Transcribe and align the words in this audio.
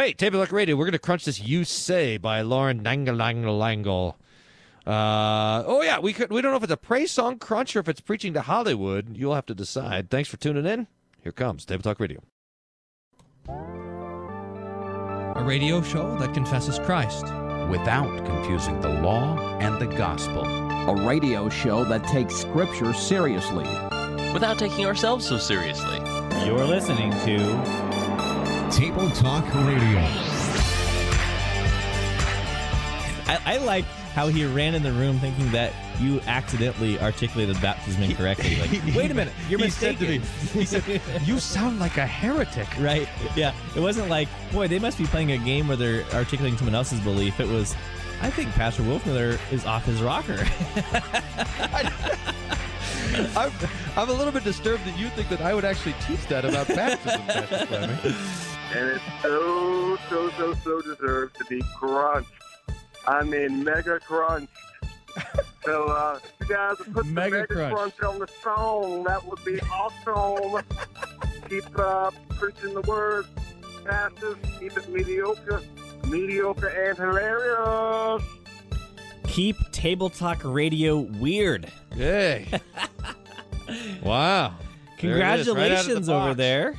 Hey, 0.00 0.14
Table 0.14 0.40
Talk 0.40 0.50
Radio, 0.50 0.76
we're 0.76 0.86
going 0.86 0.92
to 0.92 0.98
crunch 0.98 1.26
this 1.26 1.42
You 1.42 1.62
Say 1.62 2.16
by 2.16 2.40
Lauren 2.40 2.82
Nangalangalangle. 2.82 4.14
Uh, 4.86 5.62
oh, 5.66 5.82
yeah, 5.82 5.98
we 5.98 6.14
could, 6.14 6.30
we 6.30 6.40
don't 6.40 6.52
know 6.52 6.56
if 6.56 6.62
it's 6.62 6.72
a 6.72 6.78
praise 6.78 7.10
song 7.10 7.38
crunch 7.38 7.76
or 7.76 7.80
if 7.80 7.88
it's 7.90 8.00
preaching 8.00 8.32
to 8.32 8.40
Hollywood. 8.40 9.14
You'll 9.14 9.34
have 9.34 9.44
to 9.44 9.54
decide. 9.54 10.08
Thanks 10.08 10.30
for 10.30 10.38
tuning 10.38 10.64
in. 10.64 10.86
Here 11.22 11.32
comes 11.32 11.66
Table 11.66 11.82
Talk 11.82 12.00
Radio. 12.00 12.22
A 15.36 15.44
radio 15.44 15.82
show 15.82 16.16
that 16.16 16.32
confesses 16.32 16.78
Christ. 16.78 17.24
without 17.68 18.24
confusing 18.24 18.80
the 18.80 18.88
law 18.88 19.38
and 19.58 19.78
the 19.78 19.94
gospel. 19.98 20.46
a 20.46 21.06
radio 21.06 21.50
show 21.50 21.84
that 21.84 22.04
takes 22.04 22.36
Scripture 22.36 22.94
seriously. 22.94 23.64
without 24.32 24.58
taking 24.58 24.86
ourselves 24.86 25.28
so 25.28 25.36
seriously. 25.36 25.98
You're 26.46 26.64
listening 26.64 27.10
to 27.26 28.09
Table 28.70 29.10
Talk 29.10 29.44
Radio. 29.54 29.98
I, 33.26 33.38
I 33.44 33.56
like 33.58 33.84
how 34.14 34.28
he 34.28 34.44
ran 34.44 34.74
in 34.74 34.82
the 34.82 34.92
room 34.92 35.18
thinking 35.18 35.50
that 35.52 35.72
you 36.00 36.20
accidentally 36.22 36.98
articulated 37.00 37.60
baptism 37.60 38.02
incorrectly. 38.02 38.56
Like, 38.56 38.70
wait 38.96 39.10
a 39.10 39.14
minute, 39.14 39.32
you're 39.48 39.60
He 39.60 39.70
said 39.70 39.98
to 39.98 40.06
mistaken. 40.18 40.58
me, 40.58 40.60
he 40.60 40.64
said, 40.66 41.02
You 41.24 41.38
sound 41.40 41.78
like 41.80 41.96
a 41.96 42.06
heretic. 42.06 42.68
right? 42.78 43.08
Yeah. 43.36 43.52
It 43.76 43.80
wasn't 43.80 44.08
like, 44.08 44.28
boy, 44.52 44.68
they 44.68 44.78
must 44.78 44.98
be 44.98 45.04
playing 45.06 45.32
a 45.32 45.38
game 45.38 45.68
where 45.68 45.76
they're 45.76 46.04
articulating 46.14 46.56
someone 46.56 46.74
else's 46.74 47.00
belief. 47.00 47.40
It 47.40 47.48
was, 47.48 47.74
I 48.22 48.30
think 48.30 48.50
Pastor 48.52 48.82
Wolfmueller 48.84 49.38
is 49.52 49.64
off 49.66 49.84
his 49.84 50.00
rocker. 50.02 50.38
I'm, 53.36 53.52
I'm 53.96 54.08
a 54.08 54.12
little 54.12 54.32
bit 54.32 54.44
disturbed 54.44 54.84
that 54.84 54.96
you 54.98 55.08
think 55.10 55.28
that 55.30 55.40
I 55.40 55.52
would 55.54 55.64
actually 55.64 55.94
teach 56.06 56.24
that 56.28 56.44
about 56.44 56.68
baptism, 56.68 57.20
Pastor 57.22 57.66
Fleming. 57.66 57.98
And 58.74 58.88
it's 58.90 59.04
so, 59.22 59.96
so, 60.08 60.30
so, 60.30 60.54
so 60.54 60.80
deserved 60.80 61.36
to 61.36 61.44
be 61.46 61.62
crunched. 61.76 62.30
I 63.06 63.22
mean, 63.24 63.64
mega 63.64 63.98
crunched. 64.00 64.52
so, 65.64 65.84
uh, 65.86 66.18
you 66.40 66.46
guys 66.46 66.76
put 66.92 67.06
Mega 67.06 67.30
the 67.30 67.38
mega 67.40 67.46
crunch. 67.46 67.74
crunch. 67.96 68.02
on 68.02 68.18
the 68.20 68.28
song. 68.42 69.04
That 69.04 69.24
would 69.26 69.44
be 69.44 69.60
awesome. 69.62 70.62
Keep 71.48 71.78
uh, 71.78 72.10
preaching 72.30 72.74
the 72.74 72.82
word, 72.82 73.26
pastors. 73.84 74.36
Keep 74.60 74.76
it 74.76 74.88
mediocre, 74.88 75.62
mediocre 76.06 76.68
and 76.68 76.96
hilarious. 76.96 78.22
Keep 79.26 79.56
Table 79.72 80.10
Talk 80.10 80.40
Radio 80.44 80.98
weird. 80.98 81.70
Hey. 81.94 82.46
wow. 84.02 84.54
There 85.00 85.18
right 85.18 85.36
the 85.38 85.44
Congratulations 85.44 86.08
over 86.08 86.28
box. 86.28 86.36
there. 86.36 86.74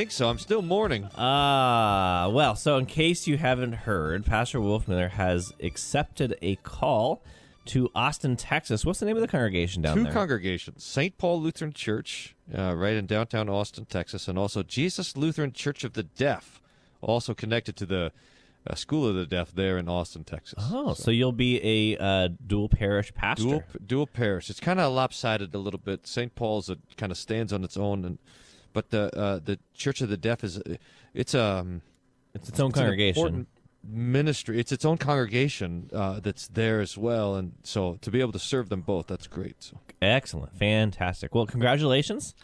Think 0.00 0.12
so. 0.12 0.30
I'm 0.30 0.38
still 0.38 0.62
mourning. 0.62 1.10
Ah, 1.14 2.30
well, 2.32 2.56
so 2.56 2.78
in 2.78 2.86
case 2.86 3.26
you 3.26 3.36
haven't 3.36 3.74
heard, 3.74 4.24
Pastor 4.24 4.58
Wolfmueller 4.58 5.10
has 5.10 5.52
accepted 5.62 6.38
a 6.40 6.56
call 6.56 7.22
to 7.66 7.90
Austin, 7.94 8.36
Texas. 8.36 8.86
What's 8.86 9.00
the 9.00 9.04
name 9.04 9.16
of 9.16 9.20
the 9.20 9.28
congregation 9.28 9.82
down 9.82 9.98
Two 9.98 10.04
there? 10.04 10.12
congregations 10.14 10.84
St. 10.84 11.18
Paul 11.18 11.42
Lutheran 11.42 11.74
Church, 11.74 12.34
uh, 12.56 12.74
right 12.74 12.94
in 12.94 13.04
downtown 13.04 13.50
Austin, 13.50 13.84
Texas, 13.84 14.26
and 14.26 14.38
also 14.38 14.62
Jesus 14.62 15.18
Lutheran 15.18 15.52
Church 15.52 15.84
of 15.84 15.92
the 15.92 16.04
Deaf, 16.04 16.62
also 17.02 17.34
connected 17.34 17.76
to 17.76 17.84
the 17.84 18.10
uh, 18.66 18.74
School 18.74 19.06
of 19.06 19.16
the 19.16 19.26
Deaf 19.26 19.52
there 19.54 19.76
in 19.76 19.86
Austin, 19.86 20.24
Texas. 20.24 20.64
oh, 20.72 20.94
so, 20.94 21.10
you'll 21.10 21.30
be 21.30 21.60
a 21.62 22.02
uh, 22.02 22.28
dual 22.46 22.70
parish 22.70 23.12
pastor. 23.12 23.44
Dual, 23.44 23.64
dual 23.86 24.06
parish. 24.06 24.48
It's 24.48 24.60
kind 24.60 24.80
of 24.80 24.94
lopsided 24.94 25.54
a 25.54 25.58
little 25.58 25.78
bit. 25.78 26.06
St. 26.06 26.34
Paul's 26.34 26.70
kind 26.96 27.12
of 27.12 27.18
stands 27.18 27.52
on 27.52 27.64
its 27.64 27.76
own, 27.76 28.06
and 28.06 28.16
but 28.72 28.90
the 28.90 29.16
uh, 29.16 29.40
the 29.44 29.58
Church 29.74 30.00
of 30.00 30.08
the 30.08 30.16
Deaf 30.16 30.44
is 30.44 30.60
it's 31.14 31.34
um 31.34 31.82
it's 32.34 32.48
its 32.48 32.60
own 32.60 32.70
it's 32.70 32.78
congregation. 32.78 33.46
ministry. 33.84 34.58
It's 34.58 34.72
its 34.72 34.84
own 34.84 34.98
congregation 34.98 35.90
uh, 35.92 36.20
that's 36.20 36.48
there 36.48 36.80
as 36.80 36.96
well, 36.96 37.36
and 37.36 37.52
so 37.62 37.98
to 38.00 38.10
be 38.10 38.20
able 38.20 38.32
to 38.32 38.38
serve 38.38 38.68
them 38.68 38.82
both, 38.82 39.06
that's 39.06 39.26
great. 39.26 39.62
So. 39.62 39.78
Excellent, 40.02 40.56
fantastic. 40.56 41.34
Well, 41.34 41.46
congratulations. 41.46 42.34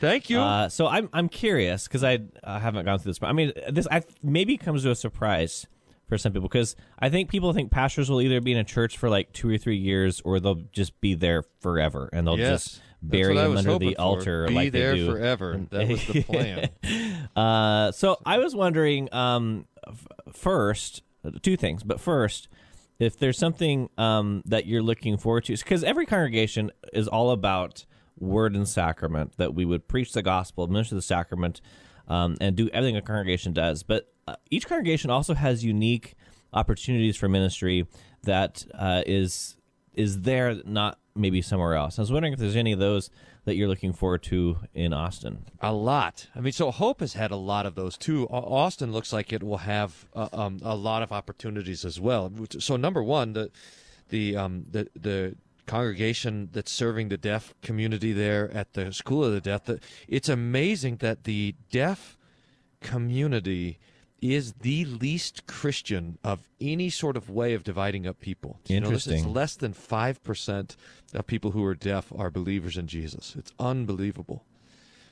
Thank 0.00 0.28
you. 0.28 0.40
Uh, 0.40 0.68
so 0.68 0.86
I'm 0.86 1.08
I'm 1.12 1.28
curious 1.28 1.86
because 1.86 2.04
I 2.04 2.20
uh, 2.42 2.58
haven't 2.58 2.84
gone 2.84 2.98
through 2.98 3.10
this. 3.10 3.18
But 3.18 3.28
I 3.28 3.32
mean, 3.32 3.52
this 3.70 3.86
I 3.90 4.02
maybe 4.22 4.56
comes 4.56 4.82
to 4.82 4.90
a 4.90 4.94
surprise 4.94 5.66
for 6.08 6.18
some 6.18 6.32
people 6.32 6.48
because 6.48 6.76
I 6.98 7.08
think 7.08 7.30
people 7.30 7.52
think 7.52 7.70
pastors 7.70 8.10
will 8.10 8.20
either 8.20 8.40
be 8.40 8.52
in 8.52 8.58
a 8.58 8.64
church 8.64 8.98
for 8.98 9.08
like 9.08 9.32
two 9.32 9.48
or 9.48 9.58
three 9.58 9.76
years 9.76 10.20
or 10.24 10.40
they'll 10.40 10.62
just 10.72 11.00
be 11.00 11.14
there 11.14 11.44
forever 11.60 12.10
and 12.12 12.26
they'll 12.26 12.38
yes. 12.38 12.64
just 12.64 12.82
bury 13.08 13.34
That's 13.34 13.36
what 13.36 13.38
I 13.38 13.42
them 13.44 13.50
was 13.52 13.66
under 13.66 13.78
the 13.78 13.94
for. 13.94 14.00
altar 14.00 14.46
Be 14.48 14.54
like 14.54 14.72
there 14.72 14.92
they 14.92 14.98
do. 14.98 15.10
forever. 15.10 15.60
That 15.70 15.88
was 15.88 16.06
the 16.06 16.22
plan. 16.22 16.68
Uh, 17.36 17.90
so 17.90 18.16
I 18.24 18.38
was 18.38 18.54
wondering, 18.54 19.12
um, 19.12 19.66
first, 20.32 21.02
two 21.42 21.56
things, 21.56 21.82
but 21.82 21.98
first, 21.98 22.46
if 23.00 23.18
there's 23.18 23.38
something 23.38 23.88
um, 23.98 24.42
that 24.46 24.66
you're 24.66 24.82
looking 24.82 25.16
forward 25.16 25.44
to, 25.46 25.56
because 25.56 25.82
every 25.82 26.06
congregation 26.06 26.70
is 26.92 27.08
all 27.08 27.30
about 27.32 27.86
word 28.20 28.54
and 28.54 28.68
sacrament, 28.68 29.32
that 29.36 29.52
we 29.52 29.64
would 29.64 29.88
preach 29.88 30.12
the 30.12 30.22
gospel, 30.22 30.68
minister 30.68 30.94
the 30.94 31.02
sacrament, 31.02 31.60
um, 32.06 32.36
and 32.40 32.54
do 32.54 32.68
everything 32.68 32.96
a 32.96 33.02
congregation 33.02 33.52
does. 33.52 33.82
But 33.82 34.12
uh, 34.28 34.36
each 34.50 34.68
congregation 34.68 35.10
also 35.10 35.34
has 35.34 35.64
unique 35.64 36.14
opportunities 36.52 37.16
for 37.16 37.28
ministry 37.28 37.86
that 38.22 38.64
uh, 38.74 39.02
is 39.06 39.56
is 39.94 40.22
there, 40.22 40.60
not 40.64 40.98
maybe 41.16 41.40
somewhere 41.40 41.74
else. 41.74 41.98
I 41.98 42.02
was 42.02 42.12
wondering 42.12 42.32
if 42.32 42.38
there's 42.38 42.56
any 42.56 42.72
of 42.72 42.78
those 42.78 43.10
that 43.44 43.56
you're 43.56 43.68
looking 43.68 43.92
forward 43.92 44.22
to 44.24 44.58
in 44.74 44.92
Austin. 44.92 45.44
A 45.60 45.72
lot. 45.72 46.28
I 46.34 46.40
mean, 46.40 46.52
so 46.52 46.70
Hope 46.70 47.00
has 47.00 47.14
had 47.14 47.30
a 47.30 47.36
lot 47.36 47.66
of 47.66 47.74
those 47.74 47.96
too. 47.96 48.26
Austin 48.28 48.92
looks 48.92 49.12
like 49.12 49.32
it 49.32 49.42
will 49.42 49.58
have 49.58 50.06
uh, 50.14 50.28
um, 50.32 50.60
a 50.62 50.74
lot 50.74 51.02
of 51.02 51.12
opportunities 51.12 51.84
as 51.84 52.00
well. 52.00 52.32
So 52.58 52.76
number 52.76 53.02
one, 53.02 53.32
the 53.32 53.50
the 54.08 54.36
um, 54.36 54.66
the 54.70 54.88
the 54.94 55.36
congregation 55.66 56.50
that's 56.52 56.70
serving 56.70 57.08
the 57.08 57.16
deaf 57.16 57.54
community 57.62 58.12
there 58.12 58.50
at 58.52 58.74
the 58.74 58.92
School 58.92 59.24
of 59.24 59.32
the 59.32 59.40
Deaf. 59.40 59.62
It's 60.08 60.28
amazing 60.28 60.96
that 60.96 61.24
the 61.24 61.54
deaf 61.70 62.18
community 62.80 63.78
is 64.20 64.54
the 64.54 64.84
least 64.84 65.46
Christian 65.46 66.18
of 66.24 66.48
any 66.60 66.88
sort 66.90 67.16
of 67.16 67.28
way 67.28 67.54
of 67.54 67.62
dividing 67.62 68.06
up 68.06 68.20
people. 68.20 68.60
You 68.66 68.80
know, 68.80 68.90
this 68.90 69.06
Interesting. 69.06 69.34
less 69.34 69.56
than 69.56 69.72
five 69.72 70.22
percent 70.22 70.76
of 71.12 71.26
people 71.26 71.50
who 71.50 71.64
are 71.64 71.74
deaf 71.74 72.12
are 72.16 72.30
believers 72.30 72.76
in 72.76 72.86
Jesus. 72.86 73.34
It's 73.38 73.52
unbelievable. 73.58 74.44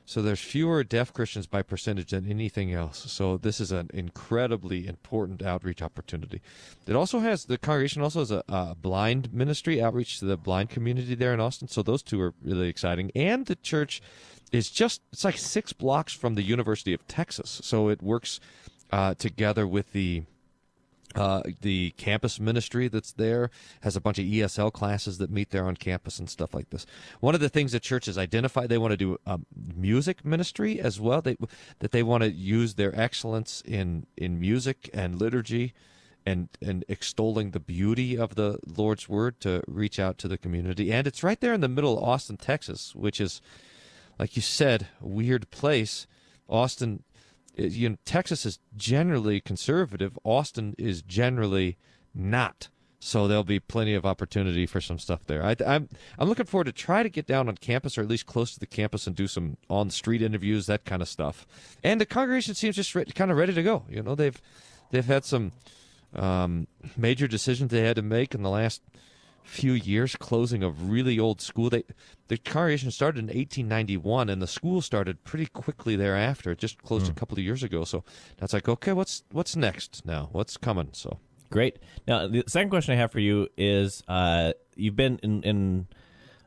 So 0.05 0.21
there's 0.21 0.41
fewer 0.41 0.83
deaf 0.83 1.13
Christians 1.13 1.47
by 1.47 1.63
percentage 1.63 2.11
than 2.11 2.29
anything 2.29 2.73
else. 2.73 3.11
So 3.11 3.37
this 3.37 3.61
is 3.61 3.71
an 3.71 3.89
incredibly 3.95 4.87
important 4.87 5.43
outreach 5.43 5.81
opportunity. 5.81 6.43
It 6.87 6.97
also 6.97 7.21
has 7.21 7.45
the 7.45 7.59
congregation 7.59 8.03
also 8.03 8.21
has 8.21 8.31
a, 8.31 8.43
a 8.49 8.75
blind 8.75 9.33
ministry 9.33 9.81
outreach 9.81 10.19
to 10.19 10.25
the 10.25 10.37
blind 10.37 10.71
community 10.71 11.15
there 11.15 11.33
in 11.33 11.41
Austin. 11.41 11.69
So 11.69 11.83
those 11.83 12.03
two 12.03 12.21
are 12.21 12.35
really 12.43 12.69
exciting. 12.69 13.13
And 13.15 13.47
the 13.47 13.57
church 13.57 14.03
is 14.51 14.71
just 14.71 15.03
it's 15.13 15.25
like 15.25 15.39
six 15.39 15.73
blocks 15.73 16.13
from 16.13 16.35
the 16.35 16.43
University 16.43 16.93
of 16.93 17.07
Texas. 17.07 17.61
So 17.63 17.89
it 17.89 18.03
works 18.03 18.41
uh, 18.93 19.15
together 19.15 19.67
with 19.67 19.93
the 19.93 20.23
uh, 21.15 21.43
the 21.61 21.91
campus 21.99 22.41
ministry 22.41 22.89
that's 22.89 23.13
there 23.13 23.51
has 23.83 23.97
a 23.97 24.01
bunch 24.01 24.19
of 24.19 24.25
ESL 24.25 24.73
classes 24.73 25.19
that 25.19 25.31
meet 25.31 25.51
there 25.51 25.67
on 25.67 25.77
campus 25.77 26.19
and 26.19 26.29
stuff 26.31 26.55
like 26.55 26.71
this. 26.71 26.87
One 27.21 27.35
of 27.35 27.41
the 27.43 27.51
things 27.51 27.73
that 27.73 27.83
churches 27.83 28.17
identify, 28.17 28.67
they 28.67 28.79
want 28.79 28.93
to 28.93 28.97
do 28.97 29.19
um, 29.27 29.45
music 29.77 30.25
ministry 30.25 30.81
as 30.81 31.01
well. 31.01 31.21
They 31.21 31.37
that 31.81 31.93
they 31.93 32.03
want 32.03 32.23
to 32.23 32.31
use 32.31 32.75
their 32.75 32.99
excellence 32.99 33.63
in 33.67 34.07
in 34.17 34.41
music 34.41 34.89
and 34.95 35.21
liturgy, 35.21 35.75
and 36.25 36.49
and 36.63 36.85
extolling 36.89 37.51
the 37.51 37.61
beauty 37.61 38.17
of 38.17 38.35
the 38.35 38.59
Lord's 38.67 39.09
word 39.09 39.39
to 39.41 39.63
reach 39.67 39.99
out 39.99 40.19
to 40.19 40.29
the 40.29 40.39
community. 40.39 40.93
And 40.93 41.07
it's 41.07 41.23
right 41.23 41.41
there 41.41 41.53
in 41.53 41.61
the 41.61 41.69
middle 41.69 41.99
of 41.99 42.05
Austin, 42.05 42.39
Texas, 42.39 42.95
which 42.95 43.21
is, 43.21 43.43
like 44.19 44.35
you 44.35 44.43
said, 44.43 44.89
a 45.03 45.07
weird 45.07 45.51
place. 45.51 46.07
Austin 46.49 47.03
you 47.55 47.89
know, 47.91 47.97
Texas 48.05 48.47
is 48.47 48.59
generally 48.77 49.41
conservative. 49.41 50.19
Austin 50.25 50.75
is 50.79 51.03
generally 51.03 51.77
not. 52.15 52.69
So 53.05 53.27
there'll 53.27 53.43
be 53.43 53.59
plenty 53.59 53.95
of 53.95 54.07
opportunity 54.07 54.65
for 54.65 54.81
some 54.81 54.99
stuff 54.99 55.25
there. 55.27 55.45
I, 55.45 55.57
I'm 55.67 55.89
I'm 56.21 56.29
looking 56.29 56.47
forward 56.47 56.67
to 56.67 56.73
try 56.73 57.03
to 57.03 57.09
get 57.09 57.27
down 57.27 57.49
on 57.49 57.57
campus 57.57 57.99
or 57.99 58.03
at 58.03 58.09
least 58.09 58.27
close 58.27 58.55
to 58.55 58.61
the 58.61 58.67
campus 58.67 59.09
and 59.09 59.17
do 59.17 59.27
some 59.27 59.57
on 59.69 59.91
street 59.91 60.23
interviews, 60.23 60.67
that 60.67 60.85
kind 60.85 61.03
of 61.03 61.09
stuff. 61.09 61.45
And 61.83 62.01
the 62.01 62.07
congregation 62.07 62.55
seems 62.55 62.77
just 62.77 62.95
re- 62.95 63.05
kind 63.07 63.33
of 63.33 63.37
ready 63.37 63.55
to 63.55 63.63
go. 63.63 63.83
You 63.91 64.05
know, 64.05 64.15
they've 64.15 64.41
they've 64.93 65.05
had 65.05 65.25
some 65.25 65.51
um, 66.15 66.69
major 66.97 67.27
decisions 67.27 67.73
they 67.73 67.81
had 67.81 67.97
to 67.97 68.03
make 68.03 68.37
in 68.37 68.45
the 68.45 68.51
last 68.51 68.83
few 69.45 69.73
years, 69.73 70.17
closing 70.17 70.63
a 70.63 70.71
really 70.71 71.19
old 71.19 71.41
school. 71.41 71.71
They 71.71 71.85
the 72.29 72.39
congregation 72.39 72.91
started 72.91 73.19
in 73.19 73.27
1891, 73.27 74.31
and 74.31 74.41
the 74.41 74.47
school 74.47 74.81
started 74.81 75.25
pretty 75.25 75.47
quickly 75.47 75.97
thereafter. 75.97 76.53
It 76.53 76.59
just 76.59 76.83
closed 76.83 77.11
a 77.11 77.15
couple 77.15 77.37
of 77.37 77.45
years 77.45 77.63
ago. 77.63 77.85
So 77.85 78.05
that's 78.39 78.53
like, 78.53 78.69
okay, 78.69 78.93
what's 78.93 79.25
what's 79.33 79.57
next 79.57 80.07
now? 80.07 80.29
What's 80.33 80.57
coming? 80.57 80.91
So 80.93 81.19
Great. 81.53 81.79
Now, 82.09 82.27
the 82.27 82.45
second 82.49 82.71
question 82.71 82.95
I 82.95 82.97
have 82.97 83.13
for 83.13 83.21
you 83.21 83.49
is: 83.57 84.03
uh, 84.09 84.55
You've 84.75 84.97
been 84.97 85.21
in, 85.23 85.43
in 85.43 85.87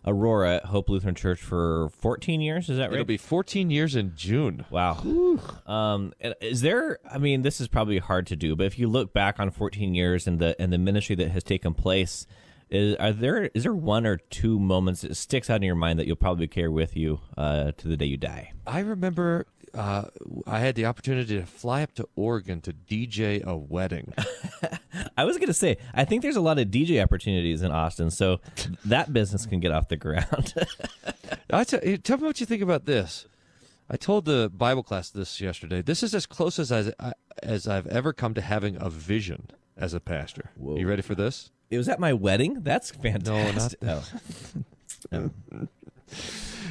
Aurora 0.06 0.56
at 0.56 0.65
Hope 0.65 0.89
Lutheran 0.89 1.15
Church 1.15 1.39
for 1.39 1.89
14 1.89 2.41
years. 2.41 2.69
Is 2.69 2.77
that 2.77 2.86
right? 2.86 2.94
It'll 2.94 3.06
be 3.06 3.18
14 3.18 3.69
years 3.69 3.95
in 3.95 4.13
June. 4.15 4.65
Wow. 4.69 5.39
Um, 5.68 6.13
is 6.41 6.62
there? 6.62 6.98
I 7.09 7.19
mean, 7.19 7.44
this 7.44 7.62
is 7.62 7.68
probably 7.68 8.00
hard 8.00 8.27
to 8.27 8.36
do, 8.36 8.56
but 8.56 8.65
if 8.65 8.80
you 8.80 8.88
look 8.88 9.13
back 9.13 9.39
on 9.39 9.51
14 9.51 9.94
years 9.94 10.27
and 10.27 10.39
the 10.39 10.59
and 10.59 10.74
the 10.74 10.77
ministry 10.80 11.15
that 11.15 11.30
has 11.30 11.44
taken 11.44 11.75
place, 11.75 12.25
is 12.69 12.95
are 12.95 13.12
there 13.12 13.50
is 13.53 13.63
there 13.63 13.73
one 13.73 14.06
or 14.06 14.17
two 14.17 14.59
moments 14.59 15.01
that 15.01 15.15
sticks 15.15 15.50
out 15.50 15.57
in 15.57 15.63
your 15.63 15.75
mind 15.75 16.00
that 16.00 16.07
you'll 16.07 16.15
probably 16.15 16.47
carry 16.47 16.69
with 16.69 16.95
you 16.95 17.19
uh, 17.38 17.71
to 17.77 17.88
the 17.88 17.97
day 17.97 18.06
you 18.06 18.17
die? 18.17 18.51
I 18.65 18.79
remember 18.79 19.47
uh, 19.75 20.06
I 20.47 20.59
had 20.59 20.75
the 20.75 20.85
opportunity 20.85 21.38
to 21.38 21.45
fly 21.45 21.83
up 21.83 21.94
to 21.95 22.07
Oregon 22.15 22.62
to 22.62 22.73
DJ 22.73 23.44
a 23.44 23.56
wedding. 23.56 24.13
I 25.17 25.25
was 25.25 25.38
going 25.38 25.47
to 25.47 25.53
say, 25.53 25.77
I 25.94 26.06
think 26.06 26.21
there's 26.21 26.38
a 26.38 26.41
lot 26.41 26.59
of 26.59 26.67
DJ 26.67 27.03
opportunities 27.03 27.62
in 27.62 27.71
Austin, 27.71 28.09
so 28.09 28.39
that 28.85 29.12
business 29.12 29.45
can 29.45 29.59
get 29.59 29.71
off 29.71 29.89
the 29.89 29.97
ground. 29.97 30.53
T- 31.67 31.97
tell 31.97 32.17
me 32.17 32.23
what 32.23 32.39
you 32.39 32.45
think 32.45 32.62
about 32.62 32.85
this. 32.85 33.27
I 33.89 33.97
told 33.97 34.25
the 34.25 34.50
Bible 34.53 34.81
class 34.81 35.09
this 35.09 35.39
yesterday. 35.39 35.81
This 35.81 36.01
is 36.01 36.15
as 36.15 36.25
close 36.25 36.57
as 36.57 36.71
I, 36.71 37.13
as 37.44 37.67
I've 37.67 37.88
ever 37.88 38.13
come 38.13 38.33
to 38.33 38.41
having 38.41 38.77
a 38.79 38.89
vision 38.89 39.50
as 39.77 39.94
a 39.94 40.00
pastor. 40.00 40.51
You 40.59 40.88
ready 40.88 41.01
for 41.01 41.15
this? 41.15 41.51
It 41.69 41.77
was 41.77 41.89
at 41.89 42.00
my 42.00 42.13
wedding. 42.13 42.62
That's 42.62 42.91
fantastic. 42.91 43.81
No, 43.81 43.94
not 43.94 44.06
Oh. 45.12 45.67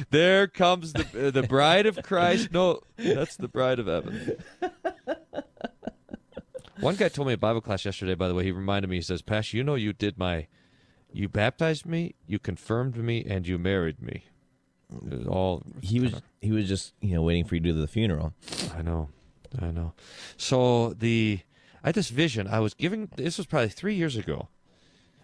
There 0.09 0.47
comes 0.47 0.93
the 0.93 1.27
uh, 1.27 1.31
the 1.31 1.43
bride 1.43 1.85
of 1.85 2.01
Christ. 2.03 2.51
No, 2.51 2.81
that's 2.97 3.37
the 3.37 3.47
bride 3.47 3.79
of 3.79 3.87
heaven. 3.87 4.35
One 6.79 6.95
guy 6.95 7.07
told 7.07 7.27
me 7.27 7.33
in 7.33 7.39
Bible 7.39 7.61
class 7.61 7.85
yesterday. 7.85 8.15
By 8.15 8.27
the 8.27 8.33
way, 8.33 8.43
he 8.43 8.51
reminded 8.51 8.89
me. 8.89 8.97
He 8.97 9.01
says, 9.01 9.21
"Pash, 9.21 9.53
you 9.53 9.63
know, 9.63 9.75
you 9.75 9.93
did 9.93 10.17
my, 10.17 10.47
you 11.13 11.29
baptized 11.29 11.85
me, 11.85 12.15
you 12.27 12.39
confirmed 12.39 12.97
me, 12.97 13.23
and 13.25 13.47
you 13.47 13.57
married 13.57 14.01
me. 14.01 14.25
All 15.27 15.63
he 15.81 15.99
was 16.01 16.21
he 16.41 16.51
was 16.51 16.67
just 16.67 16.93
you 17.01 17.15
know 17.15 17.21
waiting 17.23 17.45
for 17.45 17.55
you 17.55 17.61
to 17.61 17.71
do 17.71 17.79
the 17.79 17.87
funeral. 17.87 18.33
I 18.77 18.81
know, 18.81 19.09
I 19.59 19.71
know. 19.71 19.93
So 20.35 20.93
the 20.93 21.39
I 21.83 21.87
had 21.89 21.95
this 21.95 22.09
vision. 22.09 22.47
I 22.47 22.59
was 22.59 22.73
giving. 22.73 23.09
This 23.15 23.37
was 23.37 23.47
probably 23.47 23.69
three 23.69 23.95
years 23.95 24.17
ago. 24.17 24.49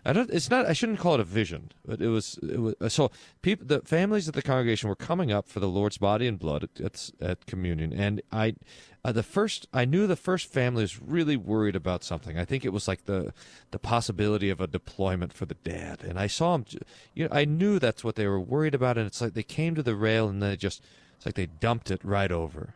I 0.03 0.13
don't. 0.13 0.29
It's 0.31 0.49
not. 0.49 0.65
I 0.65 0.73
shouldn't 0.73 0.99
call 0.99 1.13
it 1.15 1.19
a 1.19 1.23
vision, 1.23 1.71
but 1.85 2.01
it 2.01 2.07
was. 2.07 2.39
It 2.41 2.59
was 2.59 2.93
so 2.93 3.11
people, 3.41 3.67
the 3.67 3.81
families 3.81 4.27
of 4.27 4.33
the 4.33 4.41
congregation 4.41 4.89
were 4.89 4.95
coming 4.95 5.31
up 5.31 5.47
for 5.47 5.59
the 5.59 5.67
Lord's 5.67 5.99
body 5.99 6.25
and 6.25 6.39
blood 6.39 6.67
at 6.83 7.11
at, 7.21 7.45
communion, 7.45 7.93
and 7.93 8.21
I, 8.31 8.55
uh, 9.05 9.11
the 9.11 9.21
first. 9.21 9.67
I 9.71 9.85
knew 9.85 10.07
the 10.07 10.15
first 10.15 10.51
family 10.51 10.81
was 10.83 10.99
really 10.99 11.37
worried 11.37 11.75
about 11.75 12.03
something. 12.03 12.37
I 12.39 12.45
think 12.45 12.65
it 12.65 12.73
was 12.73 12.87
like 12.87 13.05
the 13.05 13.31
the 13.69 13.79
possibility 13.79 14.49
of 14.49 14.59
a 14.59 14.67
deployment 14.67 15.33
for 15.33 15.45
the 15.45 15.55
dad, 15.55 16.03
and 16.03 16.17
I 16.17 16.25
saw 16.25 16.57
them. 16.57 16.65
You 17.13 17.25
know, 17.25 17.35
I 17.35 17.45
knew 17.45 17.77
that's 17.77 18.03
what 18.03 18.15
they 18.15 18.25
were 18.25 18.39
worried 18.39 18.73
about, 18.73 18.97
and 18.97 19.05
it's 19.05 19.21
like 19.21 19.35
they 19.35 19.43
came 19.43 19.75
to 19.75 19.83
the 19.83 19.95
rail 19.95 20.27
and 20.27 20.41
they 20.41 20.57
just. 20.57 20.81
It's 21.17 21.25
like 21.27 21.35
they 21.35 21.45
dumped 21.45 21.91
it 21.91 22.03
right 22.03 22.31
over. 22.31 22.73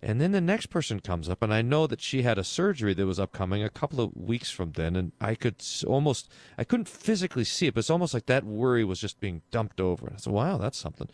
And 0.00 0.20
then 0.20 0.30
the 0.30 0.40
next 0.40 0.66
person 0.66 1.00
comes 1.00 1.28
up, 1.28 1.42
and 1.42 1.52
I 1.52 1.60
know 1.60 1.88
that 1.88 2.00
she 2.00 2.22
had 2.22 2.38
a 2.38 2.44
surgery 2.44 2.94
that 2.94 3.06
was 3.06 3.18
upcoming 3.18 3.64
a 3.64 3.68
couple 3.68 4.00
of 4.00 4.16
weeks 4.16 4.48
from 4.48 4.72
then, 4.72 4.94
and 4.94 5.10
I 5.20 5.34
could 5.34 5.56
almost, 5.88 6.30
I 6.56 6.62
couldn't 6.62 6.88
physically 6.88 7.42
see 7.42 7.66
it, 7.66 7.74
but 7.74 7.80
it's 7.80 7.90
almost 7.90 8.14
like 8.14 8.26
that 8.26 8.44
worry 8.44 8.84
was 8.84 9.00
just 9.00 9.18
being 9.18 9.42
dumped 9.50 9.80
over. 9.80 10.06
And 10.06 10.14
I 10.14 10.18
said, 10.20 10.32
wow, 10.32 10.56
that's 10.56 10.78
something. 10.78 11.08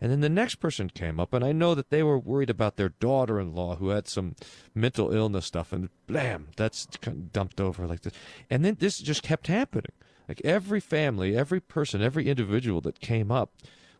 And 0.00 0.10
then 0.10 0.20
the 0.20 0.30
next 0.30 0.54
person 0.54 0.88
came 0.88 1.20
up, 1.20 1.34
and 1.34 1.44
I 1.44 1.52
know 1.52 1.74
that 1.74 1.90
they 1.90 2.02
were 2.02 2.18
worried 2.18 2.48
about 2.48 2.76
their 2.76 2.88
daughter 2.88 3.38
in 3.38 3.54
law 3.54 3.76
who 3.76 3.90
had 3.90 4.08
some 4.08 4.36
mental 4.74 5.12
illness 5.12 5.44
stuff, 5.44 5.70
and 5.70 5.90
blam, 6.06 6.48
that's 6.56 6.86
dumped 6.86 7.60
over 7.60 7.86
like 7.86 8.00
this. 8.00 8.14
And 8.48 8.64
then 8.64 8.78
this 8.80 9.00
just 9.00 9.22
kept 9.22 9.48
happening. 9.48 9.92
Like 10.28 10.40
every 10.44 10.80
family, 10.80 11.36
every 11.36 11.60
person, 11.60 12.00
every 12.00 12.26
individual 12.26 12.80
that 12.82 13.00
came 13.00 13.30
up 13.30 13.52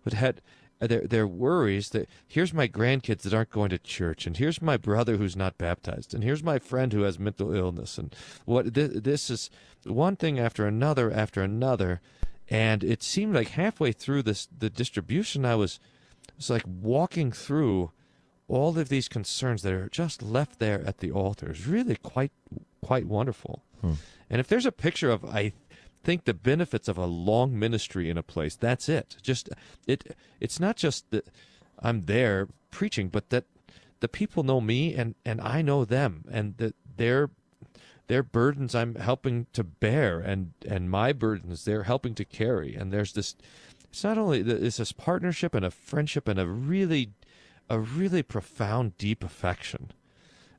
would 0.05 0.15
had 0.15 0.41
Uh, 0.81 0.87
their 0.87 1.07
their 1.07 1.27
worries 1.27 1.91
that 1.91 2.09
here's 2.27 2.55
my 2.55 2.67
grandkids 2.67 3.23
that 3.23 3.35
aren't 3.35 3.51
going 3.51 3.71
to 3.71 3.79
church, 3.79 4.27
and 4.27 4.37
here's 4.39 4.63
my 4.63 4.77
brother 4.77 5.17
who's 5.17 5.37
not 5.37 5.59
baptized, 5.59 6.15
and 6.15 6.25
here's 6.25 6.43
my 6.43 6.59
friend 6.59 6.93
who 6.93 7.03
has 7.03 7.19
mental 7.19 7.55
illness, 7.55 7.99
and 7.99 8.15
what 8.47 8.73
this, 8.75 8.91
this 8.95 9.31
is 9.31 9.51
one 9.85 10.17
thing 10.17 10.39
after 10.39 10.67
another 10.67 11.11
after 11.11 11.43
another, 11.43 12.01
and 12.49 12.83
it 12.83 13.03
seemed 13.03 13.35
like 13.35 13.49
halfway 13.49 13.93
through 13.93 14.23
this 14.23 14.49
the 14.59 14.71
distribution, 14.71 15.45
I 15.45 15.55
was 15.55 15.81
it's 16.39 16.49
like 16.49 16.65
walking 16.67 17.31
through 17.31 17.93
all 18.49 18.77
of 18.79 18.89
these 18.89 19.09
concerns 19.09 19.63
that 19.63 19.73
are 19.73 19.89
just 19.91 20.23
left 20.23 20.59
there 20.59 20.83
at 20.87 20.99
the 20.99 21.11
altar 21.11 21.53
is 21.53 21.67
really 21.67 21.97
quite 21.97 22.33
quite 22.83 23.07
wonderful. 23.07 23.63
Hmm. 23.81 23.93
And 24.29 24.41
if 24.41 24.49
there's 24.49 24.67
a 24.67 24.73
picture 24.73 25.11
of 25.11 25.25
I 25.25 25.53
think 26.03 26.25
the 26.25 26.35
benefits 26.35 26.89
of 26.89 26.99
a 26.99 27.07
long 27.07 27.59
ministry 27.59 28.09
in 28.09 28.19
a 28.19 28.23
place, 28.23 28.57
that's 28.57 28.89
it. 28.89 29.17
Just 29.23 29.49
it 29.87 30.17
it's 30.41 30.61
not 30.61 30.77
just 30.77 31.11
that 31.11 31.29
I'm 31.79 32.07
there 32.07 32.49
preaching, 32.71 33.09
but 33.09 33.31
that 33.31 33.45
the 34.01 34.09
people 34.09 34.43
know 34.43 34.61
me 34.61 34.95
and 34.95 35.15
and 35.25 35.41
I 35.41 35.63
know 35.63 35.85
them 35.85 36.25
and 36.31 36.57
that 36.57 36.75
their 36.97 37.31
their 38.07 38.23
burdens 38.23 38.75
I'm 38.75 38.97
helping 38.97 39.47
to 39.53 39.63
bear 39.63 40.19
and 40.19 40.53
and 40.67 40.91
my 40.91 41.13
burdens 41.13 41.65
they're 41.65 41.85
helping 41.85 42.15
to 42.17 42.25
carry. 42.25 42.75
And 42.75 42.93
there's 42.93 43.13
this 43.13 43.37
it's 43.91 44.05
not 44.05 44.19
only 44.19 44.41
it's 44.41 44.79
this 44.79 44.93
partnership 44.93 45.55
and 45.55 45.65
a 45.65 45.71
friendship 45.71 46.29
and 46.29 46.39
a 46.39 46.47
really 46.47 47.13
a 47.69 47.79
really 47.79 48.23
profound 48.23 48.97
deep 48.99 49.23
affection 49.23 49.93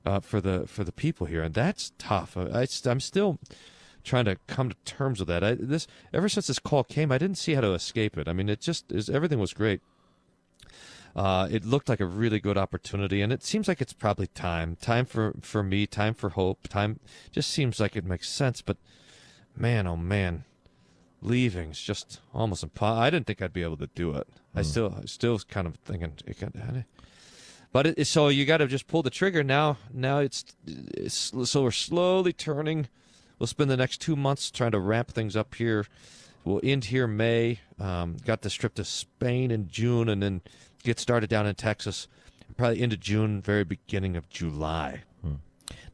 uh, 0.05 0.19
for 0.19 0.39
the 0.39 0.65
for 0.67 0.83
the 0.83 0.91
people 0.91 1.27
here. 1.27 1.43
And 1.43 1.53
that's 1.53 1.91
tough. 1.97 2.37
I, 2.37 2.67
I'm 2.85 2.99
still 2.99 3.39
trying 4.03 4.25
to 4.25 4.37
come 4.47 4.69
to 4.69 4.75
terms 4.85 5.19
with 5.19 5.27
that 5.27 5.43
I, 5.43 5.55
this 5.55 5.87
ever 6.13 6.29
since 6.29 6.47
this 6.47 6.59
call 6.59 6.83
came 6.83 7.11
I 7.11 7.17
didn't 7.17 7.37
see 7.37 7.53
how 7.53 7.61
to 7.61 7.73
escape 7.73 8.17
it 8.17 8.27
I 8.27 8.33
mean 8.33 8.49
it 8.49 8.61
just 8.61 8.91
is 8.91 9.09
everything 9.09 9.39
was 9.39 9.53
great 9.53 9.81
uh, 11.15 11.47
it 11.51 11.65
looked 11.65 11.89
like 11.89 11.99
a 11.99 12.05
really 12.05 12.39
good 12.39 12.57
opportunity, 12.57 13.21
and 13.21 13.33
it 13.33 13.43
seems 13.43 13.67
like 13.67 13.81
it's 13.81 13.93
probably 13.93 14.27
time. 14.27 14.77
Time 14.77 15.05
for, 15.05 15.33
for 15.41 15.61
me, 15.61 15.85
time 15.85 16.13
for 16.13 16.29
hope. 16.29 16.67
Time 16.69 16.99
just 17.31 17.49
seems 17.49 17.79
like 17.79 17.95
it 17.95 18.05
makes 18.05 18.29
sense. 18.29 18.61
But 18.61 18.77
man, 19.55 19.87
oh 19.87 19.97
man, 19.97 20.45
leaving's 21.21 21.81
just 21.81 22.21
almost 22.33 22.63
impossible. 22.63 23.01
I 23.01 23.09
didn't 23.09 23.27
think 23.27 23.41
I'd 23.41 23.53
be 23.53 23.63
able 23.63 23.77
to 23.77 23.89
do 23.93 24.13
it. 24.13 24.27
I 24.55 24.61
still, 24.63 25.01
still 25.05 25.39
kind 25.39 25.67
of 25.67 25.75
thinking. 25.75 26.13
It 26.25 26.37
can, 26.37 26.85
but 27.71 27.87
it, 27.87 28.07
so 28.07 28.27
you 28.29 28.45
got 28.45 28.57
to 28.57 28.67
just 28.67 28.87
pull 28.87 29.03
the 29.03 29.09
trigger 29.09 29.43
now. 29.43 29.77
Now 29.93 30.19
it's, 30.19 30.45
it's 30.65 31.33
so 31.43 31.63
we're 31.63 31.71
slowly 31.71 32.33
turning. 32.33 32.87
We'll 33.41 33.47
spend 33.47 33.71
the 33.71 33.77
next 33.77 34.01
two 34.01 34.15
months 34.15 34.51
trying 34.51 34.69
to 34.73 34.79
ramp 34.79 35.09
things 35.09 35.35
up 35.35 35.55
here. 35.55 35.87
We'll 36.45 36.61
end 36.63 36.85
here 36.85 37.07
May. 37.07 37.59
Um, 37.79 38.17
got 38.23 38.43
this 38.43 38.53
trip 38.53 38.75
to 38.75 38.85
Spain 38.85 39.49
in 39.49 39.67
June, 39.67 40.09
and 40.09 40.21
then 40.21 40.41
get 40.83 40.99
started 40.99 41.27
down 41.27 41.47
in 41.47 41.55
Texas. 41.55 42.07
Probably 42.55 42.83
into 42.83 42.97
June, 42.97 43.41
very 43.41 43.63
beginning 43.63 44.15
of 44.15 44.29
July. 44.29 45.01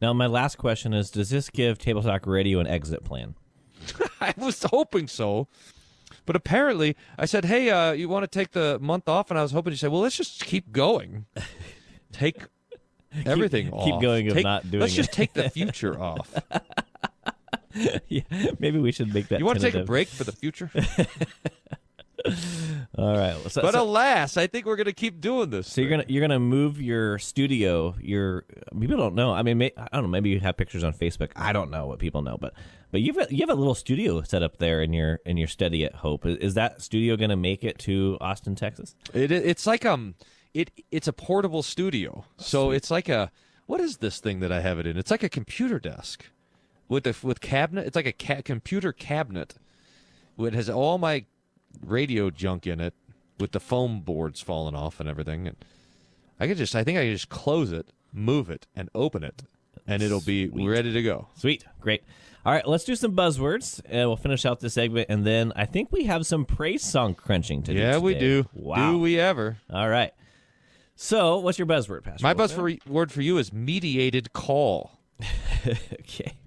Now, 0.01 0.11
my 0.11 0.27
last 0.27 0.57
question 0.57 0.93
is: 0.93 1.09
Does 1.09 1.29
this 1.29 1.49
give 1.49 1.77
Table 1.77 2.03
Talk 2.03 2.27
Radio 2.27 2.59
an 2.59 2.67
exit 2.67 3.05
plan? 3.05 3.35
I 4.19 4.33
was 4.35 4.61
hoping 4.63 5.07
so, 5.07 5.47
but 6.25 6.35
apparently 6.35 6.97
I 7.17 7.23
said, 7.27 7.45
"Hey, 7.45 7.69
uh, 7.69 7.93
you 7.93 8.09
want 8.09 8.23
to 8.23 8.27
take 8.27 8.51
the 8.51 8.77
month 8.79 9.07
off?" 9.07 9.29
And 9.31 9.39
I 9.39 9.41
was 9.41 9.53
hoping 9.53 9.71
you 9.71 9.77
say, 9.77 9.87
"Well, 9.87 10.01
let's 10.01 10.17
just 10.17 10.43
keep 10.43 10.73
going, 10.73 11.27
take 12.11 12.43
everything 13.25 13.71
off, 13.71 13.85
keep 13.85 14.01
going 14.01 14.27
of 14.27 14.33
Take- 14.33 14.43
not 14.43 14.69
doing 14.69 14.81
Let's 14.81 14.93
just 14.93 15.13
take 15.13 15.31
the 15.31 15.49
future 15.49 15.97
off. 15.97 16.33
yeah, 18.07 18.21
maybe 18.59 18.79
we 18.79 18.91
should 18.91 19.13
make 19.13 19.27
that. 19.29 19.39
You 19.39 19.45
want 19.45 19.59
to 19.59 19.65
take 19.65 19.75
a 19.75 19.83
break 19.83 20.07
for 20.07 20.23
the 20.23 20.31
future? 20.31 20.71
All 22.97 23.15
right. 23.15 23.35
So, 23.51 23.61
but 23.61 23.73
so, 23.73 23.83
alas, 23.83 24.37
I 24.37 24.47
think 24.47 24.65
we're 24.65 24.75
going 24.75 24.85
to 24.85 24.93
keep 24.93 25.21
doing 25.21 25.49
this. 25.49 25.71
so 25.71 25.81
you're 25.81 25.89
gonna 25.89 26.05
you're 26.07 26.21
gonna 26.21 26.39
move 26.39 26.81
your 26.81 27.19
studio. 27.19 27.95
Your 28.01 28.45
people 28.77 28.97
don't 28.97 29.15
know. 29.15 29.33
I 29.33 29.43
mean, 29.43 29.59
may, 29.59 29.71
I 29.77 29.87
don't 29.93 30.03
know. 30.03 30.09
Maybe 30.09 30.29
you 30.29 30.39
have 30.39 30.57
pictures 30.57 30.83
on 30.83 30.93
Facebook. 30.93 31.31
I 31.35 31.53
don't 31.53 31.69
know 31.69 31.85
what 31.85 31.99
people 31.99 32.21
know, 32.21 32.37
but 32.39 32.53
but 32.91 33.01
you've 33.01 33.17
you 33.29 33.39
have 33.39 33.49
a 33.49 33.55
little 33.55 33.75
studio 33.75 34.21
set 34.23 34.43
up 34.43 34.57
there 34.57 34.81
in 34.81 34.93
your 34.93 35.19
in 35.25 35.37
your 35.37 35.47
study 35.47 35.85
at 35.85 35.95
Hope. 35.95 36.25
Is, 36.25 36.37
is 36.37 36.53
that 36.55 36.81
studio 36.81 37.15
gonna 37.15 37.37
make 37.37 37.63
it 37.63 37.77
to 37.79 38.17
Austin, 38.19 38.55
Texas? 38.55 38.95
It, 39.13 39.31
it's 39.31 39.67
like 39.67 39.85
um, 39.85 40.15
it 40.53 40.71
it's 40.91 41.07
a 41.07 41.13
portable 41.13 41.63
studio. 41.63 42.25
So 42.37 42.71
it's 42.71 42.89
like 42.89 43.09
a 43.09 43.31
what 43.67 43.79
is 43.79 43.97
this 43.97 44.19
thing 44.19 44.39
that 44.39 44.51
I 44.51 44.61
have 44.61 44.79
it 44.79 44.87
in? 44.87 44.97
It's 44.97 45.11
like 45.11 45.23
a 45.23 45.29
computer 45.29 45.79
desk 45.79 46.25
with 46.89 47.07
a 47.07 47.15
with 47.25 47.41
cabinet. 47.41 47.87
It's 47.87 47.95
like 47.95 48.05
a 48.05 48.13
ca- 48.13 48.41
computer 48.41 48.91
cabinet. 48.91 49.55
It 50.37 50.53
has 50.53 50.69
all 50.69 50.97
my 50.97 51.25
radio 51.85 52.29
junk 52.29 52.67
in 52.67 52.79
it 52.79 52.93
with 53.39 53.51
the 53.51 53.59
foam 53.59 54.01
boards 54.01 54.41
falling 54.41 54.75
off 54.75 54.99
and 54.99 55.09
everything. 55.09 55.47
And 55.47 55.57
I 56.39 56.47
could 56.47 56.57
just 56.57 56.75
I 56.75 56.83
think 56.83 56.97
I 56.97 57.03
could 57.03 57.13
just 57.13 57.29
close 57.29 57.71
it, 57.71 57.91
move 58.13 58.49
it, 58.49 58.67
and 58.75 58.89
open 58.93 59.23
it, 59.23 59.43
and 59.85 60.01
it'll 60.01 60.21
be 60.21 60.47
ready 60.47 60.93
to 60.93 61.01
go. 61.01 61.27
Sweet, 61.35 61.65
great. 61.79 62.03
All 62.45 62.53
right, 62.53 62.65
let's 62.65 62.85
do 62.85 62.95
some 62.95 63.13
buzzwords, 63.13 63.81
and 63.89 64.07
we'll 64.07 64.15
finish 64.15 64.45
out 64.45 64.61
this 64.61 64.75
segment, 64.75 65.07
and 65.09 65.25
then 65.25 65.51
I 65.57 65.65
think 65.65 65.91
we 65.91 66.05
have 66.05 66.25
some 66.25 66.45
praise 66.45 66.81
song 66.81 67.13
crunching 67.13 67.61
to 67.63 67.73
do. 67.73 67.79
Yeah, 67.79 67.97
we 67.97 68.13
do. 68.13 68.45
Wow. 68.53 68.93
Do 68.93 68.99
we 68.99 69.19
ever? 69.19 69.57
All 69.69 69.89
right. 69.89 70.13
So, 70.95 71.39
what's 71.39 71.59
your 71.59 71.67
buzzword, 71.67 72.05
Pastor? 72.05 72.23
My 72.23 72.33
buzzword 72.33 72.83
for, 72.83 72.91
word 72.91 73.11
for 73.11 73.21
you 73.21 73.37
is 73.37 73.51
mediated 73.51 74.31
call. 74.31 74.91
okay. 75.67 76.37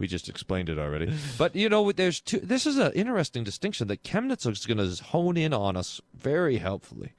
We 0.00 0.06
just 0.06 0.30
explained 0.30 0.70
it 0.70 0.78
already. 0.78 1.12
But 1.36 1.54
you 1.54 1.68
know, 1.68 1.92
there's 1.92 2.20
two. 2.20 2.40
This 2.40 2.66
is 2.66 2.78
an 2.78 2.90
interesting 2.92 3.44
distinction 3.44 3.86
that 3.88 4.02
Chemnitz 4.02 4.50
is 4.50 4.64
going 4.64 4.78
to 4.78 5.04
hone 5.04 5.36
in 5.36 5.52
on 5.52 5.76
us 5.76 6.00
very 6.14 6.56
helpfully. 6.56 7.12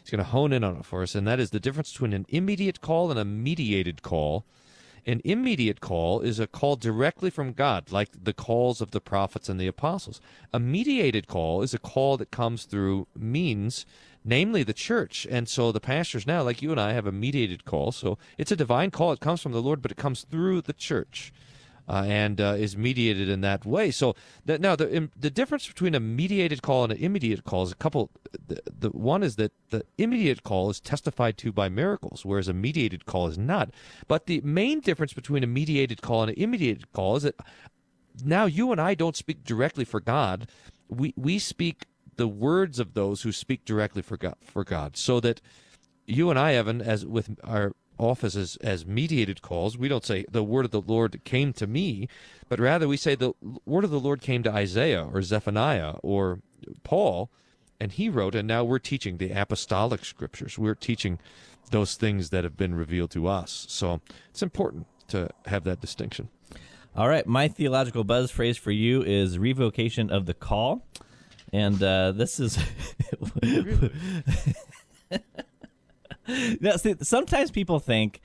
He's 0.00 0.10
going 0.10 0.24
to 0.24 0.30
hone 0.30 0.52
in 0.52 0.62
on 0.62 0.76
it 0.76 0.84
for 0.84 1.02
us, 1.02 1.16
and 1.16 1.26
that 1.26 1.40
is 1.40 1.50
the 1.50 1.58
difference 1.58 1.90
between 1.90 2.12
an 2.12 2.26
immediate 2.28 2.80
call 2.80 3.10
and 3.10 3.18
a 3.18 3.24
mediated 3.24 4.02
call. 4.02 4.44
An 5.06 5.20
immediate 5.24 5.80
call 5.80 6.20
is 6.20 6.38
a 6.38 6.46
call 6.46 6.76
directly 6.76 7.30
from 7.30 7.52
God, 7.52 7.90
like 7.90 8.10
the 8.22 8.32
calls 8.32 8.80
of 8.80 8.92
the 8.92 9.00
prophets 9.00 9.48
and 9.48 9.60
the 9.60 9.66
apostles. 9.66 10.20
A 10.52 10.60
mediated 10.60 11.26
call 11.26 11.62
is 11.62 11.74
a 11.74 11.78
call 11.78 12.16
that 12.18 12.30
comes 12.30 12.64
through 12.64 13.08
means, 13.18 13.86
namely 14.24 14.62
the 14.62 14.72
church. 14.72 15.26
And 15.28 15.48
so 15.48 15.72
the 15.72 15.80
pastors 15.80 16.28
now, 16.28 16.42
like 16.42 16.62
you 16.62 16.70
and 16.70 16.80
I, 16.80 16.92
have 16.92 17.06
a 17.06 17.12
mediated 17.12 17.64
call. 17.64 17.90
So 17.90 18.18
it's 18.38 18.52
a 18.52 18.56
divine 18.56 18.92
call. 18.92 19.10
It 19.10 19.20
comes 19.20 19.42
from 19.42 19.52
the 19.52 19.62
Lord, 19.62 19.82
but 19.82 19.90
it 19.90 19.96
comes 19.96 20.22
through 20.22 20.60
the 20.62 20.74
church. 20.74 21.32
Uh, 21.90 22.04
and 22.06 22.40
uh, 22.40 22.54
is 22.56 22.76
mediated 22.76 23.28
in 23.28 23.40
that 23.40 23.64
way. 23.66 23.90
So 23.90 24.14
that 24.44 24.60
now 24.60 24.76
the 24.76 24.88
im- 24.94 25.10
the 25.18 25.28
difference 25.28 25.66
between 25.66 25.96
a 25.96 25.98
mediated 25.98 26.62
call 26.62 26.84
and 26.84 26.92
an 26.92 26.98
immediate 26.98 27.42
call 27.42 27.64
is 27.64 27.72
a 27.72 27.74
couple. 27.74 28.10
The, 28.46 28.62
the 28.84 28.90
one 28.90 29.24
is 29.24 29.34
that 29.36 29.50
the 29.70 29.82
immediate 29.98 30.44
call 30.44 30.70
is 30.70 30.78
testified 30.78 31.36
to 31.38 31.50
by 31.50 31.68
miracles, 31.68 32.24
whereas 32.24 32.46
a 32.46 32.52
mediated 32.52 33.06
call 33.06 33.26
is 33.26 33.36
not. 33.36 33.70
But 34.06 34.26
the 34.26 34.40
main 34.42 34.78
difference 34.78 35.14
between 35.14 35.42
a 35.42 35.48
mediated 35.48 36.00
call 36.00 36.22
and 36.22 36.30
an 36.30 36.38
immediate 36.38 36.92
call 36.92 37.16
is 37.16 37.24
that 37.24 37.34
now 38.24 38.44
you 38.44 38.70
and 38.70 38.80
I 38.80 38.94
don't 38.94 39.16
speak 39.16 39.42
directly 39.42 39.84
for 39.84 39.98
God. 39.98 40.46
We 40.88 41.12
we 41.16 41.40
speak 41.40 41.86
the 42.14 42.28
words 42.28 42.78
of 42.78 42.94
those 42.94 43.22
who 43.22 43.32
speak 43.32 43.64
directly 43.64 44.02
for 44.02 44.16
God. 44.16 44.36
For 44.40 44.62
God, 44.62 44.96
so 44.96 45.18
that 45.20 45.40
you 46.06 46.30
and 46.30 46.38
I, 46.38 46.54
Evan, 46.54 46.80
as 46.80 47.04
with 47.04 47.36
our 47.42 47.72
office 48.00 48.34
as, 48.34 48.56
as 48.56 48.86
mediated 48.86 49.42
calls, 49.42 49.76
we 49.76 49.88
don't 49.88 50.04
say 50.04 50.24
the 50.30 50.42
word 50.42 50.64
of 50.64 50.70
the 50.70 50.80
Lord 50.80 51.20
came 51.24 51.52
to 51.54 51.66
me, 51.66 52.08
but 52.48 52.58
rather 52.58 52.88
we 52.88 52.96
say 52.96 53.14
the 53.14 53.32
word 53.66 53.84
of 53.84 53.90
the 53.90 54.00
Lord 54.00 54.20
came 54.20 54.42
to 54.42 54.52
Isaiah 54.52 55.04
or 55.12 55.22
Zephaniah 55.22 55.94
or 56.02 56.40
Paul, 56.82 57.30
and 57.78 57.92
he 57.92 58.08
wrote, 58.08 58.34
and 58.34 58.48
now 58.48 58.64
we're 58.64 58.78
teaching 58.78 59.18
the 59.18 59.30
apostolic 59.30 60.04
scriptures. 60.04 60.58
We're 60.58 60.74
teaching 60.74 61.18
those 61.70 61.94
things 61.94 62.30
that 62.30 62.44
have 62.44 62.56
been 62.56 62.74
revealed 62.74 63.10
to 63.12 63.28
us. 63.28 63.66
So 63.68 64.00
it's 64.30 64.42
important 64.42 64.86
to 65.08 65.30
have 65.46 65.64
that 65.64 65.80
distinction. 65.80 66.28
All 66.96 67.08
right, 67.08 67.26
my 67.26 67.48
theological 67.48 68.04
buzz 68.04 68.30
phrase 68.30 68.56
for 68.56 68.72
you 68.72 69.02
is 69.02 69.38
revocation 69.38 70.10
of 70.10 70.26
the 70.26 70.34
call. 70.34 70.86
And 71.52 71.82
uh, 71.82 72.12
this 72.12 72.40
is. 72.40 72.58
now, 76.60 76.76
see, 76.76 76.94
sometimes 77.02 77.50
people 77.50 77.78
think, 77.78 78.20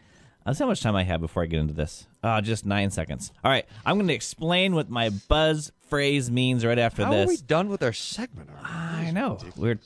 see 0.51 0.63
how 0.63 0.67
much 0.67 0.81
time 0.81 0.95
I 0.95 1.03
have 1.03 1.21
before 1.21 1.43
I 1.43 1.45
get 1.45 1.59
into 1.59 1.73
this. 1.73 2.07
Uh, 2.23 2.41
just 2.41 2.65
nine 2.65 2.91
seconds. 2.91 3.31
All 3.43 3.51
right, 3.51 3.65
I'm 3.85 3.97
going 3.97 4.07
to 4.07 4.13
explain 4.13 4.75
what 4.75 4.89
my 4.89 5.09
buzz 5.27 5.71
phrase 5.89 6.31
means 6.31 6.65
right 6.65 6.79
after 6.79 7.03
How 7.05 7.11
this. 7.11 7.25
are 7.25 7.29
we 7.29 7.37
done 7.37 7.69
with 7.69 7.83
our 7.83 7.93
segment? 7.93 8.49
I 8.63 9.11
know. 9.11 9.39
We're 9.55 9.79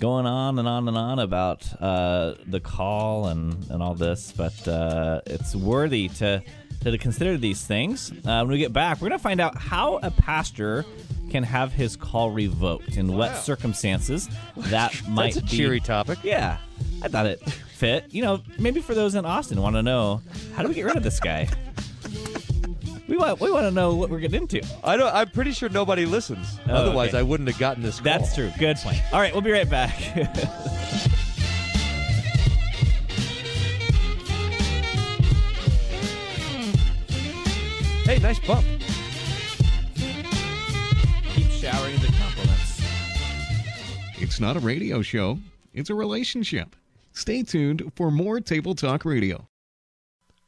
going 0.00 0.26
on 0.26 0.58
and 0.58 0.66
on 0.66 0.88
and 0.88 0.96
on 0.96 1.18
about 1.18 1.66
uh, 1.80 2.34
the 2.46 2.60
call 2.60 3.28
and, 3.28 3.68
and 3.70 3.82
all 3.82 3.94
this, 3.94 4.32
but 4.32 4.66
uh, 4.68 5.20
it's 5.26 5.54
worthy 5.54 6.08
to, 6.08 6.42
to 6.90 6.98
consider 6.98 7.36
these 7.36 7.64
things. 7.64 8.10
Uh, 8.10 8.40
when 8.42 8.48
we 8.48 8.58
get 8.58 8.72
back, 8.72 9.00
we're 9.00 9.08
going 9.08 9.18
to 9.18 9.22
find 9.22 9.40
out 9.40 9.56
how 9.56 9.98
a 10.02 10.10
pastor 10.10 10.84
can 11.30 11.42
have 11.42 11.72
his 11.72 11.96
call 11.96 12.30
revoked 12.30 12.96
in 12.96 13.16
what 13.16 13.36
circumstances 13.36 14.28
that 14.56 14.92
might 15.08 15.34
That's 15.34 15.46
a 15.46 15.50
be. 15.50 15.56
cheery 15.56 15.80
topic. 15.80 16.18
Yeah, 16.22 16.58
I 17.02 17.08
thought 17.08 17.26
it 17.26 17.42
fit. 17.42 18.06
You 18.10 18.22
know, 18.22 18.42
maybe 18.58 18.80
for 18.80 18.94
those 18.94 19.14
in 19.14 19.24
Austin 19.24 19.60
want 19.60 19.76
to 19.76 19.82
know 19.82 20.22
how 20.54 20.62
do 20.62 20.68
we 20.68 20.74
get 20.74 20.84
rid 20.84 20.96
of 20.96 21.02
this 21.02 21.18
guy? 21.20 21.48
We 23.06 23.18
want 23.18 23.38
we 23.40 23.50
want 23.50 23.64
to 23.64 23.70
know 23.70 23.94
what 23.96 24.08
we're 24.08 24.20
getting 24.20 24.42
into. 24.42 24.62
I 24.82 24.96
don't. 24.96 25.14
I'm 25.14 25.28
pretty 25.28 25.52
sure 25.52 25.68
nobody 25.68 26.06
listens. 26.06 26.58
Oh, 26.68 26.72
Otherwise, 26.74 27.10
okay. 27.10 27.18
I 27.18 27.22
wouldn't 27.22 27.48
have 27.48 27.58
gotten 27.58 27.82
this. 27.82 27.96
Call. 27.96 28.04
That's 28.04 28.34
true. 28.34 28.50
Good 28.58 28.76
point. 28.78 28.98
All 29.12 29.20
right, 29.20 29.32
we'll 29.32 29.42
be 29.42 29.52
right 29.52 29.68
back. 29.68 29.94
Hey, 38.04 38.18
nice 38.18 38.38
bump. 38.38 38.66
Keep 39.94 41.50
showering 41.50 41.96
the 41.96 42.14
compliments. 42.20 42.82
It's 44.18 44.38
not 44.38 44.58
a 44.58 44.60
radio 44.60 45.00
show, 45.00 45.38
it's 45.72 45.88
a 45.88 45.94
relationship. 45.94 46.76
Stay 47.14 47.42
tuned 47.42 47.92
for 47.96 48.10
more 48.10 48.40
Table 48.40 48.74
Talk 48.74 49.06
Radio. 49.06 49.48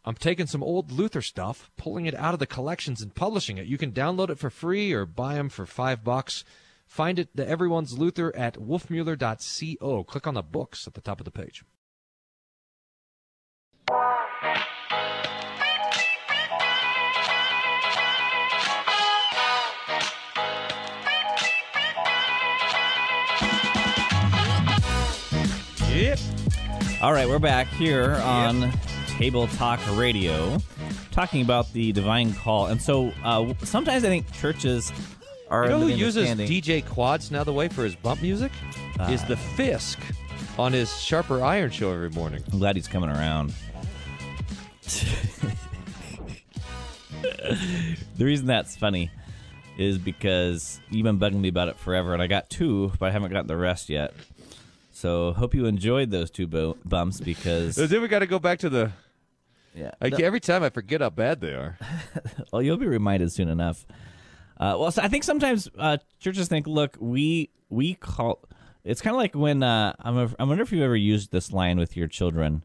I'm 0.04 0.16
taking 0.16 0.46
some 0.46 0.62
old 0.62 0.92
Luther 0.92 1.22
stuff, 1.22 1.70
pulling 1.78 2.04
it 2.04 2.14
out 2.14 2.34
of 2.34 2.40
the 2.40 2.46
collections 2.46 3.00
and 3.00 3.14
publishing 3.14 3.56
it. 3.56 3.64
You 3.64 3.78
can 3.78 3.90
download 3.90 4.28
it 4.28 4.38
for 4.38 4.50
free 4.50 4.92
or 4.92 5.06
buy 5.06 5.36
them 5.36 5.48
for 5.48 5.64
five 5.64 6.04
bucks. 6.04 6.44
Find 6.86 7.18
it, 7.18 7.34
the 7.34 7.48
Everyone's 7.48 7.98
Luther, 7.98 8.36
at 8.36 8.56
wolfmueller.co. 8.56 10.04
Click 10.04 10.26
on 10.26 10.34
the 10.34 10.42
books 10.42 10.86
at 10.86 10.92
the 10.92 11.00
top 11.00 11.20
of 11.20 11.24
the 11.24 11.30
page. 11.30 11.64
All 27.02 27.12
right, 27.12 27.28
we're 27.28 27.38
back 27.38 27.66
here 27.68 28.14
on 28.24 28.72
Table 29.18 29.48
Talk 29.48 29.78
Radio, 29.98 30.56
talking 31.10 31.42
about 31.42 31.70
the 31.74 31.92
divine 31.92 32.32
call. 32.32 32.68
And 32.68 32.80
so 32.80 33.12
uh, 33.22 33.52
sometimes 33.64 34.02
I 34.02 34.08
think 34.08 34.32
churches 34.32 34.90
are. 35.50 35.64
You 35.64 35.70
know 35.70 35.80
who 35.80 35.88
uses 35.88 36.26
DJ 36.30 36.84
Quads 36.86 37.30
now 37.30 37.44
the 37.44 37.52
way 37.52 37.68
for 37.68 37.84
his 37.84 37.94
bump 37.94 38.22
music? 38.22 38.50
is 39.10 39.22
the 39.24 39.36
Fisk 39.36 39.98
on 40.58 40.72
his 40.72 40.98
Sharper 40.98 41.44
Iron 41.44 41.70
show 41.70 41.92
every 41.92 42.08
morning. 42.10 42.42
I'm 42.50 42.58
glad 42.60 42.76
he's 42.76 42.88
coming 42.88 43.10
around. 43.10 43.52
the 48.16 48.24
reason 48.24 48.46
that's 48.46 48.74
funny 48.74 49.10
is 49.76 49.98
because 49.98 50.80
you've 50.88 51.04
been 51.04 51.18
bugging 51.18 51.40
me 51.40 51.48
about 51.48 51.68
it 51.68 51.76
forever, 51.76 52.14
and 52.14 52.22
I 52.22 52.26
got 52.26 52.48
two, 52.48 52.90
but 52.98 53.10
I 53.10 53.10
haven't 53.10 53.32
gotten 53.32 53.48
the 53.48 53.56
rest 53.56 53.90
yet. 53.90 54.14
So 54.96 55.34
hope 55.34 55.54
you 55.54 55.66
enjoyed 55.66 56.10
those 56.10 56.30
two 56.30 56.46
bo- 56.46 56.78
bumps 56.82 57.20
because 57.20 57.76
Then 57.76 58.00
we 58.00 58.08
got 58.08 58.20
to 58.20 58.26
go 58.26 58.38
back 58.38 58.60
to 58.60 58.70
the. 58.70 58.92
yeah, 59.74 59.90
I, 60.00 60.06
every 60.06 60.40
time 60.40 60.62
I 60.62 60.70
forget 60.70 61.02
how 61.02 61.10
bad 61.10 61.42
they 61.42 61.52
are. 61.52 61.78
well, 62.52 62.62
you'll 62.62 62.78
be 62.78 62.86
reminded 62.86 63.30
soon 63.30 63.50
enough. 63.50 63.84
Uh, 64.58 64.74
well, 64.78 64.90
so 64.90 65.02
I 65.02 65.08
think 65.08 65.22
sometimes 65.22 65.68
uh, 65.78 65.98
churches 66.18 66.48
think, 66.48 66.66
look, 66.66 66.96
we 66.98 67.50
we 67.68 67.92
call. 67.92 68.40
It's 68.84 69.02
kind 69.02 69.14
of 69.14 69.18
like 69.18 69.34
when 69.34 69.62
uh, 69.62 69.92
I'm. 70.00 70.16
A, 70.16 70.30
I 70.38 70.44
wonder 70.44 70.62
if 70.62 70.72
you've 70.72 70.80
ever 70.80 70.96
used 70.96 71.30
this 71.30 71.52
line 71.52 71.78
with 71.78 71.94
your 71.94 72.08
children. 72.08 72.64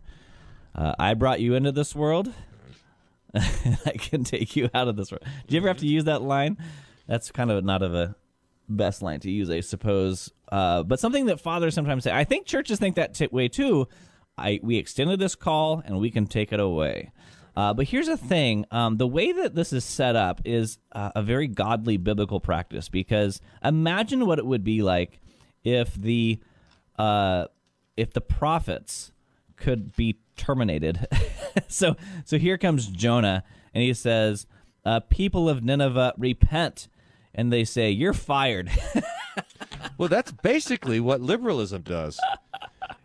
Uh, 0.74 0.96
I 0.98 1.16
brought 1.16 1.42
you 1.42 1.56
into 1.56 1.74
this 1.74 1.94
world. 1.94 2.32
I 3.36 3.92
can 3.98 4.24
take 4.24 4.56
you 4.56 4.70
out 4.74 4.88
of 4.88 4.96
this 4.96 5.12
world. 5.12 5.26
Do 5.48 5.54
you 5.54 5.60
ever 5.60 5.68
have 5.68 5.80
to 5.80 5.88
use 5.88 6.06
that 6.06 6.22
line? 6.22 6.58
That's 7.08 7.30
kind 7.30 7.52
of 7.52 7.66
not 7.66 7.82
of 7.82 7.94
a 7.94 8.16
best 8.70 9.02
line 9.02 9.20
to 9.22 9.32
use, 9.32 9.50
I 9.50 9.60
suppose. 9.60 10.32
Uh, 10.52 10.84
but 10.84 11.00
something 11.00 11.26
that 11.28 11.40
fathers 11.40 11.74
sometimes 11.76 12.04
say. 12.04 12.12
I 12.12 12.24
think 12.24 12.46
churches 12.46 12.80
think 12.80 12.96
that 12.96 13.14
t- 13.14 13.28
way 13.32 13.48
too. 13.48 13.88
I 14.38 14.60
we 14.64 14.78
extended 14.78 15.20
this 15.20 15.36
call 15.36 15.82
and 15.86 16.00
we 16.00 16.10
can 16.10 16.26
take 16.26 16.52
it 16.52 16.60
away. 16.60 17.12
Uh, 17.56 17.74
but 17.74 17.88
here's 17.88 18.08
the 18.08 18.18
thing: 18.18 18.66
um, 18.72 18.98
the 18.98 19.08
way 19.08 19.32
that 19.32 19.56
this 19.56 19.74
is 19.74 19.84
set 19.84 20.16
up 20.16 20.42
is 20.46 20.78
uh, 20.94 21.12
a 21.16 21.22
very 21.22 21.48
godly 21.48 21.98
biblical 21.98 22.40
practice. 22.40 22.90
Because 22.90 23.42
imagine 23.64 24.26
what 24.26 24.40
it 24.40 24.46
would 24.46 24.64
be 24.64 24.82
like 24.82 25.20
if 25.64 25.94
the 25.94 26.40
uh, 26.98 27.46
if 27.98 28.14
the 28.14 28.22
prophets 28.22 29.12
could 29.58 29.96
be 29.96 30.20
terminated. 30.38 31.08
so 31.68 31.96
so 32.26 32.38
here 32.38 32.58
comes 32.58 32.88
Jonah, 32.88 33.44
and 33.74 33.84
he 33.84 33.94
says, 33.94 34.48
uh, 34.86 35.02
"People 35.02 35.50
of 35.50 35.64
Nineveh, 35.64 36.14
repent." 36.18 36.88
And 37.34 37.52
they 37.52 37.64
say, 37.64 37.90
"You're 37.92 38.14
fired." 38.14 38.70
Well, 39.98 40.10
that's 40.10 40.32
basically 40.32 41.00
what 41.00 41.22
liberalism 41.22 41.84
does. 41.84 42.20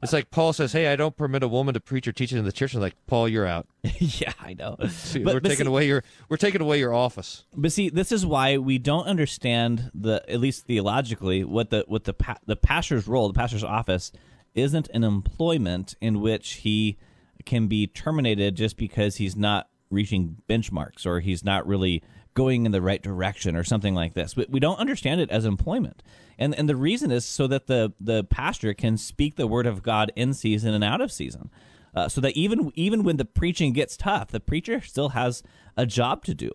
It's 0.03 0.13
like 0.15 0.31
Paul 0.31 0.53
says, 0.55 0.73
"Hey, 0.73 0.89
I 0.89 0.97
don't 0.97 1.17
permit 1.17 1.43
a 1.43 1.49
woman 1.49 1.75
to 1.75 1.81
preach 1.81 2.09
or 2.09 2.13
teach 2.13 2.33
in 2.33 2.43
the 2.45 2.53
church." 2.53 2.73
And 2.73 2.83
like 2.83 2.95
Paul, 3.07 3.29
you're 3.29 3.47
out. 3.47 3.67
yeah, 3.99 4.33
I 4.41 4.55
know. 4.55 4.77
See, 4.89 5.23
But- 5.23 5.35
we're 5.35 5.41
but 5.41 5.49
taking 5.51 5.65
see- 5.67 5.69
away 5.71 5.87
your 5.87 6.03
we're 6.29 6.37
taking 6.39 6.61
away 6.63 6.79
your 6.79 6.95
office. 6.95 7.45
But 7.55 7.73
see, 7.73 7.91
this 7.91 8.13
is 8.13 8.25
why 8.25 8.57
we 8.59 8.79
don't 8.79 9.07
understand 9.07 9.91
the 9.95 10.23
at 10.29 10.41
least 10.41 10.67
theologically 10.67 11.45
what 11.45 11.71
the 11.71 11.85
what 11.87 12.05
the 12.05 12.15
pa- 12.15 12.39
the 12.47 12.57
pastor's 12.57 13.07
role, 13.07 13.29
the 13.29 13.35
pastor's 13.35 13.65
office, 13.65 14.11
isn't 14.55 14.89
an 14.95 15.05
employment 15.05 15.95
in 16.01 16.21
which 16.21 16.55
he 16.55 16.97
can 17.45 17.67
be 17.67 17.87
terminated 17.87 18.55
just 18.57 18.77
because 18.79 19.17
he's 19.17 19.37
not 19.37 19.69
reaching 19.91 20.37
benchmarks 20.49 21.05
or 21.07 21.21
he's 21.21 21.45
not 21.45 21.67
really 21.67 22.03
going 22.37 22.67
in 22.67 22.73
the 22.73 22.83
right 22.83 23.03
direction 23.03 23.57
or 23.57 23.65
something 23.65 23.97
like 23.97 24.15
this. 24.15 24.37
We, 24.37 24.47
we 24.49 24.61
don't 24.61 24.79
understand 24.79 25.21
it 25.21 25.31
as 25.33 25.45
employment. 25.45 26.03
And 26.39 26.55
and 26.59 26.69
the 26.69 26.77
reason 26.77 27.11
is 27.11 27.25
so 27.25 27.49
that 27.49 27.67
the 27.67 27.93
the 28.11 28.23
pastor 28.25 28.75
can 28.75 28.97
speak 28.99 29.35
the 29.35 29.49
word 29.49 29.67
of 29.67 29.83
God 29.83 30.13
in 30.15 30.35
season 30.35 30.75
and 30.75 30.85
out 30.85 31.01
of 31.01 31.11
season. 31.11 31.51
Uh, 31.97 32.09
so 32.09 32.21
that 32.21 32.37
even 32.37 32.71
even 32.75 33.03
when 33.05 33.17
the 33.17 33.25
preaching 33.25 33.73
gets 33.75 33.97
tough, 33.97 34.29
the 34.31 34.41
preacher 34.41 34.81
still 34.83 35.11
has 35.11 35.43
a 35.77 35.87
job 35.87 36.25
to 36.27 36.35
do. 36.35 36.53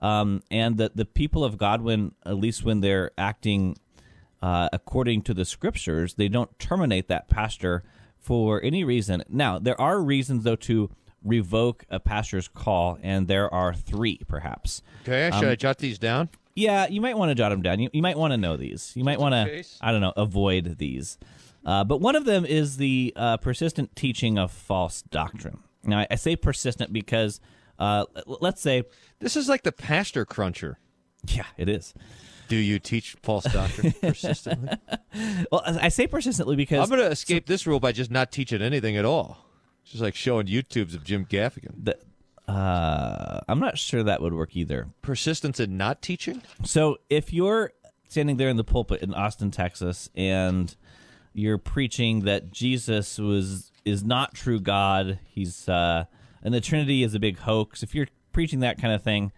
um, 0.00 0.42
and 0.50 0.76
the 0.78 0.90
the 0.94 1.04
people 1.04 1.44
of 1.44 1.58
God, 1.58 1.82
when 1.82 2.12
at 2.24 2.36
least 2.36 2.64
when 2.64 2.80
they're 2.80 3.10
acting 3.18 3.76
uh, 4.42 4.68
according 4.72 5.22
to 5.22 5.34
the 5.34 5.44
scriptures, 5.44 6.14
they 6.14 6.28
don't 6.28 6.58
terminate 6.58 7.08
that 7.08 7.28
pastor 7.28 7.82
for 8.18 8.62
any 8.62 8.84
reason. 8.84 9.22
Now, 9.28 9.58
there 9.58 9.80
are 9.80 10.00
reasons 10.02 10.44
though 10.44 10.56
to 10.56 10.90
revoke 11.24 11.84
a 11.90 12.00
pastor's 12.00 12.48
call, 12.48 12.98
and 13.02 13.28
there 13.28 13.52
are 13.52 13.74
three 13.74 14.20
perhaps. 14.28 14.82
Okay, 15.02 15.30
should 15.38 15.48
I 15.48 15.54
jot 15.54 15.78
these 15.78 15.98
down? 15.98 16.28
Yeah, 16.54 16.88
you 16.88 17.00
might 17.00 17.16
want 17.16 17.30
to 17.30 17.34
jot 17.34 17.50
them 17.50 17.62
down. 17.62 17.78
You, 17.80 17.90
you 17.92 18.02
might 18.02 18.18
want 18.18 18.32
to 18.32 18.36
know 18.36 18.56
these. 18.56 18.92
You 18.94 19.04
might 19.04 19.18
want 19.20 19.32
to, 19.34 19.64
I 19.80 19.92
don't 19.92 20.00
know, 20.00 20.12
avoid 20.16 20.78
these. 20.78 21.16
Uh, 21.64 21.84
but 21.84 22.00
one 22.00 22.16
of 22.16 22.24
them 22.24 22.44
is 22.44 22.76
the 22.76 23.12
uh, 23.16 23.36
persistent 23.36 23.94
teaching 23.94 24.38
of 24.38 24.50
false 24.50 25.02
doctrine. 25.02 25.58
Now, 25.84 26.00
I, 26.00 26.06
I 26.10 26.14
say 26.16 26.36
persistent 26.36 26.92
because, 26.92 27.40
uh, 27.78 28.04
let's 28.26 28.60
say, 28.60 28.82
This 29.20 29.36
is 29.36 29.48
like 29.48 29.62
the 29.62 29.72
pastor 29.72 30.24
cruncher. 30.24 30.78
yeah, 31.28 31.44
it 31.56 31.68
is. 31.68 31.94
Do 32.48 32.56
you 32.56 32.78
teach 32.80 33.16
false 33.22 33.44
doctrine 33.44 33.92
persistently? 34.00 34.70
Well, 35.52 35.62
I 35.64 35.86
I 35.86 35.88
say 35.88 36.08
persistently 36.08 36.56
because 36.56 36.80
I'm 36.82 36.88
going 36.94 37.06
to 37.06 37.12
escape 37.12 37.46
this 37.46 37.64
rule 37.66 37.78
by 37.78 37.92
just 37.92 38.10
not 38.10 38.32
teaching 38.32 38.60
anything 38.60 38.96
at 38.96 39.04
all. 39.04 39.46
Just 39.90 40.02
like 40.02 40.14
showing 40.14 40.46
YouTubes 40.46 40.94
of 40.94 41.02
Jim 41.02 41.26
Gaffigan. 41.26 41.84
the, 41.84 41.98
uh, 42.50 43.40
I'm 43.48 43.58
not 43.58 43.76
sure 43.76 44.02
that 44.04 44.22
would 44.22 44.34
work 44.34 44.56
either. 44.56 44.88
Persistence 45.02 45.60
in 45.60 45.76
not 45.76 46.00
teaching? 46.00 46.42
So 46.64 46.98
if 47.08 47.32
you're 47.32 47.72
standing 48.08 48.36
there 48.36 48.48
in 48.48 48.56
the 48.56 48.64
pulpit 48.64 49.02
in 49.02 49.14
Austin, 49.14 49.50
Texas, 49.50 50.10
and 50.14 50.74
you're 51.32 51.58
preaching 51.58 52.20
that 52.20 52.50
Jesus 52.50 53.18
was 53.18 53.70
is 53.84 54.04
not 54.04 54.34
true 54.34 54.60
God, 54.60 55.18
he's 55.24 55.68
uh, 55.68 56.04
and 56.42 56.54
the 56.54 56.60
Trinity 56.60 57.02
is 57.02 57.14
a 57.14 57.20
big 57.20 57.38
hoax. 57.38 57.82
If 57.82 57.94
you're 57.94 58.08
preaching 58.32 58.60
that 58.60 58.80
kind 58.80 58.94
of 58.94 59.02
thing, 59.02 59.32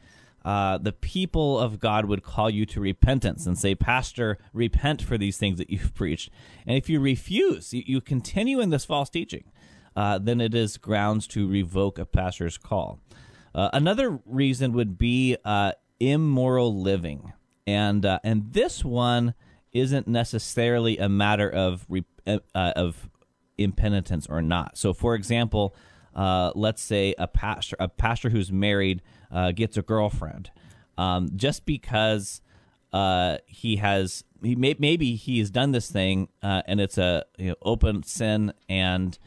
uh, 0.45 0.79
the 0.79 0.93
people 0.93 1.59
of 1.59 1.79
God 1.79 2.07
would 2.07 2.23
call 2.23 2.51
you 2.51 2.67
to 2.67 2.81
repentance 2.81 3.47
and 3.47 3.59
say, 3.59 3.75
"Pastor, 3.75 4.39
repent 4.53 5.03
for 5.03 5.19
these 5.19 5.37
things 5.37 5.59
that 5.59 5.71
you've 5.71 5.95
preached." 5.95 6.31
And 6.67 6.77
if 6.77 6.89
you 6.89 6.99
refuse, 6.99 7.75
you, 7.75 7.83
you 7.87 8.01
continue 8.01 8.61
in 8.61 8.71
this 8.71 8.85
false 8.85 9.11
teaching, 9.11 9.45
uh, 9.97 10.19
then 10.19 10.41
it 10.41 10.55
is 10.55 10.77
grounds 10.77 11.27
to 11.29 11.49
revoke 11.49 11.99
a 11.99 12.05
pastor's 12.05 12.59
call. 12.59 13.01
Uh, 13.55 13.71
another 13.73 14.21
reason 14.25 14.73
would 14.73 14.97
be 14.99 15.37
uh, 15.45 15.73
immoral 16.01 16.81
living, 16.81 17.33
and 17.67 18.05
uh, 18.07 18.19
and 18.25 18.53
this 18.53 18.85
one 18.85 19.35
isn't 19.73 20.07
necessarily 20.07 20.99
a 20.99 21.09
matter 21.09 21.49
of 21.49 21.87
re- 21.89 22.05
uh, 22.27 22.39
of 22.55 23.09
impenitence 23.59 24.27
or 24.27 24.43
not. 24.43 24.77
So, 24.79 24.93
for 24.93 25.15
example, 25.15 25.75
uh, 26.15 26.53
let's 26.55 26.83
say 26.83 27.15
a 27.19 27.27
pastor 27.27 27.77
a 27.79 27.89
pastor 27.89 28.31
who's 28.31 28.51
married 28.51 29.03
uh, 29.31 29.53
gets 29.53 29.77
a 29.77 29.83
girlfriend, 29.83 30.51
um, 30.97 31.31
just 31.37 31.65
because 31.67 32.41
uh, 32.93 33.39
he 33.47 33.77
has 33.77 34.25
he 34.43 34.55
may, 34.55 34.77
maybe 34.79 35.15
he 35.15 35.39
has 35.39 35.51
done 35.51 35.73
this 35.73 35.91
thing 35.91 36.29
uh, 36.43 36.63
and 36.67 36.81
it's 36.81 36.99
a 36.99 37.25
you 37.39 37.51
know, 37.51 37.55
open 37.63 38.03
sin 38.03 38.53
and 38.69 39.19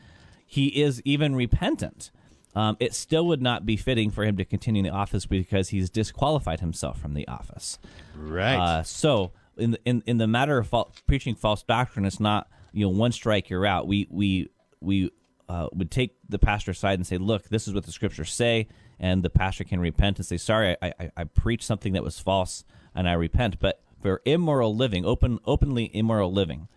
he 0.46 0.68
is 0.68 1.02
even 1.04 1.36
repentant. 1.36 2.12
Um, 2.56 2.78
it 2.80 2.94
still 2.94 3.26
would 3.28 3.42
not 3.42 3.66
be 3.66 3.76
fitting 3.76 4.12
for 4.12 4.24
him 4.24 4.38
to 4.38 4.46
continue 4.46 4.80
in 4.80 4.86
the 4.86 4.92
office 4.92 5.26
because 5.26 5.70
he's 5.70 5.90
disqualified 5.90 6.62
himself 6.62 7.00
from 7.00 7.14
the 7.14 7.28
office. 7.28 7.78
Right. 8.16 8.56
Uh, 8.56 8.84
so 8.84 9.34
in 9.58 9.72
the, 9.72 9.80
in 9.84 10.04
in 10.06 10.18
the 10.20 10.28
matter 10.28 10.58
of 10.58 10.68
fal- 10.68 10.94
preaching 11.06 11.36
false 11.36 11.64
doctrine, 11.64 12.06
it's 12.06 12.20
not 12.20 12.48
you 12.72 12.86
know 12.86 12.90
one 12.90 13.12
strike 13.12 13.50
you're 13.50 13.66
out. 13.66 13.88
We 13.88 14.08
we 14.10 14.50
we 14.80 15.12
uh, 15.50 15.68
would 15.74 15.92
take 15.92 16.16
the 16.30 16.40
pastor 16.40 16.72
aside 16.72 16.98
and 16.98 17.06
say, 17.06 17.18
look, 17.18 17.50
this 17.50 17.68
is 17.68 17.74
what 17.74 17.86
the 17.86 17.92
scriptures 17.92 18.32
say, 18.32 18.68
and 19.00 19.22
the 19.22 19.30
pastor 19.30 19.66
can 19.66 19.82
repent 19.82 20.18
and 20.18 20.26
say, 20.26 20.38
sorry, 20.38 20.78
I 20.82 20.94
I, 21.00 21.12
I 21.18 21.24
preached 21.26 21.64
something 21.64 21.92
that 21.94 22.04
was 22.04 22.20
false, 22.20 22.64
and 22.94 23.10
I 23.10 23.14
repent. 23.14 23.60
But 23.60 23.82
for 24.02 24.22
immoral 24.24 24.74
living, 24.74 25.06
open 25.06 25.40
openly 25.46 25.92
immoral 25.94 26.32
living, 26.32 26.70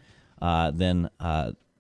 uh, 0.43 0.73
then. 0.73 1.11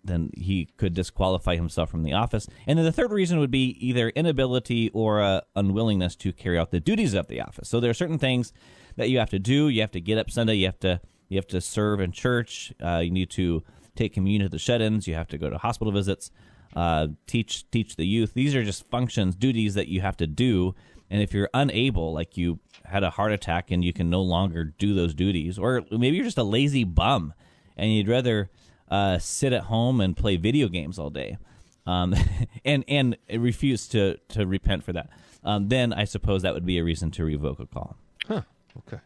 Then 0.04 0.30
he 0.34 0.68
could 0.76 0.94
disqualify 0.94 1.56
himself 1.56 1.90
from 1.90 2.02
the 2.02 2.12
office. 2.12 2.46
And 2.66 2.78
then 2.78 2.84
the 2.84 2.92
third 2.92 3.12
reason 3.12 3.38
would 3.38 3.50
be 3.50 3.76
either 3.80 4.10
inability 4.10 4.90
or 4.90 5.20
uh, 5.20 5.40
unwillingness 5.56 6.16
to 6.16 6.32
carry 6.32 6.58
out 6.58 6.70
the 6.70 6.80
duties 6.80 7.14
of 7.14 7.28
the 7.28 7.40
office. 7.40 7.68
So 7.68 7.80
there 7.80 7.90
are 7.90 7.94
certain 7.94 8.18
things 8.18 8.52
that 8.96 9.10
you 9.10 9.18
have 9.18 9.30
to 9.30 9.38
do. 9.38 9.68
You 9.68 9.80
have 9.80 9.90
to 9.92 10.00
get 10.00 10.18
up 10.18 10.30
Sunday. 10.30 10.54
You 10.54 10.66
have 10.66 10.80
to 10.80 11.00
you 11.28 11.36
have 11.36 11.46
to 11.48 11.60
serve 11.60 12.00
in 12.00 12.12
church. 12.12 12.72
Uh, 12.82 12.98
you 13.04 13.10
need 13.10 13.30
to 13.30 13.62
take 13.96 14.14
communion 14.14 14.46
at 14.46 14.50
the 14.50 14.58
shut-ins. 14.58 15.06
You 15.06 15.14
have 15.14 15.28
to 15.28 15.38
go 15.38 15.50
to 15.50 15.58
hospital 15.58 15.92
visits. 15.92 16.30
Uh, 16.74 17.08
teach 17.26 17.70
teach 17.70 17.96
the 17.96 18.06
youth. 18.06 18.34
These 18.34 18.54
are 18.54 18.64
just 18.64 18.88
functions, 18.90 19.34
duties 19.34 19.74
that 19.74 19.88
you 19.88 20.00
have 20.00 20.16
to 20.18 20.26
do. 20.26 20.74
And 21.10 21.22
if 21.22 21.32
you're 21.32 21.48
unable, 21.54 22.12
like 22.12 22.36
you 22.36 22.60
had 22.84 23.02
a 23.02 23.10
heart 23.10 23.32
attack 23.32 23.70
and 23.70 23.84
you 23.84 23.92
can 23.92 24.10
no 24.10 24.22
longer 24.22 24.64
do 24.64 24.94
those 24.94 25.14
duties, 25.14 25.58
or 25.58 25.82
maybe 25.90 26.16
you're 26.16 26.24
just 26.24 26.38
a 26.38 26.42
lazy 26.42 26.84
bum 26.84 27.32
and 27.76 27.92
you'd 27.92 28.08
rather 28.08 28.50
uh, 28.90 29.18
sit 29.18 29.52
at 29.52 29.64
home 29.64 30.00
and 30.00 30.16
play 30.16 30.36
video 30.36 30.68
games 30.68 30.98
all 30.98 31.10
day, 31.10 31.38
um, 31.86 32.14
and 32.64 32.84
and 32.88 33.16
refuse 33.32 33.88
to 33.88 34.18
to 34.28 34.46
repent 34.46 34.84
for 34.84 34.92
that, 34.92 35.10
um, 35.44 35.68
then 35.68 35.92
I 35.92 36.04
suppose 36.04 36.42
that 36.42 36.54
would 36.54 36.66
be 36.66 36.78
a 36.78 36.84
reason 36.84 37.10
to 37.12 37.24
revoke 37.24 37.60
a 37.60 37.66
call. 37.66 37.96
okay. 38.30 38.98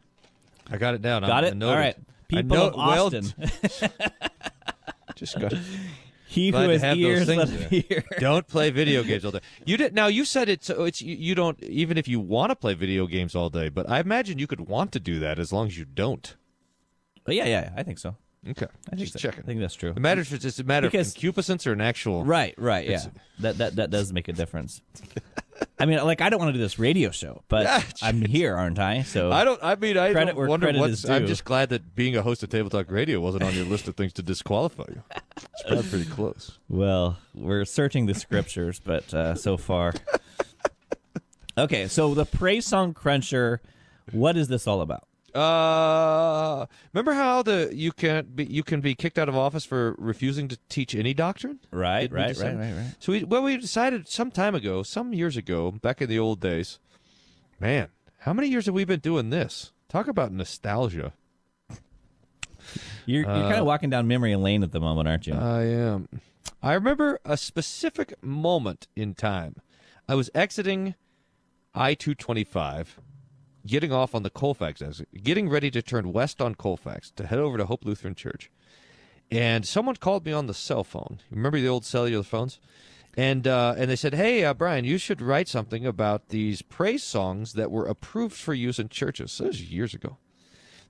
I 0.71 0.77
got 0.77 0.95
it 0.95 1.03
down. 1.03 1.23
Got 1.23 1.45
I 1.45 1.49
it? 1.49 1.57
noted. 1.57 1.73
All 1.73 1.79
right. 1.79 1.97
People 2.29 2.57
of 2.57 2.75
well, 2.75 3.07
Austin, 3.07 3.25
just 5.15 5.39
got, 5.39 5.53
It. 5.53 5.59
he 6.27 6.51
glad 6.51 6.65
who 6.65 6.79
has 6.79 6.97
ears, 6.97 7.29
let 7.29 7.49
him 7.49 7.69
hear. 7.69 8.05
don't 8.19 8.47
play 8.49 8.71
video 8.71 9.03
games 9.03 9.23
all 9.27 9.33
day. 9.33 9.41
You 9.67 9.77
did 9.77 9.93
now. 9.93 10.07
You 10.07 10.25
said 10.25 10.49
it's 10.49 10.67
so 10.67 10.85
it's 10.85 11.03
you, 11.03 11.15
you 11.15 11.35
don't 11.35 11.63
even 11.63 11.99
if 11.99 12.09
you 12.09 12.21
want 12.21 12.49
to 12.51 12.57
play 12.57 12.73
video 12.73 13.07
games 13.07 13.35
all 13.35 13.51
day. 13.51 13.69
But 13.69 13.91
I 13.91 14.01
imagine 14.01 14.39
you 14.39 14.47
could 14.47 14.63
want 14.63 14.93
to 14.93 15.01
do 15.01 15.19
that 15.19 15.39
as 15.39 15.53
long 15.53 15.67
as 15.67 15.77
you 15.77 15.85
don't. 15.85 16.35
But 17.25 17.35
yeah, 17.35 17.45
yeah, 17.45 17.73
I 17.77 17.83
think 17.83 17.99
so. 17.99 18.17
Okay, 18.51 18.67
I 18.67 18.91
think 18.97 19.01
just 19.01 19.13
so. 19.13 19.19
checking. 19.21 19.45
I 19.45 19.47
think 19.47 19.61
that's 19.61 19.75
true. 19.75 19.91
It 19.91 19.99
matters. 20.01 20.33
It's 20.33 20.43
just 20.43 20.59
a 20.59 20.65
matter 20.65 20.89
Because- 20.89 21.09
of 21.09 21.15
concupiscence 21.15 21.67
or 21.67 21.73
an 21.73 21.81
actual. 21.81 22.25
Right, 22.25 22.55
right, 22.59 22.89
yeah. 22.89 23.05
That 23.39 23.59
that 23.59 23.77
that 23.77 23.91
does 23.91 24.13
make 24.13 24.27
a 24.29 24.33
difference. 24.33 24.81
I 25.79 25.87
mean, 25.87 25.99
like 26.05 26.21
I 26.21 26.29
don't 26.29 26.41
want 26.41 26.49
to 26.49 26.53
do 26.55 26.59
this 26.59 26.77
radio 26.79 27.11
show, 27.13 27.45
but 27.49 27.63
Yeah, 27.65 27.83
I'm 28.03 28.21
here, 28.23 28.57
aren't 28.57 28.81
I? 28.81 29.03
So 29.03 29.31
I 29.31 29.45
don't. 29.45 29.63
I 29.63 29.77
mean, 29.77 29.97
I 29.97 30.11
credit 30.13 30.35
don't 30.35 30.49
wonder 30.49 30.67
credit 30.67 30.81
what's, 30.81 31.09
I'm 31.09 31.27
just 31.29 31.45
glad 31.45 31.69
that 31.69 31.95
being 31.95 32.17
a 32.17 32.23
host 32.23 32.43
of 32.43 32.49
Table 32.49 32.69
Talk 32.69 32.91
Radio 32.91 33.21
wasn't 33.21 33.45
on 33.45 33.55
your 33.55 33.65
list 33.67 33.87
of 33.87 33.95
things 33.95 34.13
to 34.15 34.23
disqualify 34.23 34.85
you. 34.89 35.03
It's 35.37 35.63
probably 35.65 35.89
pretty 35.89 36.11
close. 36.11 36.59
Well, 36.69 37.19
we're 37.35 37.65
searching 37.65 38.07
the 38.07 38.15
scriptures, 38.15 38.81
but 38.85 39.15
uh, 39.15 39.35
so 39.37 39.57
far. 39.57 39.95
Okay, 41.57 41.87
so 41.87 42.15
the 42.15 42.25
praise 42.25 42.67
song 42.67 42.93
cruncher. 42.95 43.61
What 44.11 44.37
is 44.37 44.49
this 44.49 44.67
all 44.67 44.81
about? 44.81 45.07
Uh, 45.35 46.67
remember 46.93 47.13
how 47.15 47.43
the 47.43 47.71
you 47.73 47.93
can 47.93 48.27
be 48.35 48.45
you 48.45 48.63
can 48.63 48.81
be 48.81 48.95
kicked 48.95 49.19
out 49.19 49.29
of 49.29 49.37
office 49.37 49.65
for 49.65 49.95
refusing 49.99 50.49
to 50.49 50.59
teach 50.69 50.95
any 50.95 51.15
doctrine? 51.15 51.59
Right, 51.71 52.03
Didn't 52.03 52.17
we 52.17 52.21
right, 52.23 52.29
decide- 52.29 52.59
right, 52.59 52.65
right, 52.73 52.77
right. 52.77 52.95
So 52.99 53.13
we 53.13 53.25
well 53.25 53.43
we 53.43 53.57
decided 53.57 54.09
some 54.09 54.31
time 54.31 54.55
ago, 54.55 54.83
some 54.83 55.13
years 55.15 55.37
ago, 55.37 55.71
back 55.71 56.03
in 56.03 56.09
the 56.09 56.19
old 56.19 56.41
days. 56.41 56.79
Man, 57.61 57.89
how 58.21 58.33
many 58.33 58.49
years 58.49 58.67
have 58.67 58.75
we 58.75 58.85
been 58.85 59.01
doing 59.01 59.31
this? 59.31 59.73
Talk 59.89 60.09
about 60.09 60.33
nostalgia. 60.33 61.13
You're, 63.05 63.23
you're 63.23 63.25
kind 63.25 63.55
of 63.57 63.67
walking 63.67 63.91
down 63.91 64.07
memory 64.07 64.35
lane 64.37 64.63
at 64.63 64.71
the 64.71 64.79
moment, 64.81 65.09
aren't 65.09 65.27
you? 65.27 65.35
I 65.35 65.65
am. 65.65 66.09
I 66.63 66.75
remember 66.75 67.19
a 67.25 67.37
specific 67.37 68.15
moment 68.23 68.87
in 68.95 69.15
time. 69.15 69.57
I 70.09 70.15
was 70.15 70.31
exiting 70.35 70.95
I 71.75 71.95
two 71.95 72.15
twenty 72.15 72.45
five, 72.45 72.99
getting 73.67 73.93
off 73.93 74.15
on 74.15 74.23
the 74.23 74.31
Colfax 74.31 74.83
exit, 74.83 75.09
getting 75.23 75.49
ready 75.49 75.71
to 75.71 75.83
turn 75.83 76.13
west 76.13 76.41
on 76.41 76.55
Colfax 76.55 77.11
to 77.13 77.27
head 77.27 77.39
over 77.39 77.59
to 77.59 77.67
Hope 77.67 77.85
Lutheran 77.85 78.15
Church. 78.15 78.51
And 79.31 79.67
someone 79.67 79.97
called 79.97 80.27
me 80.27 80.33
on 80.33 80.47
the 80.47 80.55
cell 80.55 80.85
phone. 80.85 81.21
Remember 81.31 81.59
the 81.59 81.69
old 81.69 81.85
cellular 81.85 82.23
phones? 82.23 82.61
And 83.15 83.47
uh, 83.47 83.75
and 83.77 83.91
they 83.91 83.97
said, 83.97 84.15
"Hey, 84.15 84.43
uh, 84.45 84.55
Bryan, 84.55 84.87
you 84.87 84.97
should 84.97 85.21
write 85.21 85.49
something 85.49 85.87
about 85.87 86.29
these 86.31 86.63
praise 86.63 87.03
songs 87.03 87.53
that 87.55 87.71
were 87.71 87.87
approved 87.87 88.35
for 88.35 88.55
use 88.55 88.79
in 88.79 88.89
churches." 88.89 89.33
So 89.33 89.45
this 89.45 89.61
was 89.61 89.71
years 89.71 89.93
ago. 89.93 90.17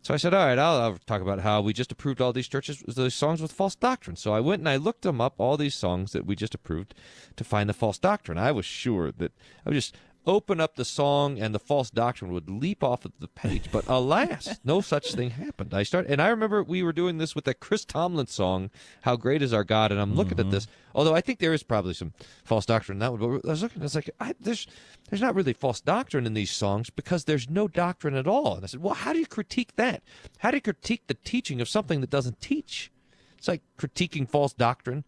So 0.03 0.13
I 0.13 0.17
said, 0.17 0.35
all 0.35 0.45
right, 0.45 0.59
I'll, 0.59 0.81
I'll 0.81 0.99
talk 1.07 1.23
about 1.23 1.41
how 1.41 1.61
we 1.61 1.73
just 1.73 1.93
approved 1.93 2.21
all 2.21 2.33
these 2.33 2.49
churches, 2.49 2.83
those 2.89 3.15
songs 3.15 3.41
with 3.41 3.53
false 3.53 3.77
doctrine. 3.77 4.17
So 4.17 4.35
I 4.35 4.41
went 4.41 4.59
and 4.59 4.69
I 4.69 4.75
looked 4.75 5.03
them 5.03 5.21
up, 5.21 5.35
all 5.39 5.57
these 5.57 5.77
songs 5.77 6.11
that 6.11 6.27
we 6.27 6.35
just 6.35 6.57
approved, 6.57 6.93
to 7.37 7.45
find 7.45 7.69
the 7.69 7.75
false 7.75 8.01
doctrine. 8.01 8.37
I 8.37 8.51
was 8.51 8.67
sure 8.67 9.13
that 9.13 9.31
I 9.65 9.71
was 9.71 9.77
just 9.77 9.97
open 10.27 10.61
up 10.61 10.77
the 10.77 10.85
song 10.85 11.39
and 11.39 11.55
the 11.55 11.59
false 11.59 11.91
doctrine 11.91 12.33
would 12.33 12.49
leap 12.49 12.83
off 12.85 13.05
of 13.05 13.13
the 13.19 13.29
page. 13.29 13.71
But 13.73 13.87
alas, 13.89 14.61
no 14.65 14.81
such 14.81 15.15
thing 15.15 15.31
happened. 15.31 15.75
I 15.75 15.83
start 15.83 16.07
and 16.07 16.21
I 16.21 16.29
remember 16.29 16.63
we 16.63 16.83
were 16.83 16.93
doing 16.93 17.19
this 17.19 17.35
with 17.35 17.45
that 17.45 17.61
Chris 17.61 17.85
Tomlin 17.85 18.27
song, 18.27 18.71
"How 19.03 19.17
Great 19.17 19.43
Is 19.43 19.53
Our 19.53 19.65
God," 19.65 19.91
and 19.91 20.01
I'm 20.01 20.15
looking 20.15 20.39
at 20.39 20.47
mm-hmm. 20.47 20.51
this. 20.51 20.67
Although 20.95 21.15
I 21.15 21.21
think 21.21 21.39
there 21.39 21.55
is 21.55 21.63
probably 21.63 21.95
some 21.95 22.13
false 22.45 22.67
doctrine 22.67 22.97
in 22.97 23.01
that 23.01 23.13
one, 23.13 23.41
but 23.41 23.49
I 23.49 23.51
was 23.51 23.63
looking, 23.63 23.83
I 23.83 23.85
was 23.85 23.95
like, 23.95 24.11
I, 24.21 24.35
there's 24.39 24.67
there's 25.11 25.23
not 25.23 25.35
really 25.35 25.53
false 25.53 25.81
doctrine 25.81 26.27
in 26.27 26.35
these 26.35 26.51
songs 26.51 26.91
because 26.91 27.25
there's 27.25 27.49
no 27.49 27.69
doctrine 27.69 28.15
at 28.15 28.27
all. 28.27 28.57
And 28.57 28.65
I 28.65 28.67
said, 28.67 28.83
well, 28.83 28.95
how 28.95 29.13
do 29.13 29.19
you 29.19 29.27
critique 29.27 29.77
that? 29.77 30.03
How 30.39 30.51
do 30.51 30.57
you 30.57 30.63
critique 30.63 31.03
the 31.07 31.15
teaching 31.15 31.61
of 31.61 31.69
something 31.69 32.01
that 32.01 32.11
doesn't 32.11 32.41
teach? 32.41 32.91
It's 33.39 33.49
like 33.49 33.63
critiquing 33.79 34.29
false 34.29 34.53
doctrine 34.53 35.05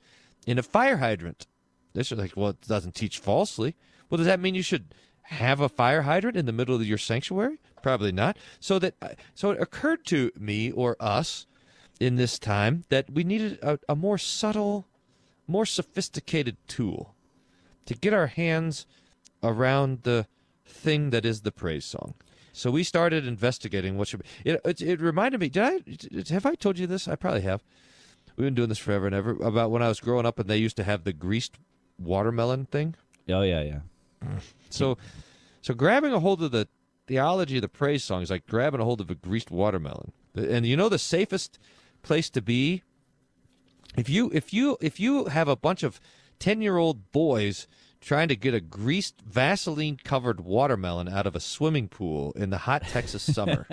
in 0.47 0.59
a 0.59 0.63
fire 0.63 0.97
hydrant. 0.97 1.47
This 1.93 2.11
is 2.11 2.19
like, 2.19 2.33
well, 2.37 2.51
it 2.51 2.61
doesn't 2.63 2.95
teach 2.95 3.19
falsely. 3.19 3.77
Well, 4.15 4.19
does 4.19 4.27
that 4.27 4.39
mean 4.39 4.55
you 4.55 4.63
should 4.63 4.95
have 5.23 5.59
a 5.59 5.69
fire 5.69 6.03
hydrant 6.03 6.37
in 6.37 6.47
the 6.47 6.53
middle 6.53 6.77
of 6.77 6.87
your 6.87 6.99
sanctuary? 6.99 7.59
Probably 7.83 8.13
not. 8.13 8.37
So 8.61 8.79
that 8.79 8.95
uh, 9.03 9.09
so 9.35 9.51
it 9.51 9.61
occurred 9.61 10.07
to 10.07 10.31
me 10.39 10.71
or 10.71 10.97
us 11.01 11.49
in 11.99 12.15
this 12.15 12.39
time 12.39 12.85
that 12.91 13.11
we 13.11 13.25
needed 13.25 13.59
a, 13.61 13.81
a 13.89 13.97
more 13.97 14.17
subtle, 14.17 14.87
more 15.49 15.67
sophisticated 15.67 16.59
tool 16.69 17.17
to 17.87 17.95
get 17.95 18.15
our 18.15 18.29
hands 18.29 18.87
around 19.43 20.05
the 20.05 20.29
thing 20.65 21.11
that 21.11 21.25
is 21.25 21.41
the 21.41 21.51
praise 21.51 21.85
song. 21.85 22.15
So 22.53 22.71
we 22.71 22.85
started 22.85 23.27
investigating 23.27 23.99
what 23.99 24.07
should 24.07 24.23
be. 24.23 24.29
It, 24.45 24.61
it, 24.65 24.81
it 24.81 25.01
reminded 25.01 25.41
me. 25.41 25.49
Did 25.49 25.65
I 26.31 26.33
have 26.33 26.47
I 26.47 26.55
told 26.55 26.79
you 26.79 26.87
this? 26.87 27.09
I 27.09 27.17
probably 27.17 27.41
have. 27.41 27.65
We've 28.37 28.47
been 28.47 28.55
doing 28.55 28.69
this 28.69 28.79
forever 28.79 29.07
and 29.07 29.15
ever. 29.17 29.33
About 29.43 29.73
when 29.73 29.83
I 29.83 29.89
was 29.89 29.99
growing 29.99 30.25
up 30.25 30.39
and 30.39 30.49
they 30.49 30.59
used 30.59 30.77
to 30.77 30.85
have 30.85 31.03
the 31.03 31.13
greased 31.13 31.57
watermelon 31.99 32.67
thing. 32.67 32.95
Oh 33.29 33.43
yeah, 33.43 33.63
yeah. 33.63 33.81
Mm. 34.25 34.41
So, 34.71 34.99
so 35.63 35.75
grabbing 35.75 36.13
a 36.13 36.21
hold 36.21 36.43
of 36.43 36.51
the 36.51 36.69
theology 37.07 37.57
of 37.57 37.63
the 37.63 37.69
praise 37.69 38.05
song 38.05 38.23
is 38.23 38.31
like 38.31 38.47
grabbing 38.47 38.81
a 38.81 38.85
hold 38.85 39.01
of 39.01 39.11
a 39.11 39.15
greased 39.15 39.51
watermelon. 39.51 40.13
And 40.35 40.67
you 40.67 40.77
know 40.77 40.89
the 40.89 40.99
safest 40.99 41.59
place 42.03 42.29
to 42.31 42.43
be 42.43 42.83
if 43.97 44.09
you 44.09 44.31
if 44.35 44.53
you 44.53 44.77
if 44.81 44.99
you 44.99 45.27
have 45.27 45.49
a 45.49 45.57
bunch 45.57 45.83
of 45.83 46.01
ten 46.39 46.61
year 46.61 46.77
old 46.77 47.13
boys 47.13 47.67
trying 48.01 48.29
to 48.29 48.37
get 48.37 48.53
a 48.53 48.61
greased 48.61 49.23
Vaseline 49.23 49.99
covered 50.03 50.41
watermelon 50.41 51.09
out 51.09 51.27
of 51.27 51.35
a 51.35 51.41
swimming 51.41 51.89
pool 51.89 52.33
in 52.37 52.51
the 52.51 52.59
hot 52.59 52.83
Texas 52.83 53.23
summer. 53.23 53.67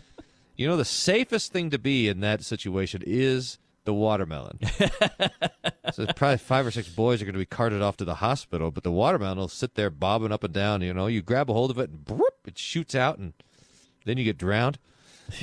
you 0.56 0.66
know 0.66 0.76
the 0.76 0.84
safest 0.84 1.52
thing 1.52 1.70
to 1.70 1.78
be 1.78 2.08
in 2.08 2.20
that 2.20 2.42
situation 2.42 3.02
is 3.06 3.58
the 3.88 3.94
watermelon. 3.94 4.58
so 5.94 6.04
probably 6.14 6.36
five 6.36 6.66
or 6.66 6.70
six 6.70 6.90
boys 6.90 7.22
are 7.22 7.24
going 7.24 7.32
to 7.32 7.38
be 7.38 7.46
carted 7.46 7.80
off 7.80 7.96
to 7.96 8.04
the 8.04 8.16
hospital, 8.16 8.70
but 8.70 8.82
the 8.82 8.90
watermelon 8.90 9.38
will 9.38 9.48
sit 9.48 9.76
there 9.76 9.88
bobbing 9.88 10.30
up 10.30 10.44
and 10.44 10.52
down. 10.52 10.82
You 10.82 10.92
know, 10.92 11.06
you 11.06 11.22
grab 11.22 11.48
a 11.48 11.54
hold 11.54 11.70
of 11.70 11.78
it 11.78 11.88
and 11.88 12.04
broop, 12.04 12.34
it 12.46 12.58
shoots 12.58 12.94
out, 12.94 13.16
and 13.16 13.32
then 14.04 14.18
you 14.18 14.24
get 14.24 14.36
drowned. 14.36 14.78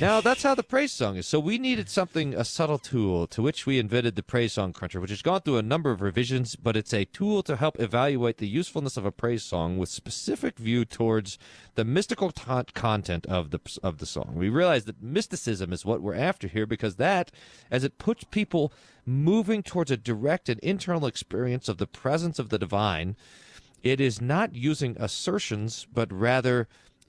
Now 0.00 0.20
that's 0.20 0.42
how 0.42 0.54
the 0.54 0.62
praise 0.62 0.92
song 0.92 1.16
is. 1.16 1.26
So 1.26 1.38
we 1.38 1.58
needed 1.58 1.88
something, 1.88 2.34
a 2.34 2.44
subtle 2.44 2.78
tool, 2.78 3.26
to 3.28 3.40
which 3.40 3.66
we 3.66 3.78
invented 3.78 4.16
the 4.16 4.22
praise 4.22 4.52
song 4.52 4.72
cruncher, 4.72 5.00
which 5.00 5.10
has 5.10 5.22
gone 5.22 5.40
through 5.40 5.56
a 5.56 5.62
number 5.62 5.90
of 5.90 6.02
revisions, 6.02 6.56
but 6.56 6.76
it's 6.76 6.92
a 6.92 7.06
tool 7.06 7.42
to 7.44 7.56
help 7.56 7.80
evaluate 7.80 8.38
the 8.38 8.48
usefulness 8.48 8.96
of 8.96 9.06
a 9.06 9.12
praise 9.12 9.44
song 9.44 9.78
with 9.78 9.88
specific 9.88 10.58
view 10.58 10.84
towards 10.84 11.38
the 11.76 11.84
mystical 11.84 12.32
content 12.74 13.26
of 13.26 13.50
the 13.50 13.60
of 13.82 13.98
the 13.98 14.06
song. 14.06 14.34
We 14.34 14.48
realize 14.48 14.84
that 14.84 15.02
mysticism 15.02 15.72
is 15.72 15.84
what 15.84 16.02
we're 16.02 16.14
after 16.14 16.48
here 16.48 16.66
because 16.66 16.96
that, 16.96 17.30
as 17.70 17.84
it 17.84 17.98
puts 17.98 18.24
people 18.24 18.72
moving 19.06 19.62
towards 19.62 19.90
a 19.90 19.96
direct 19.96 20.48
and 20.48 20.60
internal 20.60 21.06
experience 21.06 21.68
of 21.68 21.78
the 21.78 21.86
presence 21.86 22.38
of 22.38 22.50
the 22.50 22.58
divine, 22.58 23.16
it 23.82 24.00
is 24.00 24.20
not 24.20 24.54
using 24.54 24.96
assertions, 24.98 25.86
but 25.92 26.12
rather 26.12 26.66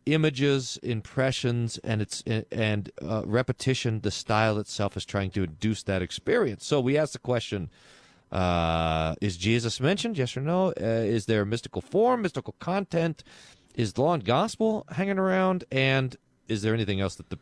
images, 0.08 0.80
impressions, 0.82 1.78
and 1.80 2.02
it's 2.02 2.24
and 2.52 2.92
uh, 3.02 3.24
repetition. 3.26 4.02
The 4.02 4.12
style 4.12 4.58
itself 4.58 4.98
is 4.98 5.06
trying 5.06 5.32
to 5.32 5.44
induce 5.44 5.84
that 5.84 6.02
experience. 6.02 6.66
So 6.66 6.80
we 6.80 6.98
ask 6.98 7.14
the 7.14 7.20
question: 7.20 7.70
uh, 8.32 9.16
Is 9.22 9.38
Jesus 9.38 9.80
mentioned? 9.80 10.18
Yes 10.18 10.36
or 10.36 10.42
no? 10.42 10.70
Uh, 10.70 11.06
is 11.18 11.26
there 11.26 11.46
mystical 11.46 11.82
form, 11.82 12.22
mystical 12.22 12.56
content? 12.60 13.24
Is 13.76 13.98
law 13.98 14.14
and 14.14 14.26
gospel 14.26 14.86
hanging 14.90 15.20
around? 15.20 15.66
And 15.72 16.16
is 16.48 16.64
there 16.64 16.74
anything 16.74 17.00
else 17.00 17.16
that 17.16 17.30
the 17.30 17.38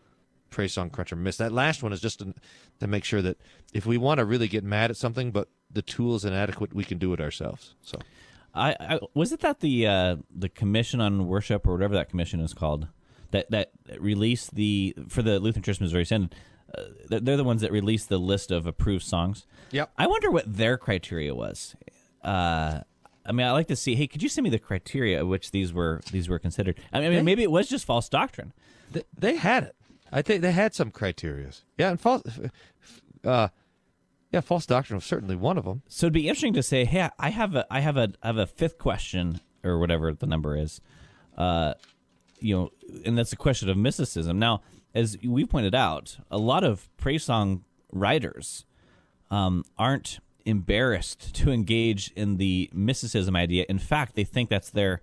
praise 0.49 0.73
song 0.73 0.89
cruncher 0.89 1.15
missed? 1.15 1.38
That 1.38 1.54
last 1.54 1.82
one 1.82 1.93
is 1.93 2.01
just 2.01 2.19
to, 2.19 2.34
to 2.82 2.88
make 2.88 3.06
sure 3.06 3.21
that 3.21 3.38
if 3.73 3.86
we 3.86 3.97
want 3.97 4.17
to 4.17 4.25
really 4.25 4.49
get 4.49 4.63
mad 4.63 4.89
at 4.89 4.97
something, 4.97 5.32
but 5.32 5.47
the 5.71 5.82
tool 5.82 6.15
is 6.15 6.25
inadequate, 6.25 6.73
we 6.73 6.84
can 6.84 6.97
do 6.97 7.13
it 7.13 7.21
ourselves. 7.21 7.75
So. 7.82 7.99
I, 8.55 8.75
I 8.79 8.99
was 9.13 9.31
it 9.31 9.41
that 9.41 9.59
the 9.59 9.85
uh, 9.87 10.15
the 10.33 10.49
commission 10.49 11.01
on 11.01 11.27
worship 11.27 11.67
or 11.67 11.73
whatever 11.73 11.93
that 11.95 12.09
commission 12.09 12.39
is 12.39 12.53
called 12.53 12.87
that 13.31 13.51
that 13.51 13.71
released 13.99 14.55
the 14.55 14.95
for 15.09 15.21
the 15.21 15.39
Lutheran 15.39 15.63
Church 15.63 15.81
Missouri 15.81 16.05
Synod. 16.05 16.33
Uh, 16.75 16.81
they're 17.21 17.37
the 17.37 17.43
ones 17.43 17.61
that 17.61 17.71
released 17.71 18.09
the 18.09 18.17
list 18.17 18.51
of 18.51 18.65
approved 18.65 19.03
songs. 19.05 19.45
Yep. 19.71 19.91
I 19.97 20.07
wonder 20.07 20.31
what 20.31 20.51
their 20.51 20.77
criteria 20.77 21.33
was. 21.35 21.75
Uh, 22.23 22.81
I 23.25 23.31
mean, 23.31 23.45
I 23.45 23.51
like 23.51 23.67
to 23.67 23.75
see. 23.75 23.95
Hey, 23.95 24.07
could 24.07 24.21
you 24.23 24.29
send 24.29 24.43
me 24.43 24.49
the 24.49 24.59
criteria 24.59 25.19
at 25.19 25.27
which 25.27 25.51
these 25.51 25.73
were 25.73 26.01
these 26.11 26.27
were 26.29 26.39
considered? 26.39 26.79
I 26.93 26.99
mean, 27.01 27.13
They- 27.13 27.21
maybe 27.21 27.43
it 27.43 27.51
was 27.51 27.67
just 27.67 27.85
false 27.85 28.09
doctrine. 28.09 28.53
They, 28.91 29.03
they 29.17 29.35
had 29.35 29.63
it. 29.63 29.75
I 30.11 30.21
think 30.21 30.41
they 30.41 30.51
had 30.51 30.73
some 30.73 30.91
criterias. 30.91 31.61
Yeah, 31.77 31.89
and 31.89 31.99
false. 31.99 32.23
Uh, 33.23 33.47
yeah, 34.36 34.41
false 34.41 34.65
doctrine 34.65 34.98
was 34.98 35.06
certainly 35.06 35.38
one 35.38 35.58
of 35.58 35.63
them. 35.63 35.82
So 35.88 36.08
it'd 36.08 36.13
be 36.13 36.28
interesting 36.28 36.52
to 36.56 36.63
say, 36.63 36.84
hey, 36.84 37.10
I 37.17 37.30
have 37.30 37.56
a 37.56 37.65
I 37.71 37.80
have 37.80 37.95
a 37.95 38.12
I 38.21 38.28
have 38.28 38.38
a 38.38 38.45
fifth 38.45 38.78
question 38.78 39.39
or 39.63 39.80
whatever 39.80 40.12
the 40.12 40.26
number 40.26 40.58
is, 40.58 40.82
uh, 41.38 41.76
you 42.41 42.54
know, 42.54 42.69
and 43.06 43.17
that's 43.17 43.32
a 43.32 43.38
question 43.38 43.69
of 43.69 43.78
mysticism. 43.78 44.38
Now, 44.38 44.62
as 44.93 45.17
we 45.24 45.45
pointed 45.45 45.74
out, 45.74 46.17
a 46.30 46.38
lot 46.38 46.65
of 46.65 46.89
praise 46.98 47.24
song 47.24 47.63
writers 47.93 48.65
um, 49.32 49.63
aren't 49.78 50.19
embarrassed 50.43 51.34
to 51.36 51.52
engage 51.52 52.12
in 52.17 52.36
the 52.36 52.69
mysticism 52.74 53.38
idea. 53.38 53.65
In 53.69 53.80
fact, 53.80 54.15
they 54.15 54.26
think 54.26 54.50
that's 54.50 54.69
their 54.69 55.02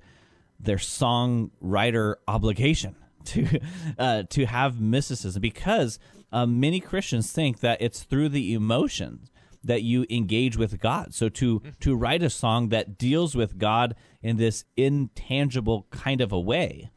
their 0.61 0.77
songwriter 0.77 2.17
obligation 2.29 2.97
to 3.27 3.61
uh, 3.99 4.23
to 4.31 4.47
have 4.47 4.81
mysticism 4.81 5.41
because 5.41 5.99
uh, 6.33 6.47
many 6.47 6.81
Christians 6.81 7.33
think 7.33 7.61
that 7.61 7.81
it's 7.81 8.03
through 8.03 8.31
the 8.31 8.55
emotions 8.55 9.31
that 9.65 9.83
you 9.83 10.07
engage 10.11 10.57
with 10.57 10.81
God. 10.81 11.15
So 11.15 11.29
to 11.29 11.63
to 11.81 11.95
write 11.95 12.23
a 12.23 12.31
song 12.31 12.71
that 12.71 12.99
deals 12.99 13.35
with 13.35 13.59
God 13.59 13.95
in 14.23 14.37
this 14.37 14.65
intangible 14.77 15.87
kind 15.91 16.21
of 16.21 16.33
a 16.33 16.41
way 16.41 16.91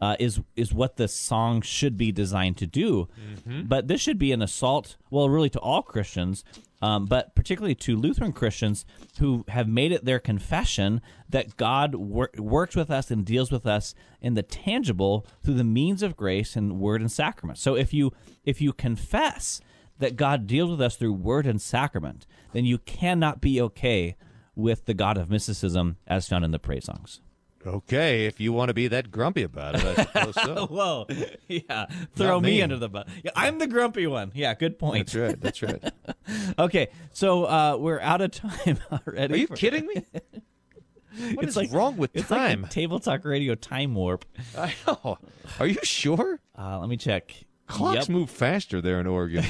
uh, 0.00 0.16
is 0.18 0.40
is 0.56 0.74
what 0.74 0.96
the 0.96 1.08
song 1.08 1.62
should 1.62 1.96
be 1.96 2.10
designed 2.12 2.58
to 2.58 2.66
do. 2.66 3.08
But 3.68 3.88
this 3.88 4.00
should 4.00 4.18
be 4.18 4.32
an 4.32 4.42
assault, 4.42 4.96
well, 5.10 5.28
really 5.28 5.50
to 5.50 5.60
all 5.60 5.82
Christians, 5.82 6.44
um, 6.82 7.06
but 7.06 7.34
particularly 7.34 7.76
to 7.76 7.96
Lutheran 7.96 8.32
Christians 8.32 8.84
who 9.20 9.44
have 9.48 9.68
made 9.68 9.92
it 9.92 10.04
their 10.04 10.18
confession 10.18 11.00
that 11.28 11.56
God 11.56 11.94
wor- 11.94 12.30
works 12.36 12.74
with 12.74 12.90
us 12.90 13.10
and 13.10 13.24
deals 13.24 13.52
with 13.52 13.64
us 13.64 13.94
in 14.20 14.34
the 14.34 14.42
tangible 14.42 15.24
through 15.42 15.54
the 15.54 15.64
means 15.64 16.02
of 16.02 16.16
grace 16.16 16.56
and 16.56 16.80
word 16.80 17.00
and 17.00 17.10
sacrament. 17.10 17.58
So 17.58 17.76
if 17.76 17.94
you 17.94 18.12
if 18.44 18.60
you 18.60 18.72
confess 18.72 19.60
that 19.98 20.16
God 20.16 20.48
deals 20.48 20.70
with 20.70 20.80
us 20.82 20.96
through 20.96 21.12
word 21.12 21.46
and 21.46 21.62
sacrament, 21.62 22.26
then 22.52 22.64
you 22.64 22.78
cannot 22.78 23.40
be 23.40 23.60
okay 23.62 24.16
with 24.56 24.84
the 24.86 24.94
God 24.94 25.16
of 25.16 25.30
mysticism 25.30 25.96
as 26.08 26.28
found 26.28 26.44
in 26.44 26.50
the 26.50 26.58
praise 26.58 26.84
songs. 26.84 27.20
Okay, 27.64 28.26
if 28.26 28.40
you 28.40 28.52
want 28.52 28.68
to 28.68 28.74
be 28.74 28.88
that 28.88 29.10
grumpy 29.10 29.42
about 29.44 29.76
it, 29.76 29.84
I 29.84 30.02
suppose 30.04 30.34
so. 30.34 30.66
Whoa, 30.70 31.06
yeah, 31.48 31.86
throw 32.16 32.40
me, 32.40 32.56
me. 32.56 32.62
under 32.62 32.76
the 32.76 32.88
bus. 32.88 33.06
Yeah, 33.22 33.30
I'm 33.36 33.58
the 33.58 33.66
grumpy 33.68 34.06
one. 34.06 34.32
Yeah, 34.34 34.54
good 34.54 34.78
point. 34.78 35.12
That's 35.12 35.14
right. 35.16 35.40
That's 35.40 35.62
right. 35.62 35.92
Okay, 36.58 36.88
so 37.12 37.44
uh, 37.44 37.76
we're 37.78 38.00
out 38.00 38.20
of 38.20 38.30
time 38.30 38.78
already. 38.92 39.34
Are 39.34 39.36
you 39.36 39.46
for- 39.46 39.56
kidding 39.56 39.86
me? 39.86 40.04
What 41.34 41.44
It's 41.44 41.50
is 41.50 41.56
like 41.56 41.72
wrong 41.72 41.96
with 41.98 42.14
time? 42.26 42.62
like 42.62 42.70
table 42.70 42.98
talk 42.98 43.24
radio 43.24 43.54
time 43.54 43.94
warp. 43.94 44.24
I 44.56 44.74
know. 44.86 45.18
Are 45.60 45.66
you 45.66 45.78
sure? 45.82 46.40
Uh, 46.58 46.78
let 46.80 46.88
me 46.88 46.96
check. 46.96 47.34
Clocks 47.66 48.00
Yep. 48.00 48.08
move 48.08 48.30
faster 48.30 48.80
there 48.80 48.98
in 48.98 49.06
Oregon. 49.06 49.44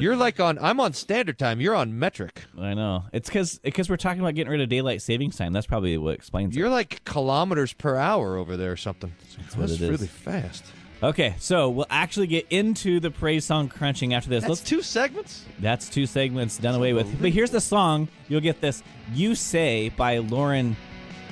You're 0.00 0.16
like 0.16 0.40
on. 0.40 0.58
I'm 0.58 0.80
on 0.80 0.92
standard 0.92 1.38
time. 1.38 1.60
You're 1.60 1.74
on 1.74 1.98
metric. 1.98 2.42
I 2.58 2.74
know. 2.74 3.04
It's 3.12 3.28
because 3.28 3.58
because 3.58 3.88
we're 3.88 3.96
talking 3.96 4.20
about 4.20 4.34
getting 4.34 4.50
rid 4.50 4.60
of 4.60 4.68
daylight 4.68 5.02
savings 5.02 5.36
time. 5.36 5.52
That's 5.52 5.66
probably 5.66 5.96
what 5.98 6.14
explains 6.14 6.56
it. 6.56 6.58
You're 6.58 6.70
like 6.70 7.04
kilometers 7.04 7.72
per 7.72 7.96
hour 7.96 8.36
over 8.36 8.56
there 8.56 8.72
or 8.72 8.76
something. 8.76 9.12
That's, 9.38 9.56
what 9.56 9.70
it 9.70 9.80
is. 9.80 9.90
really 9.90 10.06
fast. 10.06 10.64
Okay, 11.02 11.34
so 11.38 11.68
we'll 11.68 11.86
actually 11.90 12.28
get 12.28 12.46
into 12.50 13.00
the 13.00 13.10
praise 13.10 13.44
song 13.44 13.68
crunching 13.68 14.14
after 14.14 14.30
this. 14.30 14.42
That's 14.42 14.50
Let's 14.50 14.62
two 14.62 14.82
segments. 14.82 15.44
That's 15.58 15.88
two 15.88 16.06
segments 16.06 16.58
done 16.58 16.76
away 16.76 16.92
with. 16.92 17.20
But 17.20 17.30
here's 17.30 17.50
the 17.50 17.60
song. 17.60 18.08
You'll 18.28 18.40
get 18.40 18.60
this. 18.60 18.84
You 19.12 19.34
Say 19.34 19.88
by 19.90 20.18
Lauren 20.18 20.76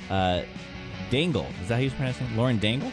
uh, 0.09 0.43
Dangle. 1.09 1.47
Is 1.61 1.69
that 1.69 1.75
how 1.75 1.81
you 1.81 1.91
pronounce 1.91 2.19
it? 2.19 2.31
Lauren 2.35 2.59
Dangle? 2.59 2.91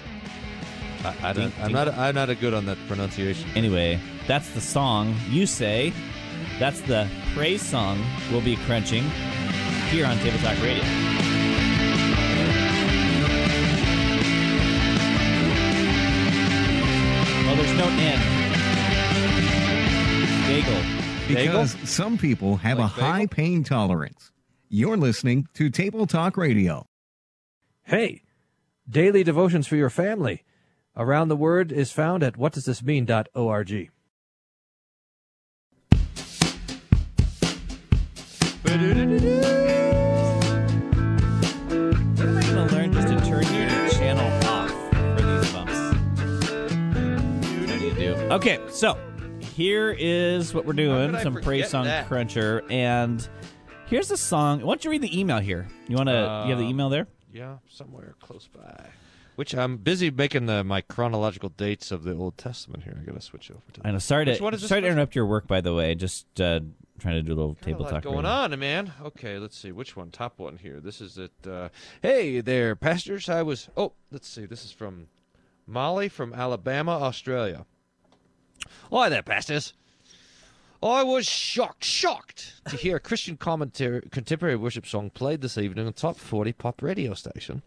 I, 1.05 1.31
I 1.31 1.33
don't, 1.33 1.53
I'm 1.61 1.73
not. 1.73 1.89
I'm 1.89 2.15
not 2.15 2.31
a 2.31 2.35
good 2.35 2.55
on 2.55 2.67
that 2.67 2.79
pronunciation. 2.87 3.49
Anyway, 3.55 4.01
that's 4.29 4.49
the 4.51 4.61
song. 4.61 5.17
You 5.31 5.47
Say. 5.47 5.93
That's 6.59 6.81
the 6.83 7.09
praise 7.35 7.63
song 7.63 8.05
we'll 8.31 8.41
be 8.41 8.57
crunching 8.57 9.05
here 9.91 10.07
on 10.07 10.19
Table 10.19 10.39
Talk 10.39 10.61
Radio. 10.63 10.85
Oh, 17.41 17.55
there's 17.57 17.79
no 17.79 17.89
N. 17.89 18.19
Bagel. 20.49 20.83
Because 21.29 21.77
some 21.89 22.19
people 22.19 22.57
have 22.57 22.79
a 22.79 22.83
Like 22.83 22.95
bagel? 22.97 23.11
high 23.11 23.27
pain 23.27 23.65
tolerance. 23.65 24.33
You're 24.69 24.97
listening 24.97 25.47
to 25.55 25.71
Table 25.71 26.07
Talk 26.07 26.37
Radio. 26.37 26.87
Hey, 27.85 28.23
daily 28.89 29.23
devotions 29.25 29.67
for 29.67 29.77
your 29.77 29.91
family. 29.91 30.43
Around 30.97 31.29
the 31.29 31.37
Word 31.37 31.71
is 31.73 31.91
found 31.93 32.23
at 32.23 32.35
whatdoesthismean.org. 32.35 33.91
What 38.63 38.73
am 38.73 38.91
I 42.37 42.43
gonna 42.43 42.67
learn 42.73 42.93
just 42.93 43.07
to 43.09 43.21
turn 43.25 43.45
channel 43.91 44.49
off 44.49 44.73
for 44.91 45.23
these 45.23 45.53
bumps? 45.53 45.79
Okay, 48.33 48.59
so 48.69 48.99
here 49.41 49.95
is 49.97 50.53
what 50.53 50.65
we're 50.65 50.73
doing: 50.73 51.17
some 51.21 51.41
praise 51.41 51.71
song 51.71 51.85
that? 51.85 52.09
cruncher, 52.09 52.65
and 52.69 53.29
here's 53.87 54.11
a 54.11 54.17
song. 54.17 54.63
Why 54.63 54.73
don't 54.73 54.85
you 54.85 54.91
read 54.91 55.03
the 55.03 55.19
email 55.19 55.39
here? 55.39 55.69
You 55.87 55.97
wanna? 55.97 56.43
you 56.47 56.51
have 56.51 56.59
the 56.59 56.67
uh, 56.67 56.71
email 56.71 56.89
there? 56.89 57.07
Yeah, 57.33 57.59
somewhere 57.69 58.17
close 58.21 58.49
by. 58.49 58.87
Which 59.37 59.55
I'm 59.55 59.77
busy 59.77 60.11
making 60.11 60.47
the 60.47 60.65
my 60.65 60.81
chronological 60.81 61.51
dates 61.51 61.93
of 61.93 62.03
the 62.03 62.17
Old 62.17 62.37
Testament 62.37 62.83
here. 62.83 62.99
I 63.01 63.05
gotta 63.05 63.21
switch 63.21 63.53
over 63.53 63.61
to. 63.75 63.83
I 63.85 63.93
know. 63.93 63.99
Sorry 64.01 64.25
to 64.25 64.59
sorry 64.59 64.81
to 64.81 64.89
interrupt 64.89 65.15
your 65.15 65.27
work, 65.27 65.47
by 65.47 65.61
the 65.61 65.73
way. 65.73 65.95
Just 65.95 66.41
uh, 66.41 66.59
trying 66.99 67.15
to 67.17 67.23
do 67.23 67.33
a 67.33 67.37
little 67.37 67.53
Got 67.55 67.63
a 67.63 67.65
table 67.65 67.81
lot 67.85 67.91
talk. 67.91 68.03
going 68.03 68.25
right 68.25 68.53
on, 68.53 68.59
man. 68.59 68.93
Okay, 69.03 69.39
let's 69.39 69.57
see 69.57 69.73
which 69.73 69.97
one. 69.97 70.11
Top 70.11 70.39
one 70.39 70.57
here. 70.57 70.81
This 70.81 71.01
is 71.01 71.19
it. 71.19 71.33
Uh, 71.47 71.69
hey 72.03 72.41
there, 72.41 72.75
pastors. 72.77 73.29
I 73.29 73.43
was. 73.43 73.69
Oh, 73.77 73.93
let's 74.11 74.29
see. 74.29 74.47
This 74.47 74.65
is 74.65 74.73
from 74.73 75.09
Molly 75.67 76.09
from 76.09 76.33
Alabama, 76.33 76.93
Australia. 76.93 77.67
Hi 78.91 79.09
there, 79.09 79.23
pastors. 79.23 79.75
I 80.81 81.03
was 81.03 81.27
shocked, 81.27 81.83
shocked 81.83 82.61
to 82.69 82.77
hear 82.77 82.97
a 82.97 83.01
Christian 83.01 83.37
commentary, 83.37 84.01
contemporary 84.13 84.55
worship 84.55 84.87
song 84.87 85.11
played 85.11 85.41
this 85.41 85.59
evening 85.59 85.89
on 85.89 85.93
Top 85.93 86.17
40 86.17 86.53
pop 86.53 86.83
radio 86.83 87.15
station, 87.15 87.63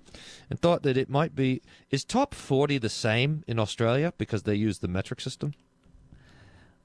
and 0.50 0.58
thought 0.60 0.84
that 0.84 0.96
it 0.96 1.10
might 1.10 1.36
be. 1.36 1.62
Is 1.90 2.06
Top 2.06 2.34
40 2.34 2.78
the 2.78 2.88
same 2.88 3.44
in 3.48 3.60
Australia 3.60 4.14
because 4.18 4.44
they 4.44 4.56
use 4.56 4.80
the 4.80 4.88
metric 4.88 5.20
system? 5.20 5.54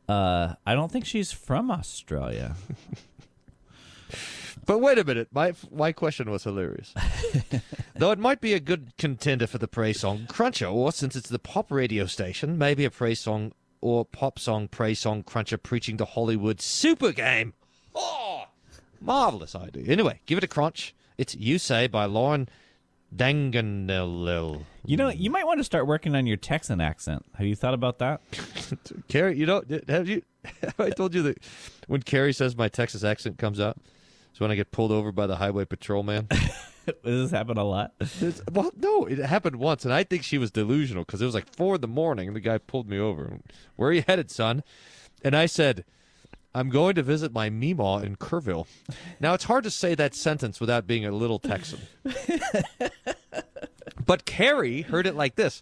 Uh, 0.09 0.55
I 0.65 0.75
don't 0.75 0.91
think 0.91 1.05
she's 1.05 1.33
from 1.33 1.71
Australia. 1.71 2.55
But 4.67 4.81
wait 4.81 4.99
a 4.99 5.05
minute, 5.05 5.29
my 5.33 5.55
my 5.73 5.93
question 5.93 6.29
was 6.29 6.43
hilarious. 6.43 6.93
Though 7.95 8.11
it 8.11 8.19
might 8.19 8.41
be 8.41 8.53
a 8.53 8.61
good 8.61 8.97
contender 8.99 9.47
for 9.47 9.59
the 9.59 9.69
praise 9.69 10.01
song 10.01 10.27
Cruncher, 10.29 10.67
or 10.67 10.91
since 10.91 11.15
it's 11.15 11.29
the 11.29 11.39
pop 11.39 11.71
radio 11.71 12.07
station, 12.07 12.59
maybe 12.59 12.85
a 12.85 12.91
praise 12.91 13.21
song 13.21 13.53
or 13.81 14.05
pop 14.05 14.41
song 14.41 14.67
praise 14.67 14.99
song 14.99 15.23
Cruncher 15.23 15.57
preaching 15.57 15.99
the 15.99 16.05
Hollywood 16.05 16.61
super 16.61 17.13
game. 17.13 17.55
Oh, 17.95 18.47
marvelous 19.01 19.55
idea. 19.55 19.85
Anyway, 19.87 20.21
give 20.27 20.37
it 20.37 20.45
a 20.45 20.49
crunch. 20.49 20.97
It's 21.17 21.37
"You 21.37 21.61
Say" 21.61 21.87
by 21.87 22.07
Lauren 22.07 22.49
Danganelil. 23.15 24.63
You 24.85 24.97
know, 24.97 25.09
you 25.09 25.31
might 25.31 25.47
want 25.47 25.59
to 25.59 25.65
start 25.65 25.87
working 25.87 26.15
on 26.15 26.27
your 26.27 26.37
Texan 26.37 26.81
accent. 26.81 27.25
Have 27.37 27.47
you 27.47 27.57
thought 27.57 27.75
about 27.75 27.99
that? 27.99 28.21
Carrie, 29.09 29.37
you 29.37 29.47
know, 29.47 29.63
have 29.89 30.09
you? 30.09 30.23
Have 30.63 30.79
I 30.79 30.91
told 30.91 31.13
you 31.13 31.23
that 31.23 31.39
when 31.89 32.03
Carrie 32.03 32.33
says 32.33 32.57
my 32.57 32.69
Texas 32.69 33.03
accent 33.03 33.37
comes 33.37 33.59
out, 33.59 33.79
it's 34.31 34.39
when 34.39 34.51
I 34.53 34.55
get 34.55 34.71
pulled 34.71 34.93
over 34.93 35.11
by 35.11 35.27
the 35.27 35.37
highway 35.37 35.65
patrolman. 35.65 36.29
Does 36.87 36.95
this 37.03 37.31
happen 37.33 37.57
a 37.59 37.65
lot? 37.65 37.95
It's- 38.01 38.41
well, 38.53 38.71
no, 38.77 39.07
it 39.07 39.19
happened 39.19 39.57
once, 39.57 39.85
and 39.85 39.93
I 39.93 40.05
think 40.05 40.23
she 40.23 40.39
was 40.39 40.53
delusional 40.53 41.03
because 41.05 41.21
it 41.21 41.25
was 41.25 41.35
like 41.35 41.53
four 41.57 41.75
in 41.75 41.81
the 41.81 41.89
morning, 41.89 42.29
and 42.29 42.37
the 42.37 42.41
guy 42.41 42.59
pulled 42.59 42.89
me 42.89 42.97
over. 42.97 43.41
Where 43.75 43.89
are 43.89 43.93
you 43.93 44.05
headed, 44.07 44.31
son? 44.31 44.63
And 45.25 45.35
I 45.35 45.47
said, 45.47 45.85
I'm 46.57 46.71
going 46.71 46.95
to 46.95 47.03
visit 47.03 47.35
my 47.35 47.51
Meemaw 47.51 48.03
in 48.03 48.17
Kerrville. 48.17 48.67
Now, 49.21 49.35
it's 49.35 49.45
hard 49.45 49.65
to 49.65 49.71
say 49.71 49.95
that 49.95 50.15
sentence 50.15 50.59
without 50.59 50.87
being 50.87 51.05
a 51.05 51.11
little 51.11 51.39
Texan. 51.39 51.81
but 54.07 54.25
Carrie 54.25 54.81
heard 54.81 55.07
it 55.07 55.15
like 55.15 55.37
this 55.37 55.61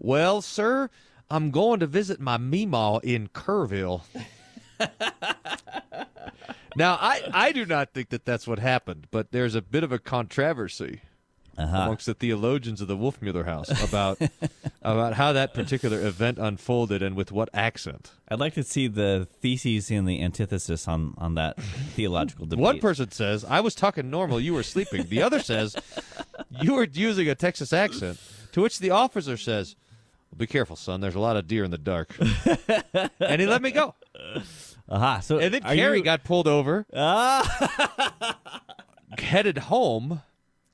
Well, 0.00 0.42
sir, 0.42 0.90
I'm 1.30 1.52
going 1.52 1.78
to 1.78 1.86
visit 1.86 2.18
my 2.18 2.38
Meemaw 2.38 3.04
in 3.04 3.28
Kerrville. 3.28 4.02
now, 6.74 6.98
I, 7.00 7.22
I 7.32 7.52
do 7.52 7.64
not 7.64 7.92
think 7.92 8.08
that 8.08 8.24
that's 8.24 8.48
what 8.48 8.58
happened, 8.58 9.06
but 9.12 9.30
there's 9.30 9.54
a 9.54 9.62
bit 9.62 9.84
of 9.84 9.92
a 9.92 10.00
controversy 10.00 11.02
amongst 11.58 12.06
the 12.06 12.14
theologians 12.14 12.80
of 12.80 12.88
the 12.88 12.96
Wolfmueller 12.96 13.44
House 13.44 13.70
about 13.82 14.18
about 14.82 15.14
how 15.14 15.32
that 15.32 15.54
particular 15.54 16.00
event 16.06 16.38
unfolded 16.38 17.02
and 17.02 17.16
with 17.16 17.32
what 17.32 17.48
accent. 17.54 18.10
I'd 18.28 18.38
like 18.40 18.54
to 18.54 18.62
see 18.62 18.88
the 18.88 19.26
theses 19.40 19.90
and 19.90 20.06
the 20.08 20.22
antithesis 20.22 20.86
on 20.88 21.14
on 21.18 21.34
that 21.34 21.56
theological 21.94 22.46
debate. 22.46 22.62
One 22.62 22.78
person 22.80 23.10
says, 23.10 23.44
I 23.44 23.60
was 23.60 23.74
talking 23.74 24.10
normal, 24.10 24.40
you 24.40 24.54
were 24.54 24.62
sleeping. 24.62 25.06
The 25.08 25.22
other 25.22 25.40
says, 25.40 25.76
you 26.50 26.74
were 26.74 26.84
using 26.92 27.28
a 27.28 27.34
Texas 27.34 27.72
accent. 27.72 28.18
To 28.52 28.62
which 28.62 28.78
the 28.78 28.90
officer 28.90 29.36
says, 29.36 29.76
Be 30.36 30.46
careful, 30.46 30.76
son. 30.76 31.00
There's 31.00 31.14
a 31.14 31.20
lot 31.20 31.36
of 31.36 31.46
deer 31.46 31.64
in 31.64 31.70
the 31.70 31.78
dark. 31.78 32.16
and 33.20 33.40
he 33.40 33.46
let 33.46 33.60
me 33.62 33.70
go. 33.70 33.94
Aha. 34.88 35.20
So 35.20 35.38
And 35.38 35.52
then 35.52 35.62
Carrie 35.62 35.98
you- 35.98 36.04
got 36.04 36.24
pulled 36.24 36.46
over, 36.48 36.86
Ah. 36.94 38.32
headed 39.18 39.58
home, 39.58 40.22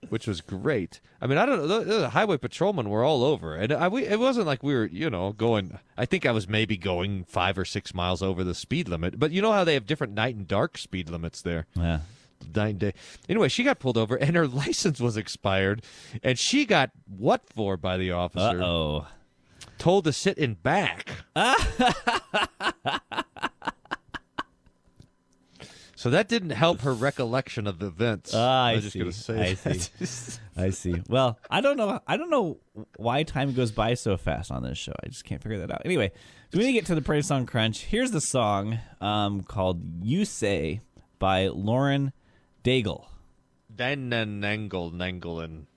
which 0.08 0.26
was 0.26 0.40
great. 0.40 1.00
I 1.20 1.26
mean, 1.26 1.38
I 1.38 1.46
don't 1.46 1.66
know. 1.66 1.80
The, 1.80 1.98
the 2.00 2.10
highway 2.10 2.36
patrolmen 2.36 2.88
were 2.90 3.04
all 3.04 3.24
over, 3.24 3.54
and 3.56 3.72
I, 3.72 3.88
we, 3.88 4.06
it 4.06 4.18
wasn't 4.18 4.46
like 4.46 4.62
we 4.62 4.74
were, 4.74 4.86
you 4.86 5.10
know, 5.10 5.32
going. 5.32 5.78
I 5.96 6.04
think 6.04 6.26
I 6.26 6.32
was 6.32 6.48
maybe 6.48 6.76
going 6.76 7.24
five 7.24 7.58
or 7.58 7.64
six 7.64 7.94
miles 7.94 8.22
over 8.22 8.44
the 8.44 8.54
speed 8.54 8.88
limit. 8.88 9.18
But 9.18 9.30
you 9.30 9.40
know 9.42 9.52
how 9.52 9.64
they 9.64 9.74
have 9.74 9.86
different 9.86 10.14
night 10.14 10.34
and 10.34 10.46
dark 10.48 10.78
speed 10.78 11.08
limits 11.08 11.42
there. 11.42 11.66
Yeah. 11.74 12.00
Night 12.54 12.68
and 12.70 12.78
day. 12.80 12.94
Anyway, 13.28 13.48
she 13.48 13.62
got 13.62 13.78
pulled 13.78 13.96
over, 13.96 14.16
and 14.16 14.36
her 14.36 14.48
license 14.48 15.00
was 15.00 15.16
expired, 15.16 15.82
and 16.22 16.38
she 16.38 16.66
got 16.66 16.90
what 17.06 17.42
for 17.54 17.76
by 17.76 17.96
the 17.96 18.12
Uh 18.12 18.16
officer? 18.16 18.62
oh. 18.62 19.06
Told 19.78 20.04
to 20.04 20.12
sit 20.12 20.38
in 20.38 20.54
back. 20.54 21.08
So 26.02 26.10
that 26.10 26.26
didn't 26.26 26.50
help 26.50 26.80
her 26.80 26.92
recollection 26.92 27.68
of 27.68 27.78
the 27.78 27.86
events. 27.86 28.32
Ah, 28.34 28.64
I 28.64 28.74
was 28.74 28.82
just 28.82 28.94
see. 28.94 28.98
going 28.98 29.12
to 29.12 29.16
say 29.16 29.50
I 29.50 29.54
that. 29.54 29.80
see. 29.80 30.40
I 30.56 30.70
see. 30.70 31.00
Well, 31.08 31.38
I 31.48 31.60
don't 31.60 31.76
know. 31.76 32.00
I 32.08 32.16
don't 32.16 32.28
know 32.28 32.58
why 32.96 33.22
time 33.22 33.52
goes 33.52 33.70
by 33.70 33.94
so 33.94 34.16
fast 34.16 34.50
on 34.50 34.64
this 34.64 34.76
show. 34.76 34.94
I 35.04 35.06
just 35.06 35.24
can't 35.24 35.40
figure 35.40 35.60
that 35.60 35.70
out. 35.70 35.82
Anyway, 35.84 36.10
so 36.50 36.58
we 36.58 36.64
need 36.64 36.70
to 36.70 36.72
get 36.72 36.86
to 36.86 36.96
the 36.96 37.02
praise 37.02 37.28
song 37.28 37.46
crunch. 37.46 37.84
Here's 37.84 38.10
the 38.10 38.20
song 38.20 38.80
um, 39.00 39.44
called 39.44 39.80
"You 40.02 40.24
Say" 40.24 40.80
by 41.20 41.46
Lauren 41.46 42.12
Daigle. 42.64 43.04
Dan 43.72 44.10
Nangle 44.10 44.92
Nangle 44.92 45.40
So 45.40 45.71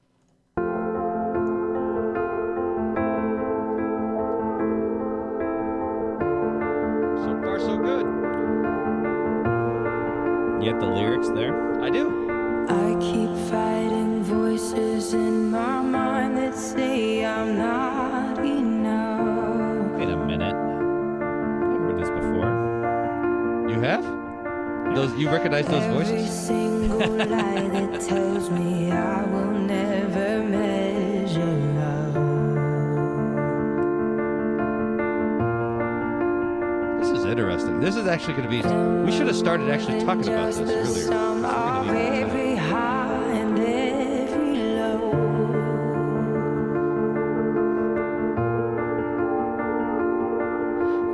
get 10.66 10.80
the 10.80 10.88
lyrics 10.88 11.30
there? 11.30 11.80
I 11.80 11.92
do. 11.92 12.06
I 12.68 12.98
keep 13.00 13.30
fighting 13.52 14.24
voices 14.24 15.14
in 15.14 15.52
my 15.52 15.80
mind 15.84 16.38
that 16.38 16.56
say 16.56 17.24
I'm 17.24 17.56
not 17.56 18.40
enough. 18.44 19.92
Wait 20.00 20.10
a 20.10 20.18
minute. 20.18 20.56
I've 20.56 21.82
heard 21.86 22.00
this 22.00 22.10
before. 22.10 22.50
You 23.70 23.80
have? 23.82 24.04
Those 24.96 25.14
you 25.20 25.30
recognize 25.30 25.68
those 25.68 25.84
Every 25.84 25.98
voices? 26.04 26.48
single 26.48 26.98
lie 27.34 27.68
that 27.76 28.02
tells 28.02 28.50
me 28.50 28.92
I 28.92 29.24
will 29.26 29.52
never 29.52 30.25
interesting. 37.38 37.82
This 37.82 37.98
is 37.98 38.08
actually 38.08 38.34
going 38.36 38.50
to 38.50 38.50
be. 38.50 38.62
We 39.06 39.12
should 39.12 39.28
have 39.28 39.36
started 39.36 39.70
actually 39.70 40.00
talking 40.06 40.28
about 40.30 40.54
this 40.54 40.70
earlier. 40.70 41.10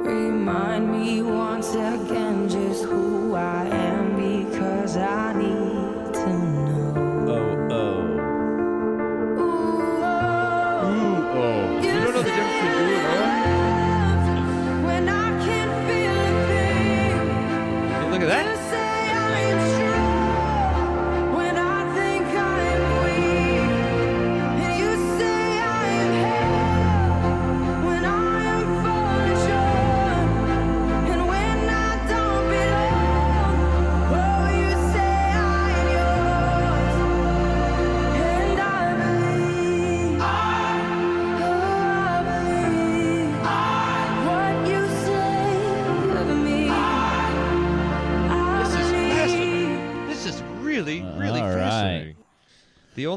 Remind 0.05 0.91
me 0.91 1.21
once 1.23 1.71
again 1.73 2.47
just 2.49 2.83
who 2.83 3.35
I 3.35 3.70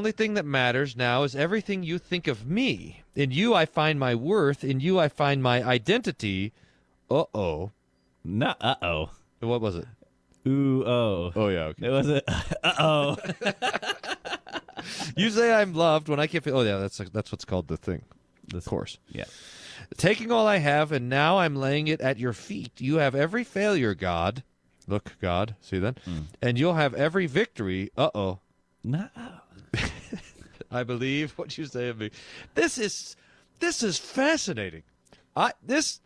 only 0.05 0.11
thing 0.11 0.35
that 0.35 0.45
matters 0.45 0.95
now 0.95 1.23
is 1.23 1.35
everything 1.35 1.81
you 1.81 1.97
think 1.97 2.27
of 2.27 2.45
me. 2.45 3.01
In 3.15 3.31
you 3.31 3.55
I 3.55 3.65
find 3.65 3.99
my 3.99 4.13
worth. 4.13 4.63
In 4.63 4.79
you 4.79 4.99
I 4.99 5.09
find 5.09 5.41
my 5.41 5.63
identity. 5.63 6.53
Uh 7.09 7.23
oh. 7.33 7.71
No, 8.23 8.53
uh 8.61 8.75
oh. 8.83 9.09
What 9.39 9.61
was 9.61 9.77
it? 9.77 9.87
Ooh, 10.47 10.85
oh. 10.85 11.31
Oh 11.35 11.47
yeah. 11.47 11.63
Okay. 11.73 11.87
It 11.87 11.89
was 11.89 12.07
it. 12.07 12.23
Uh 12.63 12.73
oh. 12.77 13.17
You 15.17 15.31
say 15.31 15.51
I'm 15.51 15.73
loved 15.73 16.07
when 16.07 16.19
I 16.19 16.27
can't 16.27 16.43
feel. 16.43 16.59
Oh 16.59 16.61
yeah, 16.61 16.77
that's 16.77 16.99
that's 17.11 17.31
what's 17.31 17.45
called 17.45 17.67
the 17.67 17.77
thing. 17.77 18.03
Of 18.53 18.63
course. 18.65 18.99
yeah. 19.09 19.23
Taking 19.97 20.31
all 20.31 20.45
I 20.45 20.57
have, 20.57 20.91
and 20.91 21.09
now 21.09 21.39
I'm 21.39 21.55
laying 21.55 21.87
it 21.87 21.99
at 21.99 22.19
your 22.19 22.33
feet. 22.33 22.79
You 22.79 22.97
have 22.97 23.15
every 23.15 23.43
failure, 23.43 23.95
God. 23.95 24.43
Look, 24.87 25.13
God. 25.19 25.55
See 25.61 25.79
that? 25.79 25.97
And 26.43 26.59
you'll 26.59 26.75
have 26.75 26.93
every 26.93 27.25
victory. 27.25 27.89
Uh 27.97 28.11
oh. 28.13 28.39
No. 28.83 29.09
I 30.75 30.83
believe 30.83 31.31
what 31.37 31.57
you 31.57 31.65
say 31.65 31.89
of 31.89 31.99
me. 31.99 32.11
This 32.55 32.77
is 32.77 33.15
this 33.59 33.81
is 33.83 33.97
fascinating. 33.97 34.83
I 35.35 35.51
this 35.63 36.01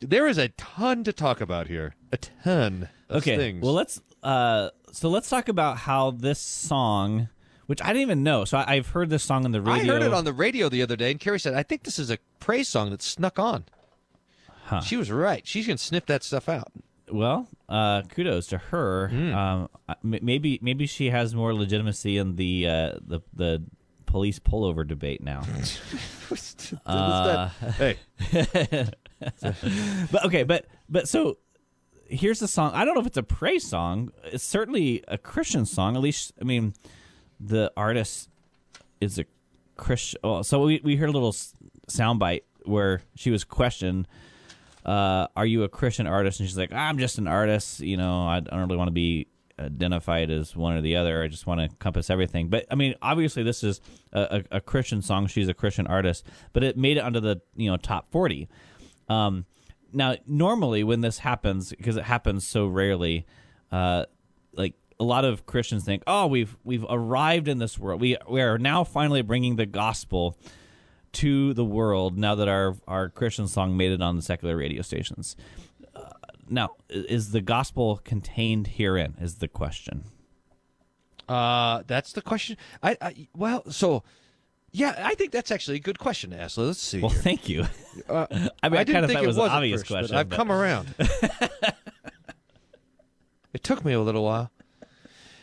there 0.00 0.26
is 0.26 0.38
a 0.38 0.48
ton 0.50 1.04
to 1.04 1.12
talk 1.12 1.40
about 1.40 1.66
here. 1.68 1.94
A 2.12 2.16
ton 2.16 2.88
of 3.08 3.18
Okay. 3.18 3.36
things. 3.36 3.62
Well, 3.62 3.74
let's 3.74 4.00
uh 4.22 4.70
so 4.92 5.08
let's 5.08 5.28
talk 5.28 5.48
about 5.48 5.78
how 5.78 6.10
this 6.10 6.38
song 6.38 7.28
which 7.66 7.80
I 7.82 7.88
didn't 7.88 8.02
even 8.02 8.24
know. 8.24 8.44
So 8.44 8.58
I, 8.58 8.74
I've 8.74 8.88
heard 8.88 9.10
this 9.10 9.22
song 9.22 9.44
on 9.44 9.52
the 9.52 9.60
radio. 9.62 9.94
I 9.94 9.98
heard 9.98 10.02
it 10.06 10.12
on 10.12 10.24
the 10.24 10.32
radio 10.32 10.68
the 10.68 10.82
other 10.82 10.96
day, 10.96 11.12
and 11.12 11.20
Carrie 11.20 11.38
said, 11.38 11.54
"I 11.54 11.62
think 11.62 11.84
this 11.84 12.00
is 12.00 12.10
a 12.10 12.18
praise 12.40 12.66
song 12.66 12.90
that 12.90 13.00
snuck 13.00 13.38
on." 13.38 13.64
Huh. 14.64 14.80
She 14.80 14.96
was 14.96 15.08
right. 15.12 15.46
She 15.46 15.62
can 15.62 15.78
sniff 15.78 16.04
that 16.06 16.24
stuff 16.24 16.48
out. 16.48 16.72
Well, 17.08 17.48
uh, 17.68 18.02
kudos 18.02 18.48
to 18.48 18.58
her. 18.58 19.08
Hmm. 19.08 19.34
Um, 19.34 19.68
maybe 20.02 20.58
maybe 20.60 20.86
she 20.86 21.10
has 21.10 21.32
more 21.32 21.54
legitimacy 21.54 22.16
in 22.18 22.34
the 22.34 22.66
uh, 22.66 22.92
the 23.06 23.20
the 23.32 23.62
police 24.10 24.38
pullover 24.38 24.86
debate 24.86 25.22
now. 25.22 25.42
Uh, 26.86 27.48
hey, 27.76 27.96
but 30.12 30.24
okay, 30.24 30.44
but 30.44 30.66
but 30.88 31.08
so 31.08 31.38
here's 32.06 32.38
the 32.38 32.46
song. 32.46 32.70
I 32.72 32.84
don't 32.84 32.94
know 32.94 33.00
if 33.00 33.06
it's 33.08 33.16
a 33.16 33.24
praise 33.24 33.66
song. 33.66 34.12
It's 34.26 34.44
certainly 34.44 35.02
a 35.08 35.18
Christian 35.18 35.66
song. 35.66 35.96
At 35.96 36.02
least 36.02 36.32
I 36.40 36.44
mean, 36.44 36.74
the 37.40 37.72
artist 37.76 38.28
is 39.00 39.18
a 39.18 39.24
Christian. 39.76 40.20
Oh, 40.22 40.42
so 40.42 40.62
we 40.62 40.80
we 40.84 40.94
heard 40.94 41.08
a 41.08 41.12
little 41.12 41.32
soundbite 41.32 42.42
where 42.64 43.02
she 43.16 43.32
was 43.32 43.42
questioned. 43.42 44.06
Uh, 44.86 45.26
are 45.34 45.46
you 45.46 45.64
a 45.64 45.68
Christian 45.68 46.06
artist? 46.06 46.38
And 46.38 46.48
she's 46.48 46.56
like, 46.56 46.72
I'm 46.72 46.98
just 46.98 47.18
an 47.18 47.26
artist. 47.26 47.80
You 47.80 47.96
know, 47.96 48.28
I 48.28 48.38
don't 48.38 48.60
really 48.60 48.76
want 48.76 48.88
to 48.88 48.92
be 48.92 49.26
identified 49.60 50.30
as 50.30 50.56
one 50.56 50.76
or 50.76 50.80
the 50.80 50.96
other. 50.96 51.22
I 51.22 51.28
just 51.28 51.46
want 51.46 51.60
to 51.60 51.64
encompass 51.64 52.10
everything. 52.10 52.48
But 52.48 52.66
I 52.70 52.74
mean, 52.74 52.94
obviously, 53.02 53.42
this 53.42 53.62
is 53.62 53.80
a, 54.12 54.42
a, 54.50 54.56
a 54.56 54.60
Christian 54.60 55.02
song. 55.02 55.26
She's 55.26 55.48
a 55.48 55.54
Christian 55.54 55.86
artist, 55.86 56.26
but 56.52 56.64
it 56.64 56.76
made 56.76 56.96
it 56.96 57.00
under 57.00 57.20
the 57.20 57.40
you 57.56 57.70
know 57.70 57.76
top 57.76 58.10
forty. 58.10 58.48
Um, 59.08 59.46
now, 59.92 60.16
normally 60.26 60.84
when 60.84 61.00
this 61.00 61.18
happens, 61.18 61.70
because 61.70 61.96
it 61.96 62.04
happens 62.04 62.46
so 62.46 62.66
rarely, 62.66 63.26
uh, 63.72 64.06
like 64.52 64.74
a 64.98 65.04
lot 65.04 65.24
of 65.24 65.46
Christians 65.46 65.84
think, 65.84 66.02
"Oh, 66.06 66.26
we've 66.26 66.56
we've 66.64 66.86
arrived 66.88 67.48
in 67.48 67.58
this 67.58 67.78
world. 67.78 68.00
We 68.00 68.16
we 68.28 68.40
are 68.40 68.58
now 68.58 68.84
finally 68.84 69.22
bringing 69.22 69.56
the 69.56 69.66
gospel 69.66 70.36
to 71.12 71.52
the 71.54 71.64
world. 71.64 72.16
Now 72.16 72.34
that 72.36 72.48
our 72.48 72.76
our 72.86 73.08
Christian 73.08 73.48
song 73.48 73.76
made 73.76 73.92
it 73.92 74.02
on 74.02 74.16
the 74.16 74.22
secular 74.22 74.56
radio 74.56 74.82
stations." 74.82 75.36
Now, 76.50 76.70
is 76.88 77.30
the 77.30 77.40
gospel 77.40 78.00
contained 78.04 78.66
herein? 78.66 79.14
Is 79.20 79.36
the 79.36 79.48
question. 79.48 80.04
uh, 81.28 81.84
that's 81.86 82.12
the 82.12 82.22
question. 82.22 82.56
I, 82.82 82.96
I 83.00 83.28
well, 83.34 83.70
so 83.70 84.02
yeah, 84.72 84.94
I 84.98 85.14
think 85.14 85.32
that's 85.32 85.50
actually 85.50 85.76
a 85.76 85.80
good 85.80 85.98
question 85.98 86.30
to 86.30 86.40
ask. 86.40 86.58
Let's 86.58 86.80
see. 86.80 87.00
Well, 87.00 87.10
here. 87.10 87.22
thank 87.22 87.48
you. 87.48 87.66
Uh, 88.08 88.26
I 88.62 88.68
mean, 88.68 88.80
I, 88.80 88.84
didn't 88.84 88.94
kind 88.94 89.04
of 89.04 89.10
think 89.10 89.18
thought 89.18 89.24
it 89.24 89.26
was 89.26 89.36
an 89.36 89.42
obvious 89.44 89.82
first, 89.82 89.90
but 89.90 89.98
question. 89.98 90.16
I've 90.16 90.28
but- 90.28 90.36
come 90.36 90.52
around. 90.52 90.94
it 93.52 93.62
took 93.62 93.84
me 93.84 93.92
a 93.92 94.00
little 94.00 94.24
while. 94.24 94.50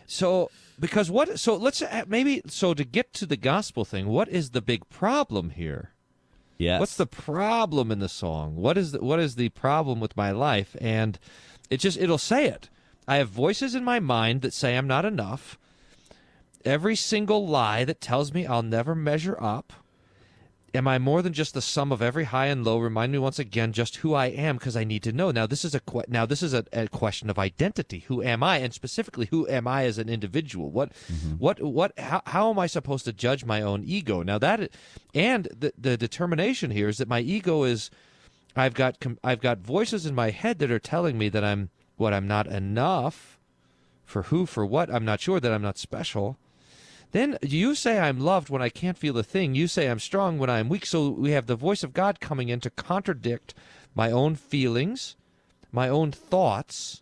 So 0.05 0.51
because 0.79 1.11
what? 1.11 1.39
So 1.39 1.55
let's 1.55 1.81
uh, 1.81 2.05
maybe 2.07 2.41
so 2.47 2.73
to 2.73 2.83
get 2.83 3.13
to 3.13 3.25
the 3.25 3.37
gospel 3.37 3.83
thing. 3.83 4.07
What 4.07 4.29
is 4.29 4.51
the 4.51 4.61
big 4.61 4.87
problem 4.89 5.51
here? 5.51 5.93
Yes. 6.57 6.79
What's 6.79 6.97
the 6.97 7.05
problem 7.05 7.91
in 7.91 7.99
the 7.99 8.09
song? 8.09 8.55
What 8.55 8.77
is 8.77 8.91
the, 8.91 8.99
what 8.99 9.19
is 9.19 9.35
the 9.35 9.49
problem 9.49 9.99
with 9.99 10.17
my 10.17 10.31
life? 10.31 10.75
And 10.81 11.19
it 11.69 11.77
just 11.77 11.97
it'll 11.97 12.17
say 12.17 12.47
it. 12.47 12.69
I 13.07 13.17
have 13.17 13.29
voices 13.29 13.75
in 13.75 13.83
my 13.83 13.99
mind 13.99 14.41
that 14.41 14.53
say 14.53 14.75
I'm 14.75 14.87
not 14.87 15.05
enough. 15.05 15.57
Every 16.65 16.95
single 16.95 17.47
lie 17.47 17.85
that 17.85 18.01
tells 18.01 18.33
me 18.33 18.45
I'll 18.45 18.63
never 18.63 18.95
measure 18.95 19.41
up. 19.41 19.71
Am 20.77 20.87
I 20.87 20.99
more 20.99 21.23
than 21.23 21.33
just 21.33 21.55
the 21.55 21.61
sum 21.61 21.91
of 21.91 22.03
every 22.03 22.25
high 22.25 22.45
and 22.45 22.63
low? 22.63 22.77
Remind 22.77 23.11
me 23.11 23.17
once 23.17 23.39
again 23.39 23.73
just 23.73 23.95
who 23.97 24.13
I 24.13 24.27
am 24.27 24.57
because 24.57 24.77
I 24.77 24.83
need 24.83 25.01
to 25.03 25.11
know. 25.11 25.31
Now 25.31 25.47
this 25.47 25.65
is 25.65 25.73
a 25.73 25.79
que- 25.79 26.03
now 26.07 26.27
this 26.27 26.43
is 26.43 26.53
a, 26.53 26.65
a 26.71 26.87
question 26.87 27.31
of 27.31 27.39
identity. 27.39 28.01
Who 28.07 28.21
am 28.21 28.43
I, 28.43 28.57
and 28.57 28.71
specifically 28.71 29.25
who 29.31 29.47
am 29.47 29.67
I 29.67 29.85
as 29.85 29.97
an 29.97 30.07
individual? 30.07 30.69
What 30.69 30.91
mm-hmm. 31.11 31.31
what 31.39 31.63
what 31.63 31.97
how, 31.97 32.21
how 32.27 32.51
am 32.51 32.59
I 32.59 32.67
supposed 32.67 33.05
to 33.05 33.11
judge 33.11 33.43
my 33.43 33.59
own 33.59 33.83
ego? 33.85 34.21
Now 34.21 34.37
that 34.37 34.69
and 35.15 35.45
the 35.45 35.73
the 35.75 35.97
determination 35.97 36.69
here 36.69 36.89
is 36.89 36.99
that 36.99 37.07
my 37.07 37.21
ego 37.21 37.63
is 37.63 37.89
I've 38.55 38.75
got 38.75 38.99
com- 38.99 39.19
I've 39.23 39.41
got 39.41 39.57
voices 39.57 40.05
in 40.05 40.13
my 40.13 40.29
head 40.29 40.59
that 40.59 40.69
are 40.69 40.77
telling 40.77 41.17
me 41.17 41.27
that 41.29 41.43
I'm 41.43 41.71
what 41.95 42.13
I'm 42.13 42.27
not 42.27 42.45
enough 42.45 43.39
for 44.05 44.23
who 44.23 44.45
for 44.45 44.63
what 44.63 44.93
I'm 44.93 45.05
not 45.05 45.21
sure 45.21 45.39
that 45.39 45.51
I'm 45.51 45.63
not 45.63 45.79
special. 45.79 46.37
Then 47.11 47.37
you 47.41 47.73
say 47.75 47.99
I'm 47.99 48.19
loved 48.19 48.49
when 48.49 48.61
I 48.61 48.69
can't 48.69 48.97
feel 48.97 49.17
a 49.17 49.23
thing. 49.23 49.55
You 49.55 49.67
say 49.67 49.87
I'm 49.87 49.99
strong 49.99 50.37
when 50.37 50.49
I'm 50.49 50.69
weak. 50.69 50.85
So 50.85 51.09
we 51.09 51.31
have 51.31 51.47
the 51.47 51.55
voice 51.55 51.83
of 51.83 51.93
God 51.93 52.19
coming 52.19 52.49
in 52.49 52.59
to 52.61 52.69
contradict 52.69 53.53
my 53.95 54.11
own 54.11 54.35
feelings, 54.35 55.15
my 55.71 55.89
own 55.89 56.11
thoughts, 56.11 57.01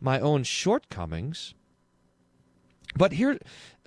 my 0.00 0.20
own 0.20 0.44
shortcomings. 0.44 1.54
But 2.96 3.12
here, 3.12 3.38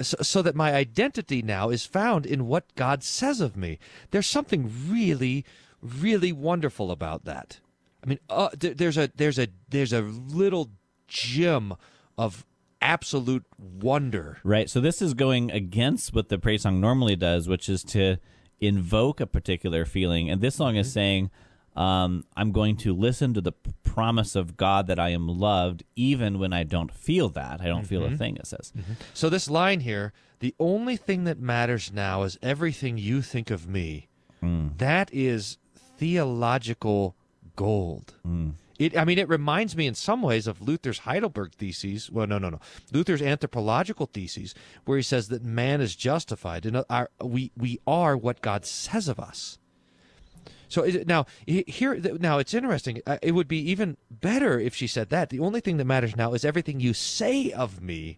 so, 0.01 0.17
so 0.21 0.41
that 0.41 0.55
my 0.55 0.73
identity 0.73 1.41
now 1.41 1.69
is 1.69 1.85
found 1.85 2.25
in 2.25 2.47
what 2.47 2.75
God 2.75 3.03
says 3.03 3.41
of 3.41 3.57
me. 3.57 3.79
There's 4.11 4.27
something 4.27 4.71
really, 4.87 5.45
really 5.81 6.31
wonderful 6.31 6.91
about 6.91 7.25
that. 7.25 7.59
I 8.03 8.07
mean, 8.07 8.19
uh, 8.29 8.49
there, 8.57 8.73
there's 8.73 8.97
a 8.97 9.09
there's 9.15 9.39
a 9.39 9.47
there's 9.69 9.93
a 9.93 10.01
little 10.01 10.69
gem 11.07 11.75
of 12.17 12.45
absolute 12.81 13.45
wonder. 13.57 14.39
Right. 14.43 14.69
So 14.69 14.79
this 14.79 15.01
is 15.01 15.13
going 15.13 15.51
against 15.51 16.13
what 16.13 16.29
the 16.29 16.37
praise 16.37 16.63
song 16.63 16.79
normally 16.79 17.15
does, 17.15 17.47
which 17.47 17.69
is 17.69 17.83
to 17.85 18.17
invoke 18.59 19.19
a 19.19 19.27
particular 19.27 19.85
feeling. 19.85 20.29
And 20.29 20.41
this 20.41 20.55
song 20.55 20.75
is 20.75 20.87
mm-hmm. 20.87 20.93
saying, 20.93 21.31
um, 21.75 22.25
I'm 22.35 22.51
going 22.51 22.75
to 22.77 22.93
listen 22.93 23.33
to 23.35 23.41
the 23.41 23.53
promise 23.83 24.35
of 24.35 24.57
God 24.57 24.87
that 24.87 24.99
I 24.99 25.09
am 25.09 25.27
loved, 25.27 25.83
even 25.95 26.39
when 26.39 26.51
I 26.51 26.63
don't 26.63 26.93
feel 26.93 27.29
that. 27.29 27.61
I 27.61 27.65
don't 27.65 27.85
feel 27.85 28.03
a 28.03 28.07
mm-hmm. 28.07 28.17
thing, 28.17 28.35
it 28.37 28.47
says. 28.47 28.73
Mm-hmm. 28.77 28.93
So 29.13 29.29
this 29.29 29.49
line 29.49 29.81
here, 29.81 30.11
the 30.39 30.55
only 30.59 30.97
thing 30.97 31.23
that 31.25 31.39
matters 31.39 31.91
now 31.93 32.23
is 32.23 32.37
everything 32.41 32.97
you 32.97 33.21
think 33.21 33.49
of 33.49 33.67
me. 33.67 34.07
Mm. 34.43 34.77
That 34.77 35.09
is 35.13 35.57
theological 35.97 37.15
gold. 37.55 38.13
Mm. 38.25 38.53
It, 38.79 38.97
I 38.97 39.03
mean, 39.03 39.19
it 39.19 39.27
reminds 39.27 39.75
me 39.75 39.85
in 39.85 39.93
some 39.93 40.21
ways 40.21 40.47
of 40.47 40.61
Luther's 40.61 40.99
Heidelberg 40.99 41.51
theses. 41.53 42.09
Well, 42.09 42.25
no, 42.25 42.37
no, 42.37 42.49
no. 42.49 42.61
Luther's 42.93 43.21
anthropological 43.21 44.05
theses, 44.05 44.55
where 44.85 44.97
he 44.97 45.03
says 45.03 45.27
that 45.27 45.43
man 45.43 45.81
is 45.81 45.95
justified, 45.97 46.65
and 46.65 46.83
we 47.21 47.51
we 47.57 47.79
are 47.85 48.15
what 48.15 48.41
God 48.41 48.65
says 48.65 49.09
of 49.09 49.19
us. 49.19 49.59
So 50.69 50.83
it, 50.83 51.07
now 51.07 51.25
here 51.45 51.95
now 52.19 52.37
it's 52.37 52.53
interesting. 52.53 53.01
Uh, 53.05 53.17
It 53.21 53.33
would 53.33 53.49
be 53.49 53.59
even 53.69 53.97
better 54.09 54.59
if 54.59 54.73
she 54.73 54.87
said 54.87 55.09
that. 55.09 55.29
The 55.29 55.39
only 55.39 55.59
thing 55.59 55.77
that 55.77 55.85
matters 55.85 56.15
now 56.15 56.33
is 56.33 56.45
everything 56.45 56.79
you 56.79 56.93
say 56.93 57.51
of 57.51 57.81
me. 57.81 58.17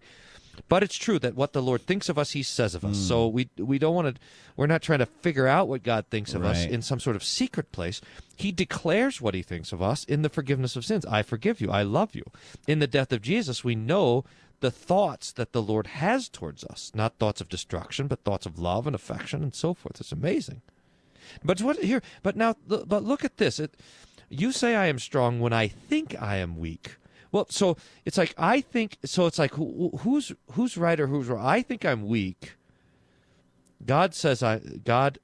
But 0.67 0.83
it's 0.83 0.95
true 0.95 1.19
that 1.19 1.35
what 1.35 1.53
the 1.53 1.61
Lord 1.61 1.81
thinks 1.81 2.09
of 2.09 2.17
us, 2.17 2.31
He 2.31 2.43
says 2.43 2.75
of 2.75 2.85
us. 2.85 2.97
Hmm. 2.97 3.03
So 3.03 3.27
we 3.27 3.49
we 3.57 3.79
don't 3.79 3.95
want 3.95 4.15
to. 4.15 4.21
We're 4.55 4.67
not 4.67 4.81
trying 4.81 4.99
to 4.99 5.05
figure 5.05 5.47
out 5.47 5.67
what 5.67 5.83
God 5.83 6.05
thinks 6.09 6.33
of 6.33 6.43
us 6.43 6.65
in 6.65 6.81
some 6.81 6.99
sort 6.99 7.15
of 7.15 7.23
secret 7.23 7.71
place. 7.71 8.01
He 8.35 8.51
declares 8.51 9.21
what 9.21 9.33
He 9.33 9.41
thinks 9.41 9.71
of 9.71 9.81
us 9.81 10.03
in 10.03 10.21
the 10.21 10.29
forgiveness 10.29 10.75
of 10.75 10.85
sins. 10.85 11.05
I 11.05 11.23
forgive 11.23 11.61
you. 11.61 11.71
I 11.71 11.83
love 11.83 12.15
you. 12.15 12.23
In 12.67 12.79
the 12.79 12.87
death 12.87 13.11
of 13.11 13.21
Jesus, 13.21 13.63
we 13.63 13.75
know 13.75 14.23
the 14.59 14.71
thoughts 14.71 15.31
that 15.31 15.51
the 15.51 15.61
Lord 15.61 15.87
has 15.87 16.29
towards 16.29 16.63
us, 16.63 16.91
not 16.93 17.17
thoughts 17.17 17.41
of 17.41 17.49
destruction, 17.49 18.07
but 18.07 18.23
thoughts 18.23 18.45
of 18.45 18.59
love 18.59 18.87
and 18.87 18.95
affection 18.95 19.41
and 19.43 19.55
so 19.55 19.73
forth. 19.73 19.99
It's 19.99 20.11
amazing. 20.11 20.61
But 21.43 21.61
what 21.61 21.77
here? 21.77 22.01
But 22.23 22.35
now, 22.35 22.55
but 22.67 23.03
look 23.03 23.23
at 23.25 23.37
this. 23.37 23.59
It, 23.59 23.75
you 24.29 24.51
say 24.51 24.75
I 24.75 24.87
am 24.87 24.99
strong 24.99 25.39
when 25.39 25.53
I 25.53 25.67
think 25.67 26.15
I 26.21 26.37
am 26.37 26.57
weak. 26.57 26.95
Well, 27.31 27.47
so 27.49 27.77
it's 28.05 28.17
like 28.17 28.33
I 28.37 28.61
think. 28.61 28.97
So 29.05 29.25
it's 29.25 29.39
like 29.39 29.53
who, 29.53 29.91
who's 29.99 30.31
who's 30.51 30.77
right 30.77 30.99
or 30.99 31.07
who's 31.07 31.27
wrong? 31.27 31.45
I 31.45 31.61
think 31.61 31.85
I'm 31.85 32.07
weak. 32.07 32.55
God 33.85 34.13
says 34.13 34.43
I. 34.43 34.59
God 34.59 35.19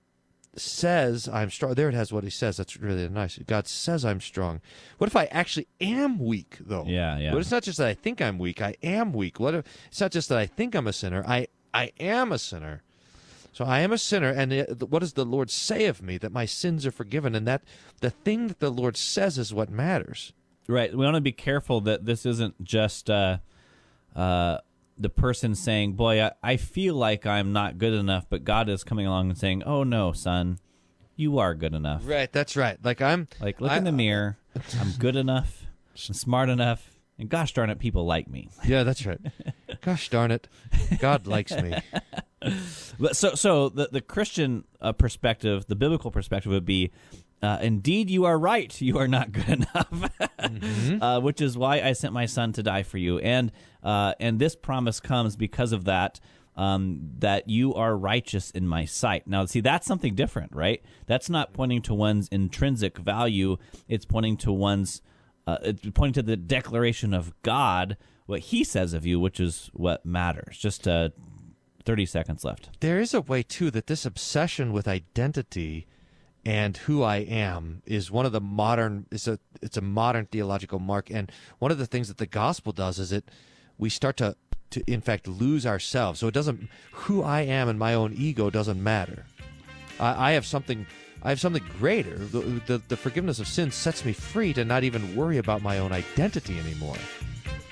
says 0.55 1.27
I'm 1.27 1.49
strong. 1.49 1.73
There 1.73 1.89
it 1.89 1.95
has 1.95 2.11
what 2.11 2.23
He 2.23 2.29
says. 2.29 2.57
That's 2.57 2.77
really 2.77 3.07
nice. 3.09 3.37
God 3.39 3.67
says 3.67 4.05
I'm 4.05 4.21
strong. 4.21 4.61
What 4.97 5.07
if 5.07 5.15
I 5.15 5.25
actually 5.25 5.67
am 5.81 6.19
weak 6.19 6.57
though? 6.59 6.85
Yeah, 6.87 7.17
yeah. 7.17 7.31
But 7.31 7.39
it's 7.39 7.51
not 7.51 7.63
just 7.63 7.77
that 7.77 7.87
I 7.87 7.93
think 7.93 8.21
I'm 8.21 8.39
weak. 8.39 8.61
I 8.61 8.75
am 8.81 9.13
weak. 9.13 9.39
What 9.39 9.55
if 9.55 9.65
it's 9.87 10.01
not 10.01 10.11
just 10.11 10.29
that 10.29 10.37
I 10.37 10.45
think 10.45 10.75
I'm 10.75 10.87
a 10.87 10.93
sinner. 10.93 11.23
I 11.27 11.47
I 11.73 11.91
am 11.99 12.31
a 12.31 12.39
sinner. 12.39 12.83
So 13.57 13.65
I 13.65 13.79
am 13.79 13.91
a 13.91 13.97
sinner, 13.97 14.29
and 14.29 14.53
uh, 14.53 14.85
what 14.85 14.99
does 14.99 15.13
the 15.13 15.25
Lord 15.25 15.49
say 15.49 15.85
of 15.87 15.99
me? 15.99 16.19
That 16.19 16.31
my 16.31 16.45
sins 16.45 16.85
are 16.85 16.91
forgiven, 16.91 17.33
and 17.33 17.47
that 17.47 17.63
the 18.01 18.11
thing 18.11 18.49
that 18.49 18.59
the 18.59 18.69
Lord 18.69 18.95
says 18.95 19.39
is 19.39 19.51
what 19.51 19.71
matters. 19.71 20.31
Right. 20.67 20.91
We 20.91 21.03
want 21.03 21.15
to 21.15 21.21
be 21.21 21.31
careful 21.31 21.81
that 21.81 22.05
this 22.05 22.25
isn't 22.25 22.63
just 22.63 23.09
uh, 23.09 23.37
uh, 24.15 24.57
the 24.97 25.09
person 25.09 25.55
saying, 25.55 25.93
"Boy, 25.93 26.21
I, 26.23 26.31
I 26.43 26.57
feel 26.57 26.95
like 26.95 27.25
I'm 27.25 27.53
not 27.53 27.77
good 27.77 27.93
enough," 27.93 28.25
but 28.29 28.43
God 28.43 28.67
is 28.69 28.83
coming 28.83 29.05
along 29.07 29.29
and 29.29 29.37
saying, 29.37 29.63
"Oh 29.63 29.83
no, 29.83 30.11
son, 30.11 30.59
you 31.15 31.37
are 31.39 31.55
good 31.55 31.73
enough." 31.73 32.01
Right, 32.05 32.31
that's 32.31 32.55
right. 32.57 32.77
Like 32.83 33.01
I'm 33.01 33.27
Like, 33.39 33.61
look 33.61 33.71
I- 33.71 33.77
in 33.77 33.83
the 33.85 33.91
mirror. 33.91 34.37
I'm 34.79 34.91
good 34.99 35.15
enough. 35.15 35.63
I'm 36.07 36.13
smart 36.13 36.49
enough. 36.49 36.91
And 37.19 37.29
gosh 37.29 37.53
darn 37.53 37.69
it, 37.71 37.79
people 37.79 38.05
like 38.05 38.27
me. 38.27 38.49
Yeah, 38.65 38.83
that's 38.83 39.03
right. 39.05 39.19
Gosh 39.81 40.09
darn 40.09 40.29
it, 40.31 40.47
God 40.99 41.25
likes 41.27 41.51
me. 41.55 41.73
But 42.99 43.15
so, 43.15 43.33
so 43.35 43.69
the 43.69 43.89
the 43.91 43.99
Christian 44.01 44.63
uh, 44.79 44.91
perspective, 44.93 45.65
the 45.67 45.75
biblical 45.75 46.11
perspective 46.11 46.51
would 46.51 46.65
be, 46.65 46.91
uh, 47.41 47.59
indeed, 47.61 48.09
you 48.09 48.25
are 48.25 48.37
right. 48.37 48.79
You 48.81 48.97
are 48.97 49.07
not 49.07 49.31
good 49.31 49.47
enough, 49.49 50.11
uh, 51.01 51.21
which 51.21 51.41
is 51.41 51.57
why 51.57 51.81
I 51.81 51.93
sent 51.93 52.13
my 52.13 52.25
son 52.25 52.53
to 52.53 52.63
die 52.63 52.83
for 52.83 52.97
you. 52.97 53.19
And 53.19 53.51
uh, 53.83 54.13
and 54.19 54.39
this 54.39 54.55
promise 54.55 54.99
comes 54.99 55.35
because 55.35 55.71
of 55.71 55.85
that. 55.85 56.19
Um, 56.55 57.11
that 57.19 57.47
you 57.47 57.75
are 57.75 57.95
righteous 57.95 58.49
in 58.49 58.67
my 58.67 58.85
sight. 58.85 59.27
Now, 59.27 59.45
see, 59.45 59.59
that's 59.59 59.85
something 59.85 60.15
different, 60.15 60.55
right? 60.55 60.83
That's 61.05 61.29
not 61.29 61.53
pointing 61.53 61.83
to 61.83 61.93
one's 61.93 62.27
intrinsic 62.29 62.97
value. 62.97 63.57
It's 63.87 64.05
pointing 64.05 64.37
to 64.37 64.51
one's, 64.51 65.03
uh, 65.45 65.59
it's 65.61 65.87
pointing 65.93 66.13
to 66.13 66.23
the 66.23 66.35
declaration 66.35 67.13
of 67.13 67.31
God, 67.43 67.95
what 68.25 68.39
He 68.39 68.63
says 68.63 68.95
of 68.95 69.05
you, 69.05 69.19
which 69.19 69.39
is 69.39 69.69
what 69.73 70.03
matters. 70.03 70.57
Just 70.57 70.87
uh, 70.87 71.09
thirty 71.85 72.07
seconds 72.07 72.43
left. 72.43 72.71
There 72.79 72.99
is 72.99 73.13
a 73.13 73.21
way 73.21 73.43
too 73.43 73.69
that 73.69 73.85
this 73.85 74.03
obsession 74.03 74.73
with 74.73 74.87
identity 74.87 75.85
and 76.47 76.77
who 76.77 77.03
I 77.03 77.17
am 77.17 77.81
is 77.85 78.09
one 78.09 78.25
of 78.25 78.31
the 78.31 78.39
modern 78.39 79.05
it's 79.11 79.27
a 79.27 79.37
it's 79.61 79.75
a 79.75 79.81
modern 79.81 80.27
theological 80.27 80.79
mark 80.79 81.11
and 81.11 81.29
one 81.59 81.71
of 81.71 81.77
the 81.77 81.85
things 81.85 82.07
that 82.07 82.19
the 82.19 82.25
gospel 82.25 82.71
does 82.71 82.99
is 82.99 83.11
it 83.11 83.29
we 83.77 83.89
start 83.89 84.15
to 84.17 84.37
to 84.69 84.81
in 84.87 85.01
fact 85.01 85.27
lose 85.27 85.65
ourselves. 85.65 86.21
So 86.21 86.27
it 86.27 86.33
doesn't 86.33 86.69
who 86.93 87.21
I 87.21 87.41
am 87.41 87.67
and 87.67 87.77
my 87.77 87.93
own 87.93 88.13
ego 88.13 88.49
doesn't 88.49 88.81
matter. 88.81 89.25
I, 89.99 90.29
I 90.29 90.31
have 90.31 90.45
something 90.45 90.85
I 91.21 91.29
have 91.29 91.41
something 91.41 91.63
greater. 91.79 92.15
The, 92.15 92.61
the 92.65 92.81
the 92.87 92.95
forgiveness 92.95 93.39
of 93.39 93.47
sin 93.49 93.69
sets 93.69 94.05
me 94.05 94.13
free 94.13 94.53
to 94.53 94.63
not 94.63 94.85
even 94.85 95.17
worry 95.17 95.39
about 95.39 95.61
my 95.61 95.79
own 95.79 95.91
identity 95.91 96.57
anymore. 96.59 96.95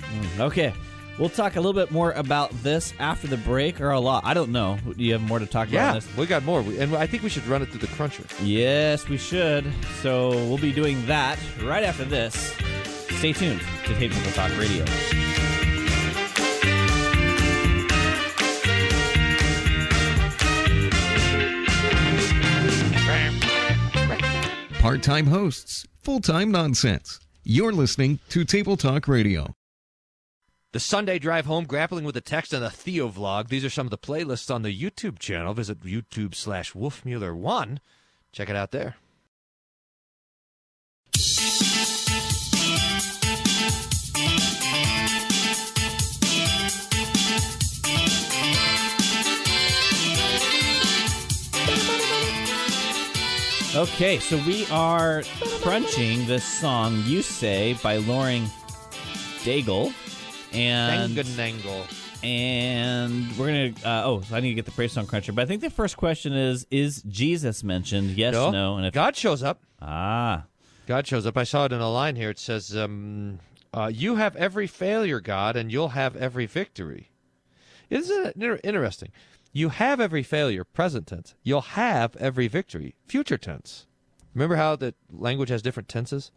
Mm, 0.01 0.39
okay. 0.41 0.73
We'll 1.17 1.29
talk 1.29 1.55
a 1.55 1.61
little 1.61 1.73
bit 1.79 1.91
more 1.91 2.11
about 2.11 2.51
this 2.61 2.93
after 2.99 3.27
the 3.27 3.37
break, 3.37 3.79
or 3.79 3.91
a 3.91 3.99
lot. 3.99 4.25
I 4.25 4.33
don't 4.33 4.51
know. 4.51 4.77
Do 4.97 5.01
you 5.03 5.13
have 5.13 5.21
more 5.21 5.39
to 5.39 5.45
talk 5.45 5.69
about 5.69 5.73
Yeah, 5.77 5.93
this? 5.93 6.17
we 6.17 6.25
got 6.25 6.43
more, 6.43 6.61
We- 6.61 6.77
and 6.77 6.93
I 6.95 7.07
think 7.07 7.23
we 7.23 7.29
should 7.29 7.47
run 7.47 7.61
it 7.61 7.69
through 7.69 7.79
the 7.79 7.87
cruncher. 7.87 8.23
Yes, 8.43 9.07
we 9.07 9.17
should. 9.17 9.71
So 10.01 10.29
we'll 10.31 10.57
be 10.57 10.73
doing 10.73 11.05
that 11.05 11.39
right 11.63 11.83
after 11.85 12.03
this. 12.03 12.53
Stay 13.17 13.31
tuned 13.31 13.61
to 13.85 13.93
Technical 13.93 14.31
Talk 14.33 14.51
Radio. 14.57 14.83
Part 24.79 25.01
time 25.01 25.25
hosts, 25.27 25.87
full 26.03 26.19
time 26.21 26.51
nonsense. 26.51 27.19
You're 27.43 27.71
listening 27.73 28.19
to 28.29 28.43
Table 28.45 28.77
Talk 28.77 29.07
Radio. 29.07 29.55
The 30.75 30.81
Sunday 30.81 31.19
Drive 31.19 31.45
Home, 31.45 31.63
Grappling 31.63 32.03
with 32.03 32.15
the 32.15 32.19
Text, 32.19 32.51
and 32.51 32.61
the 32.61 32.69
Theo 32.69 33.07
Vlog. 33.07 33.47
These 33.47 33.63
are 33.63 33.69
some 33.69 33.87
of 33.87 33.91
the 33.91 33.97
playlists 33.97 34.53
on 34.53 34.61
the 34.61 34.77
YouTube 34.77 35.19
channel. 35.19 35.53
Visit 35.53 35.79
YouTube 35.79 36.35
slash 36.35 36.73
Wolfmueller1. 36.73 37.77
Check 38.33 38.49
it 38.49 38.57
out 38.57 38.71
there. 38.71 38.97
Okay, 53.77 54.19
so 54.19 54.37
we 54.45 54.67
are 54.67 55.23
crunching 55.61 56.27
this 56.27 56.43
song 56.43 57.01
"You 57.05 57.21
Say" 57.21 57.77
by 57.81 57.95
Lauren 57.95 58.47
Daigle, 59.45 59.93
and 60.55 61.15
Danganangle. 61.15 62.23
and 62.23 63.37
we're 63.37 63.47
gonna. 63.47 63.87
Uh, 63.87 64.03
oh, 64.05 64.21
so 64.21 64.35
I 64.35 64.39
need 64.39 64.49
to 64.49 64.55
get 64.55 64.65
the 64.65 64.71
praise 64.71 64.91
song 64.93 65.05
cruncher. 65.07 65.31
But 65.33 65.43
I 65.43 65.45
think 65.45 65.61
the 65.61 65.69
first 65.69 65.97
question 65.97 66.33
is: 66.33 66.65
Is 66.71 67.01
Jesus 67.03 67.63
mentioned? 67.63 68.11
Yes, 68.11 68.33
no, 68.33 68.77
and 68.77 68.85
if 68.85 68.93
God 68.93 69.15
shows 69.15 69.43
up. 69.43 69.61
ah, 69.81 70.45
God 70.87 71.07
shows 71.07 71.25
up. 71.25 71.37
I 71.37 71.43
saw 71.43 71.65
it 71.65 71.71
in 71.71 71.81
a 71.81 71.89
line 71.91 72.15
here. 72.15 72.29
It 72.29 72.39
says, 72.39 72.75
um, 72.75 73.39
uh, 73.73 73.91
"You 73.93 74.15
have 74.15 74.35
every 74.35 74.67
failure, 74.67 75.19
God, 75.19 75.55
and 75.55 75.71
you'll 75.71 75.89
have 75.89 76.15
every 76.15 76.45
victory." 76.45 77.11
Isn't 77.89 78.25
it 78.27 78.35
inter- 78.35 78.59
interesting? 78.63 79.09
You 79.53 79.69
have 79.69 80.01
every 80.01 80.23
failure, 80.23 80.63
present 80.63 81.07
tense. 81.07 81.33
You'll 81.43 81.61
have 81.61 82.15
every 82.17 82.47
victory, 82.47 82.95
future 83.07 83.37
tense. 83.37 83.85
Remember 84.33 84.57
how 84.57 84.75
the 84.75 84.93
language 85.09 85.49
has 85.49 85.61
different 85.61 85.87
tenses? 85.87 86.31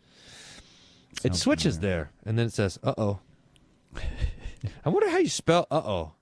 it 1.25 1.33
Sounds 1.33 1.41
switches 1.43 1.79
there, 1.81 2.11
and 2.25 2.39
then 2.39 2.47
it 2.47 2.53
says, 2.53 2.79
"Uh 2.83 2.95
oh." 2.99 3.21
I 4.85 4.89
wonder 4.89 5.09
how 5.09 5.19
you 5.19 5.29
spell 5.29 5.67
"uh 5.71 5.83
oh." 5.85 6.13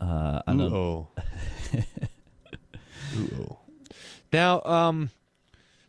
uh, 0.00 0.42
I 0.46 0.52
don't. 0.52 0.60
Ooh-oh. 0.72 1.08
Ooh-oh. 3.18 3.58
Now, 4.32 4.62
um, 4.62 5.10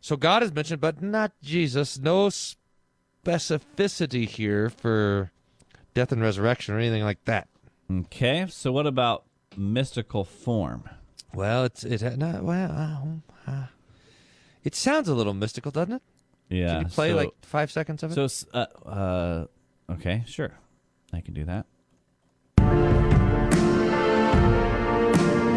so 0.02 0.18
God 0.18 0.44
is 0.44 0.52
mentioned, 0.52 0.82
but 0.82 1.02
not 1.02 1.32
Jesus. 1.42 1.98
No 1.98 2.28
specificity 2.28 4.28
here 4.28 4.70
for 4.70 5.32
death 5.94 6.12
and 6.12 6.22
resurrection 6.22 6.76
or 6.76 6.80
anything 6.80 7.04
like 7.04 7.24
that. 7.24 7.48
Okay, 7.90 8.46
so 8.50 8.74
what 8.74 8.86
about 8.86 9.24
mystical 9.56 10.26
form? 10.26 10.90
Well, 11.34 11.64
it's 11.64 11.86
it 11.86 12.18
not 12.18 12.44
well. 12.44 13.22
Uh, 13.48 13.52
uh, 13.52 13.66
it 14.64 14.76
sounds 14.76 15.08
a 15.08 15.16
little 15.16 15.34
mystical, 15.34 15.72
doesn't 15.72 15.94
it? 15.94 16.02
Yeah, 16.50 16.74
Can 16.74 16.82
you 16.82 16.88
play 16.88 17.10
so- 17.12 17.16
like 17.16 17.32
five 17.44 17.72
seconds 17.72 18.04
of 18.04 18.12
it? 18.16 18.30
So, 18.30 18.48
uh, 18.54 18.66
uh, 18.86 19.46
okay, 19.90 20.24
sure, 20.26 20.54
I 21.12 21.22
can 21.22 21.34
do 21.34 21.46
that. 21.46 21.66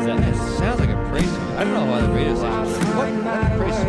That 0.06 0.20
it 0.28 0.36
sounds 0.58 0.80
like 0.80 0.90
a 0.90 1.08
praise 1.10 1.28
song. 1.30 1.56
I 1.56 1.64
don't 1.64 1.72
know 1.74 1.86
why 1.86 2.00
the 2.00 2.12
radio 2.12 2.34
station. 2.36 2.96
What? 2.96 3.24
That's 3.24 3.54
a 3.54 3.58
praise 3.58 3.74
song. 3.74 3.86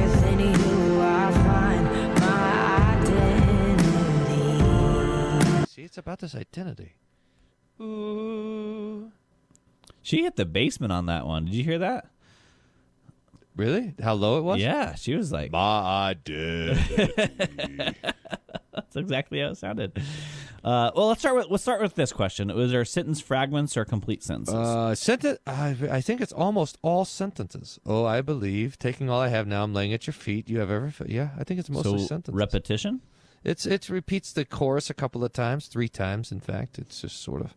See, 5.67 5.83
it's 5.83 5.97
about 5.97 6.19
this 6.19 6.33
identity. 6.33 6.95
Ooh. 7.79 9.11
She 10.01 10.23
hit 10.23 10.35
the 10.37 10.45
basement 10.45 10.91
on 10.91 11.05
that 11.07 11.27
one. 11.27 11.45
Did 11.45 11.53
you 11.53 11.63
hear 11.63 11.79
that? 11.79 12.09
Really? 13.55 13.93
How 14.01 14.13
low 14.13 14.37
it 14.37 14.41
was? 14.41 14.59
Yeah, 14.59 14.95
she 14.95 15.15
was 15.15 15.31
like, 15.31 15.51
My 15.51 16.09
identity. 16.09 17.95
"That's 18.77 18.95
exactly 18.95 19.39
how 19.39 19.49
it 19.49 19.57
sounded." 19.57 20.01
Uh, 20.63 20.91
well, 20.95 21.07
let's 21.07 21.21
start 21.21 21.35
with 21.35 21.47
let's 21.49 21.63
start 21.63 21.81
with 21.81 21.95
this 21.95 22.11
question: 22.11 22.53
Was 22.53 22.71
there 22.71 22.83
sentence 22.85 23.21
fragments 23.21 23.77
or 23.77 23.85
complete 23.85 24.23
sentences? 24.23 24.55
Uh, 24.55 24.95
sentence. 24.95 25.39
I, 25.45 25.75
I 25.89 26.01
think 26.01 26.21
it's 26.21 26.33
almost 26.33 26.77
all 26.81 27.05
sentences. 27.05 27.79
Oh, 27.85 28.05
I 28.05 28.21
believe, 28.21 28.77
taking 28.77 29.09
all 29.09 29.19
I 29.19 29.29
have 29.29 29.47
now, 29.47 29.63
I'm 29.63 29.73
laying 29.73 29.93
at 29.93 30.07
your 30.07 30.13
feet. 30.13 30.49
You 30.49 30.59
have 30.59 30.71
ever? 30.71 30.93
Yeah, 31.05 31.29
I 31.39 31.43
think 31.43 31.59
it's 31.59 31.69
mostly 31.69 31.99
so 31.99 32.05
sentences. 32.05 32.35
repetition. 32.35 33.01
It's 33.43 33.65
it 33.65 33.89
repeats 33.89 34.33
the 34.33 34.45
chorus 34.45 34.89
a 34.89 34.93
couple 34.93 35.23
of 35.23 35.31
times, 35.31 35.67
three 35.67 35.89
times, 35.89 36.31
in 36.31 36.39
fact. 36.39 36.77
It's 36.77 37.01
just 37.01 37.21
sort 37.21 37.41
of. 37.41 37.55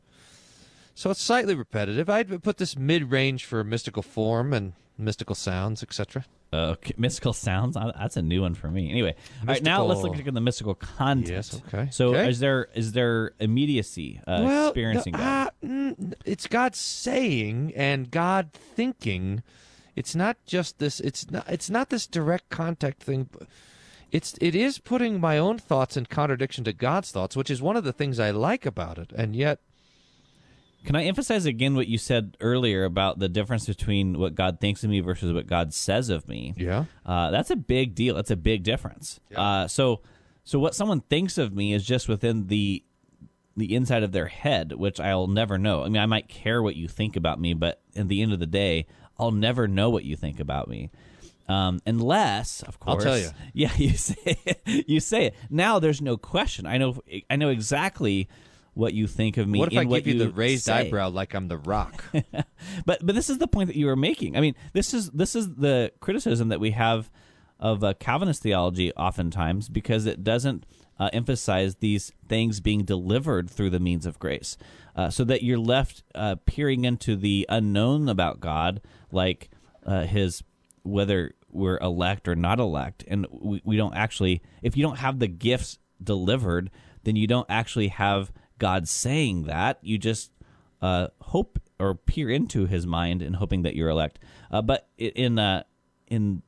So 0.94 1.10
it's 1.10 1.22
slightly 1.22 1.54
repetitive. 1.54 2.10
I'd 2.10 2.42
put 2.42 2.58
this 2.58 2.76
mid-range 2.76 3.44
for 3.44 3.64
mystical 3.64 4.02
form 4.02 4.52
and 4.52 4.74
mystical 4.98 5.34
sounds, 5.34 5.82
etc. 5.82 6.26
Uh, 6.52 6.74
mystical 6.96 7.32
sounds. 7.32 7.76
Uh, 7.76 7.92
That's 7.96 8.16
a 8.16 8.22
new 8.22 8.42
one 8.42 8.54
for 8.54 8.68
me. 8.68 8.90
Anyway, 8.90 9.14
all 9.42 9.46
right. 9.46 9.62
Now 9.62 9.84
let's 9.84 10.02
look 10.02 10.18
at 10.18 10.34
the 10.34 10.40
mystical 10.40 10.74
content. 10.74 11.28
Yes, 11.30 11.62
okay, 11.68 11.88
So 11.92 12.08
okay. 12.08 12.28
is 12.28 12.40
there 12.40 12.68
is 12.74 12.92
there 12.92 13.32
immediacy 13.38 14.20
uh, 14.26 14.42
well, 14.44 14.68
experiencing 14.68 15.12
God? 15.12 15.48
uh, 15.48 15.66
mm, 15.66 16.14
it's 16.24 16.46
God 16.48 16.74
saying 16.74 17.72
and 17.76 18.10
God 18.10 18.52
thinking. 18.52 19.42
It's 19.94 20.14
not 20.14 20.38
just 20.46 20.78
this. 20.78 20.98
It's 21.00 21.30
not. 21.30 21.48
It's 21.48 21.70
not 21.70 21.90
this 21.90 22.06
direct 22.06 22.48
contact 22.48 23.02
thing. 23.02 23.28
It's 24.10 24.34
it 24.40 24.54
is 24.56 24.78
putting 24.78 25.20
my 25.20 25.38
own 25.38 25.58
thoughts 25.58 25.96
in 25.96 26.06
contradiction 26.06 26.64
to 26.64 26.72
God's 26.72 27.12
thoughts, 27.12 27.36
which 27.36 27.50
is 27.50 27.62
one 27.62 27.76
of 27.76 27.84
the 27.84 27.92
things 27.92 28.18
I 28.18 28.30
like 28.30 28.66
about 28.66 28.98
it. 28.98 29.12
And 29.14 29.36
yet, 29.36 29.60
Can 30.84 30.96
I 30.96 31.04
emphasize 31.04 31.44
again 31.46 31.74
what 31.74 31.88
you 31.88 31.98
said 31.98 32.36
earlier 32.40 32.84
about 32.84 33.18
the 33.18 33.28
difference 33.28 33.66
between 33.66 34.18
what 34.18 34.34
God 34.34 34.60
thinks 34.60 34.82
of 34.82 34.90
me 34.90 35.00
versus 35.00 35.32
what 35.32 35.46
God 35.46 35.74
says 35.74 36.08
of 36.08 36.26
me? 36.28 36.54
yeah, 36.56 36.84
Uh, 37.04 37.30
that's 37.30 37.50
a 37.50 37.56
big 37.56 37.94
deal. 37.94 38.14
That's 38.14 38.30
a 38.30 38.36
big 38.36 38.62
difference. 38.62 39.20
Uh, 39.34 39.68
so, 39.68 40.00
so 40.44 40.58
what 40.58 40.74
someone 40.74 41.00
thinks 41.02 41.36
of 41.38 41.52
me 41.54 41.72
is 41.74 41.84
just 41.84 42.08
within 42.08 42.46
the 42.46 42.82
the 43.56 43.74
inside 43.74 44.02
of 44.04 44.12
their 44.12 44.26
head, 44.28 44.72
which 44.72 45.00
I'll 45.00 45.26
never 45.26 45.58
know. 45.58 45.82
I 45.82 45.88
mean, 45.88 46.00
I 46.00 46.06
might 46.06 46.28
care 46.28 46.62
what 46.62 46.76
you 46.76 46.88
think 46.88 47.16
about 47.16 47.38
me, 47.40 47.52
but 47.52 47.80
at 47.94 48.08
the 48.08 48.22
end 48.22 48.32
of 48.32 48.38
the 48.38 48.46
day, 48.46 48.86
I'll 49.18 49.32
never 49.32 49.68
know 49.68 49.90
what 49.90 50.04
you 50.04 50.16
think 50.16 50.40
about 50.40 50.66
me. 50.68 50.88
Um, 51.48 51.80
unless, 51.84 52.62
of 52.62 52.78
course, 52.78 53.04
I'll 53.04 53.12
tell 53.12 53.18
you. 53.18 53.30
Yeah, 53.52 53.72
you 53.76 53.90
say 53.90 54.36
you 54.86 55.00
say 55.00 55.26
it. 55.26 55.34
Now 55.50 55.78
there's 55.80 56.00
no 56.00 56.16
question. 56.16 56.64
I 56.64 56.78
know. 56.78 57.02
I 57.28 57.36
know 57.36 57.48
exactly 57.50 58.28
what 58.74 58.94
you 58.94 59.06
think 59.06 59.36
of 59.36 59.48
me. 59.48 59.58
what 59.58 59.72
if 59.72 59.78
I 59.78 59.84
what 59.84 60.04
give 60.04 60.14
you 60.14 60.24
the 60.24 60.30
raised 60.30 60.64
say. 60.64 60.86
eyebrow 60.86 61.10
like 61.10 61.34
I'm 61.34 61.48
the 61.48 61.58
Rock? 61.58 62.04
but 62.86 63.04
but 63.04 63.14
this 63.14 63.30
is 63.30 63.38
the 63.38 63.48
point 63.48 63.68
that 63.68 63.76
you 63.76 63.86
were 63.86 63.96
making. 63.96 64.36
I 64.36 64.40
mean, 64.40 64.54
this 64.72 64.94
is 64.94 65.10
this 65.10 65.34
is 65.34 65.54
the 65.54 65.92
criticism 66.00 66.48
that 66.48 66.60
we 66.60 66.70
have 66.72 67.10
of 67.58 67.84
uh, 67.84 67.94
Calvinist 67.94 68.42
theology 68.42 68.92
oftentimes 68.94 69.68
because 69.68 70.06
it 70.06 70.24
doesn't 70.24 70.64
uh, 70.98 71.10
emphasize 71.12 71.76
these 71.76 72.12
things 72.28 72.60
being 72.60 72.84
delivered 72.84 73.50
through 73.50 73.70
the 73.70 73.80
means 73.80 74.06
of 74.06 74.18
grace, 74.18 74.56
uh, 74.96 75.10
so 75.10 75.24
that 75.24 75.42
you're 75.42 75.58
left 75.58 76.02
uh, 76.14 76.36
peering 76.46 76.84
into 76.84 77.16
the 77.16 77.46
unknown 77.48 78.08
about 78.08 78.40
God, 78.40 78.80
like 79.10 79.50
uh, 79.84 80.02
His 80.02 80.42
whether 80.82 81.34
we're 81.50 81.78
elect 81.78 82.28
or 82.28 82.36
not 82.36 82.60
elect, 82.60 83.04
and 83.08 83.26
we, 83.30 83.60
we 83.64 83.76
don't 83.76 83.94
actually. 83.94 84.42
If 84.62 84.76
you 84.76 84.82
don't 84.82 84.98
have 84.98 85.18
the 85.18 85.28
gifts 85.28 85.78
delivered, 86.02 86.70
then 87.04 87.16
you 87.16 87.26
don't 87.26 87.46
actually 87.50 87.88
have 87.88 88.32
God 88.60 88.86
saying 88.86 89.44
that. 89.44 89.78
You 89.82 89.98
just 89.98 90.30
uh, 90.80 91.08
hope 91.22 91.58
or 91.80 91.94
peer 91.96 92.30
into 92.30 92.66
his 92.66 92.86
mind 92.86 93.22
and 93.22 93.36
hoping 93.36 93.62
that 93.62 93.74
you're 93.74 93.88
elect. 93.88 94.20
Uh, 94.52 94.62
but 94.62 94.88
in 94.96 95.40
uh, 95.40 95.64
in 96.06 96.42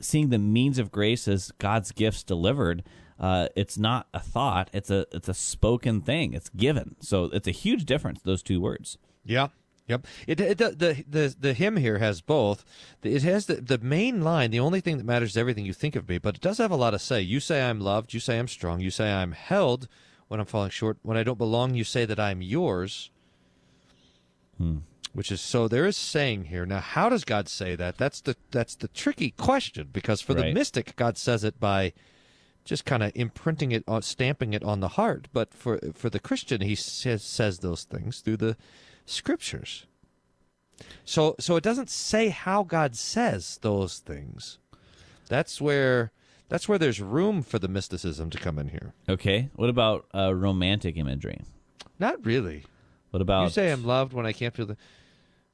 seeing 0.00 0.30
the 0.30 0.38
means 0.38 0.78
of 0.78 0.90
grace 0.90 1.28
as 1.28 1.50
God's 1.58 1.92
gifts 1.92 2.22
delivered, 2.22 2.84
uh, 3.20 3.48
it's 3.56 3.76
not 3.76 4.08
a 4.14 4.20
thought; 4.20 4.70
it's 4.72 4.90
a 4.90 5.04
it's 5.12 5.28
a 5.28 5.34
spoken 5.34 6.00
thing. 6.00 6.32
It's 6.32 6.48
given. 6.48 6.96
So 7.00 7.24
it's 7.24 7.48
a 7.48 7.52
huge 7.52 7.84
difference. 7.84 8.22
Those 8.22 8.42
two 8.42 8.60
words. 8.60 8.96
Yeah. 9.24 9.48
Yep. 9.88 10.06
It, 10.26 10.40
it 10.40 10.58
the, 10.58 10.70
the 10.70 11.04
the 11.08 11.36
the 11.40 11.54
hymn 11.54 11.78
here 11.78 11.98
has 11.98 12.20
both. 12.20 12.64
It 13.02 13.22
has 13.22 13.46
the 13.46 13.56
the 13.56 13.78
main 13.78 14.22
line. 14.22 14.50
The 14.50 14.60
only 14.60 14.80
thing 14.80 14.98
that 14.98 15.06
matters 15.06 15.30
is 15.30 15.36
everything 15.36 15.64
you 15.64 15.72
think 15.72 15.96
of 15.96 16.08
me. 16.08 16.18
But 16.18 16.36
it 16.36 16.42
does 16.42 16.58
have 16.58 16.70
a 16.70 16.76
lot 16.76 16.90
to 16.90 16.98
say. 16.98 17.22
You 17.22 17.40
say 17.40 17.62
I'm 17.62 17.80
loved. 17.80 18.12
You 18.12 18.20
say 18.20 18.38
I'm 18.38 18.48
strong. 18.48 18.80
You 18.80 18.90
say 18.90 19.10
I'm 19.10 19.32
held 19.32 19.88
when 20.28 20.40
I'm 20.40 20.46
falling 20.46 20.70
short. 20.70 20.98
When 21.02 21.16
I 21.16 21.22
don't 21.22 21.38
belong, 21.38 21.74
you 21.74 21.84
say 21.84 22.04
that 22.04 22.20
I'm 22.20 22.42
yours. 22.42 23.10
Hmm. 24.56 24.78
Which 25.12 25.32
is 25.32 25.40
so. 25.40 25.66
There 25.66 25.86
is 25.86 25.96
saying 25.96 26.44
here. 26.44 26.66
Now, 26.66 26.80
how 26.80 27.08
does 27.08 27.24
God 27.24 27.48
say 27.48 27.74
that? 27.74 27.96
That's 27.96 28.20
the 28.20 28.36
that's 28.50 28.76
the 28.76 28.88
tricky 28.88 29.30
question 29.32 29.88
because 29.92 30.20
for 30.20 30.34
the 30.34 30.52
mystic, 30.52 30.94
God 30.96 31.16
says 31.16 31.44
it 31.44 31.58
by 31.58 31.92
just 32.68 32.84
kind 32.84 33.02
of 33.02 33.10
imprinting 33.14 33.72
it 33.72 33.82
on 33.88 34.02
stamping 34.02 34.52
it 34.52 34.62
on 34.62 34.80
the 34.80 34.88
heart 34.88 35.26
but 35.32 35.54
for 35.54 35.80
for 35.94 36.10
the 36.10 36.20
christian 36.20 36.60
he 36.60 36.74
says 36.74 37.22
says 37.24 37.60
those 37.60 37.84
things 37.84 38.20
through 38.20 38.36
the 38.36 38.58
scriptures 39.06 39.86
so 41.02 41.34
so 41.40 41.56
it 41.56 41.64
doesn't 41.64 41.88
say 41.88 42.28
how 42.28 42.62
god 42.62 42.94
says 42.94 43.58
those 43.62 44.00
things 44.00 44.58
that's 45.30 45.62
where 45.62 46.12
that's 46.48 46.68
where 46.68 46.78
there's 46.78 47.00
room 47.00 47.42
for 47.42 47.58
the 47.58 47.68
mysticism 47.68 48.30
to 48.30 48.38
come 48.38 48.58
in 48.58 48.68
here 48.68 48.92
Okay. 49.08 49.50
What 49.56 49.68
about 49.70 50.06
uh, 50.14 50.34
romantic 50.34 50.96
imagery? 50.96 51.40
not 51.98 52.24
really 52.24 52.64
What 53.10 53.20
about 53.22 53.44
you 53.44 53.50
say 53.50 53.72
i'm 53.72 53.84
loved 53.84 54.12
when 54.12 54.26
i 54.26 54.32
can't 54.32 54.54
feel 54.54 54.66
the 54.66 54.76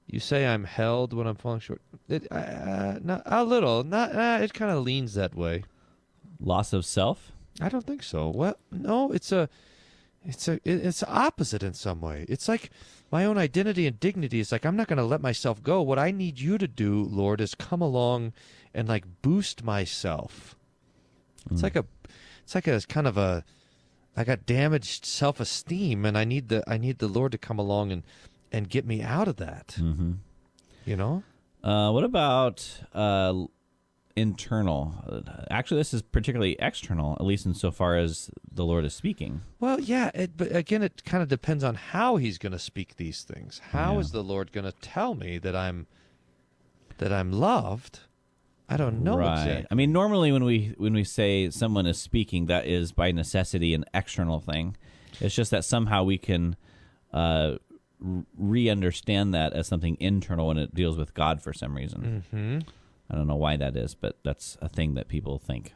you 0.07 0.21
say 0.21 0.47
i'm 0.47 0.65
held 0.65 1.13
when 1.15 1.27
i'm 1.27 1.37
falling 1.37 1.61
short 1.61 1.81
it, 2.09 2.31
uh, 2.31 2.99
not, 3.03 3.23
a 3.25 3.45
little 3.45 3.83
not 3.85 4.15
uh, 4.15 4.39
it 4.43 4.53
kind 4.53 4.71
of 4.71 4.83
leans 4.85 5.15
that 5.15 5.35
way 5.35 5.65
loss 6.41 6.73
of 6.73 6.85
self? 6.85 7.33
I 7.61 7.69
don't 7.69 7.87
think 7.87 8.03
so. 8.03 8.29
Well, 8.31 8.57
no, 8.73 9.13
it's 9.13 9.31
a, 9.31 9.49
it's 10.25 10.49
a, 10.49 10.55
it- 10.65 10.85
it's 10.85 11.05
opposite 11.05 11.63
in 11.63 11.73
some 11.73 12.01
way. 12.01 12.27
It's 12.29 12.49
like 12.49 12.69
my 13.13 13.25
own 13.25 13.39
identity 13.39 13.87
and 13.87 13.99
dignity 14.01 14.41
is 14.41 14.51
like 14.51 14.67
I'm 14.67 14.75
not 14.77 14.89
going 14.89 14.97
to 14.99 15.05
let 15.05 15.21
myself 15.21 15.63
go. 15.63 15.81
What 15.81 15.99
I 15.99 16.11
need 16.11 16.41
you 16.41 16.59
to 16.59 16.67
do, 16.67 17.05
Lord, 17.05 17.41
is 17.41 17.55
come 17.55 17.81
along 17.81 18.33
and 18.75 18.89
like 18.89 19.05
boost 19.23 19.63
myself. 19.63 20.57
It's 21.51 21.63
like 21.63 21.77
a, 21.77 21.85
it's 22.43 22.55
like 22.55 22.67
a 22.67 22.81
kind 22.89 23.07
of 23.07 23.17
a, 23.19 23.45
I 24.17 24.25
got 24.25 24.47
damaged 24.47 25.05
self 25.05 25.41
esteem, 25.41 26.05
and 26.05 26.17
I 26.17 26.25
need 26.25 26.49
the 26.49 26.63
I 26.67 26.79
need 26.79 26.99
the 26.99 27.09
Lord 27.09 27.33
to 27.33 27.39
come 27.39 27.59
along 27.59 27.93
and 27.93 28.03
and 28.53 28.69
get 28.69 28.87
me 28.87 29.03
out 29.03 29.29
of 29.29 29.37
that. 29.37 29.77
Mm-hmm. 29.79 30.13
You 30.85 30.97
know. 30.97 31.23
Uh, 31.63 31.91
what 31.91 32.05
about 32.05 32.81
uh, 32.93 33.33
internal? 34.17 34.95
Actually, 35.51 35.81
this 35.81 35.95
is 35.95 36.03
particularly 36.03 36.57
external, 36.59 37.15
at 37.15 37.25
least 37.25 37.47
insofar 37.47 37.97
as 37.97 38.31
the 38.53 38.65
Lord 38.65 38.85
is 38.85 38.95
speaking. 38.95 39.41
Well, 39.61 39.81
yeah, 39.81 40.11
it, 40.15 40.37
but 40.37 40.55
again, 40.55 40.83
it 40.83 41.05
kind 41.05 41.23
of 41.23 41.29
depends 41.29 41.65
on 41.65 41.75
how 41.75 42.17
he's 42.17 42.39
going 42.39 42.53
to 42.53 42.59
speak 42.59 42.97
these 42.97 43.23
things. 43.23 43.61
How 43.71 43.99
is 43.99 44.09
Yeah. 44.09 44.19
the 44.21 44.25
Lord 44.25 44.53
going 44.53 44.67
to 44.67 44.73
tell 44.73 45.15
me 45.15 45.39
that 45.39 45.57
I'm 45.57 45.87
that 46.99 47.13
I'm 47.13 47.33
loved? 47.33 48.01
I 48.69 48.77
don't 48.77 49.03
know 49.03 49.19
right. 49.19 49.33
exactly. 49.33 49.67
I 49.71 49.75
mean, 49.75 49.93
normally 49.93 50.33
when 50.33 50.45
we 50.45 50.75
when 50.79 50.95
we 50.95 51.05
say 51.05 51.51
someone 51.51 51.87
is 51.87 52.01
speaking, 52.01 52.47
that 52.47 52.67
is 52.67 52.93
by 52.93 53.13
necessity 53.13 53.75
an 53.75 53.85
external 53.93 54.41
thing. 54.41 54.77
It's 55.21 55.35
just 55.35 55.51
that 55.51 55.65
somehow 55.65 56.03
we 56.03 56.19
can 56.19 56.57
uh, 57.13 57.57
re-understand 58.37 59.35
that 59.35 59.53
as 59.53 59.69
something 59.69 59.97
internal 60.01 60.49
when 60.49 60.59
it 60.59 60.75
deals 60.75 60.97
with 60.97 61.15
God 61.15 61.43
for 61.43 61.53
some 61.53 61.77
reason. 61.77 62.25
Mm-hmm. 62.33 62.59
I 63.11 63.15
don't 63.17 63.27
know 63.27 63.37
why 63.37 63.57
that 63.57 63.77
is, 63.77 63.95
but 63.95 64.19
that's 64.25 64.57
a 64.61 64.69
thing 64.69 64.95
that 64.95 65.09
people 65.09 65.39
think. 65.39 65.75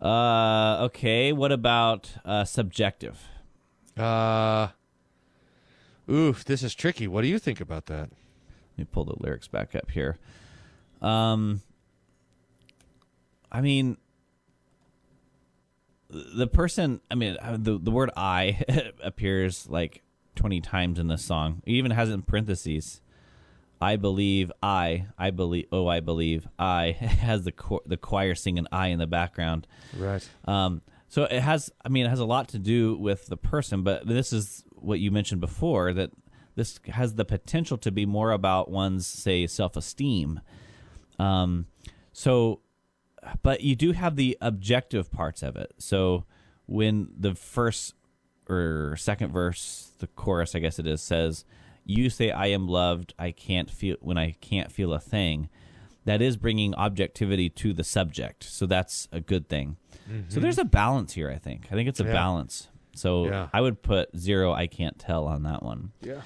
Uh, 0.00 0.78
okay. 0.82 1.32
What 1.32 1.52
about 1.52 2.10
uh, 2.24 2.44
subjective? 2.44 3.28
Uh, 3.96 4.68
oof, 6.10 6.44
this 6.44 6.62
is 6.62 6.74
tricky. 6.74 7.06
What 7.06 7.22
do 7.22 7.28
you 7.28 7.38
think 7.38 7.60
about 7.60 7.86
that? 7.86 8.10
Let 8.10 8.78
me 8.78 8.84
pull 8.90 9.04
the 9.04 9.14
lyrics 9.20 9.48
back 9.48 9.76
up 9.76 9.90
here. 9.90 10.18
Um, 11.00 11.62
I 13.52 13.60
mean, 13.60 13.98
the 16.08 16.46
person. 16.46 17.00
I 17.10 17.14
mean, 17.14 17.36
uh, 17.40 17.58
the 17.60 17.78
the 17.78 17.90
word 17.90 18.10
"I" 18.16 18.62
appears 19.02 19.68
like 19.68 20.02
twenty 20.34 20.60
times 20.60 20.98
in 20.98 21.06
this 21.06 21.24
song. 21.24 21.62
It 21.66 21.72
even 21.72 21.90
has 21.92 22.08
it 22.08 22.14
in 22.14 22.22
parentheses. 22.22 23.00
I 23.80 23.96
believe 23.96 24.50
I. 24.62 25.06
I 25.18 25.30
believe. 25.30 25.66
Oh, 25.70 25.86
I 25.86 26.00
believe 26.00 26.46
I. 26.58 26.92
Has 27.00 27.44
the 27.44 27.50
cho- 27.50 27.82
the 27.84 27.96
choir 27.96 28.34
singing 28.34 28.66
"I" 28.72 28.88
in 28.88 28.98
the 28.98 29.06
background. 29.06 29.66
Right. 29.96 30.26
Um, 30.46 30.82
so 31.12 31.24
it 31.24 31.40
has, 31.42 31.70
I 31.84 31.90
mean, 31.90 32.06
it 32.06 32.08
has 32.08 32.20
a 32.20 32.24
lot 32.24 32.48
to 32.50 32.58
do 32.58 32.96
with 32.96 33.26
the 33.26 33.36
person, 33.36 33.82
but 33.82 34.06
this 34.06 34.32
is 34.32 34.64
what 34.70 34.98
you 34.98 35.10
mentioned 35.10 35.42
before 35.42 35.92
that 35.92 36.10
this 36.54 36.80
has 36.88 37.16
the 37.16 37.26
potential 37.26 37.76
to 37.76 37.90
be 37.90 38.06
more 38.06 38.30
about 38.30 38.70
one's, 38.70 39.06
say, 39.06 39.46
self 39.46 39.76
esteem. 39.76 40.40
Um, 41.18 41.66
so, 42.14 42.61
but 43.42 43.60
you 43.62 43.76
do 43.76 43.92
have 43.92 44.16
the 44.16 44.36
objective 44.40 45.10
parts 45.10 45.42
of 45.42 45.56
it. 45.56 45.72
So 45.78 46.24
when 46.66 47.08
the 47.18 47.34
first 47.34 47.94
or 48.48 48.96
second 48.98 49.32
verse, 49.32 49.92
the 49.98 50.06
chorus, 50.08 50.54
I 50.54 50.58
guess 50.58 50.78
it 50.78 50.86
is, 50.86 51.00
says, 51.00 51.44
"You 51.84 52.10
say 52.10 52.30
I 52.30 52.46
am 52.46 52.66
loved. 52.68 53.14
I 53.18 53.30
can't 53.30 53.70
feel 53.70 53.96
when 54.00 54.18
I 54.18 54.32
can't 54.40 54.70
feel 54.72 54.92
a 54.92 55.00
thing." 55.00 55.48
That 56.04 56.20
is 56.20 56.36
bringing 56.36 56.74
objectivity 56.74 57.48
to 57.50 57.72
the 57.72 57.84
subject, 57.84 58.42
so 58.42 58.66
that's 58.66 59.06
a 59.12 59.20
good 59.20 59.48
thing. 59.48 59.76
So 60.28 60.40
there's 60.40 60.58
a 60.58 60.64
balance 60.64 61.12
here. 61.12 61.30
I 61.30 61.38
think. 61.38 61.68
I 61.70 61.74
think 61.76 61.88
it's 61.88 62.00
a 62.00 62.04
Yeah. 62.04 62.12
balance. 62.12 62.68
So 62.96 63.26
Yeah. 63.26 63.48
I 63.52 63.60
would 63.60 63.82
put 63.82 64.14
zero. 64.18 64.52
I 64.52 64.66
can't 64.66 64.98
tell 64.98 65.26
on 65.28 65.44
that 65.44 65.62
one. 65.62 65.92
Yeah. 66.02 66.22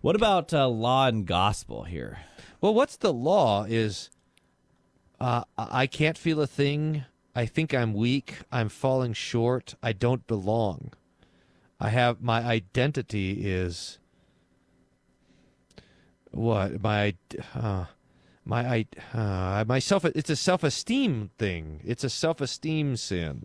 What 0.00 0.16
about 0.16 0.52
uh, 0.52 0.68
law 0.68 1.06
and 1.06 1.24
gospel 1.24 1.84
here? 1.84 2.18
Well, 2.60 2.74
what's 2.74 2.96
the 2.96 3.12
law 3.12 3.64
is 3.64 4.10
uh, 5.20 5.44
I 5.56 5.86
can't 5.86 6.18
feel 6.18 6.40
a 6.40 6.46
thing. 6.46 7.04
I 7.34 7.46
think 7.46 7.74
I'm 7.74 7.94
weak. 7.94 8.38
I'm 8.50 8.68
falling 8.68 9.12
short. 9.12 9.74
I 9.82 9.92
don't 9.92 10.26
belong. 10.26 10.92
I 11.78 11.90
have 11.90 12.22
my 12.22 12.42
identity 12.42 13.46
is 13.46 13.98
what 16.30 16.82
my 16.82 17.14
uh, 17.54 17.86
my 18.44 18.66
I 18.66 18.86
uh, 19.12 19.64
my 19.66 19.78
self. 19.78 20.04
It's 20.04 20.30
a 20.30 20.36
self 20.36 20.62
esteem 20.62 21.30
thing. 21.38 21.80
It's 21.84 22.04
a 22.04 22.10
self 22.10 22.40
esteem 22.40 22.96
sin. 22.96 23.44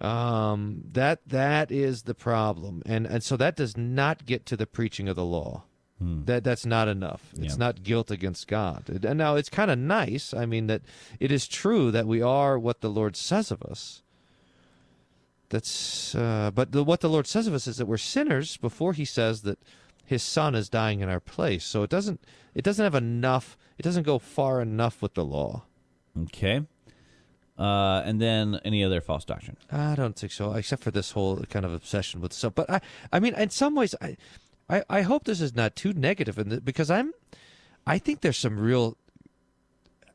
Um, 0.00 0.82
that 0.92 1.20
that 1.26 1.72
is 1.72 2.02
the 2.02 2.14
problem, 2.14 2.82
and 2.86 3.06
and 3.06 3.22
so 3.22 3.36
that 3.36 3.56
does 3.56 3.76
not 3.76 4.26
get 4.26 4.46
to 4.46 4.56
the 4.56 4.66
preaching 4.66 5.08
of 5.08 5.16
the 5.16 5.24
law. 5.24 5.64
That 6.00 6.44
that's 6.44 6.64
not 6.64 6.86
enough. 6.86 7.32
It's 7.36 7.54
Yeah. 7.54 7.58
not 7.58 7.82
guilt 7.82 8.10
against 8.10 8.46
God. 8.46 8.88
And 9.04 9.18
now 9.18 9.34
it's 9.34 9.48
kind 9.48 9.68
of 9.70 9.78
nice. 9.78 10.32
I 10.32 10.46
mean 10.46 10.68
that 10.68 10.82
it 11.18 11.32
is 11.32 11.48
true 11.48 11.90
that 11.90 12.06
we 12.06 12.22
are 12.22 12.56
what 12.58 12.80
the 12.82 12.88
Lord 12.90 13.16
says 13.16 13.50
of 13.50 13.62
us. 13.64 14.02
That's 15.48 16.14
uh, 16.14 16.50
but 16.54 16.72
the, 16.72 16.84
what 16.84 17.00
the 17.00 17.08
Lord 17.08 17.26
says 17.26 17.46
of 17.46 17.54
us 17.54 17.66
is 17.66 17.78
that 17.78 17.86
we're 17.86 17.96
sinners 17.96 18.56
before 18.58 18.92
He 18.92 19.04
says 19.04 19.42
that 19.42 19.58
His 20.04 20.22
Son 20.22 20.54
is 20.54 20.68
dying 20.68 21.00
in 21.00 21.08
our 21.08 21.20
place. 21.20 21.64
So 21.64 21.82
it 21.82 21.90
doesn't 21.90 22.20
it 22.54 22.62
doesn't 22.64 22.84
have 22.84 22.94
enough. 22.94 23.56
It 23.78 23.82
doesn't 23.82 24.02
go 24.04 24.18
far 24.18 24.60
enough 24.60 25.00
with 25.02 25.14
the 25.14 25.24
law. 25.24 25.64
Okay. 26.24 26.62
Uh, 27.58 28.02
and 28.04 28.20
then 28.20 28.60
any 28.64 28.84
other 28.84 29.00
false 29.00 29.24
doctrine. 29.24 29.56
I 29.72 29.96
don't 29.96 30.14
think 30.14 30.32
so, 30.32 30.52
except 30.52 30.82
for 30.84 30.92
this 30.92 31.10
whole 31.12 31.38
kind 31.50 31.64
of 31.64 31.72
obsession 31.72 32.20
with 32.20 32.32
stuff. 32.32 32.54
But 32.54 32.70
I, 32.70 32.80
I 33.12 33.18
mean, 33.18 33.34
in 33.34 33.50
some 33.50 33.74
ways, 33.74 33.96
I, 34.00 34.16
I, 34.68 34.82
I 34.88 35.02
hope 35.02 35.24
this 35.24 35.40
is 35.40 35.54
not 35.54 35.76
too 35.76 35.92
negative, 35.92 36.38
in 36.38 36.48
the, 36.50 36.60
because 36.60 36.90
I'm, 36.90 37.12
I 37.86 37.98
think 37.98 38.20
there's 38.20 38.36
some 38.38 38.58
real, 38.58 38.96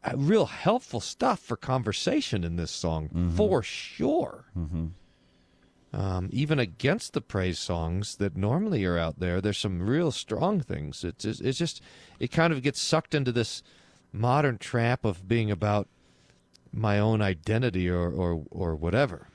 uh, 0.04 0.12
real 0.16 0.46
helpful 0.46 1.00
stuff 1.00 1.40
for 1.40 1.58
conversation 1.58 2.44
in 2.44 2.56
this 2.56 2.72
song 2.72 3.32
for 3.36 3.64
sure. 3.64 4.46
Um, 5.96 6.30
even 6.32 6.58
against 6.58 7.14
the 7.14 7.22
praise 7.22 7.60
songs 7.60 8.16
that 8.16 8.36
normally 8.36 8.84
are 8.84 8.98
out 8.98 9.20
there, 9.20 9.40
there's 9.40 9.60
some 9.60 9.82
real 9.84 10.12
strong 10.12 10.60
things. 10.60 11.04
It's 11.04 11.24
just, 11.24 11.42
it's 11.42 11.58
just, 11.58 11.82
it 12.20 12.32
kind 12.32 12.52
of 12.52 12.64
gets 12.64 12.82
sucked 12.82 13.14
into 13.14 13.32
this 13.32 13.62
modern 14.12 14.58
trap 14.58 15.06
of 15.06 15.28
being 15.28 15.52
about 15.52 15.88
my 16.72 16.98
own 16.98 17.22
identity 17.22 17.88
or 17.88 18.10
or, 18.10 18.44
or 18.50 18.76
whatever. 18.76 19.28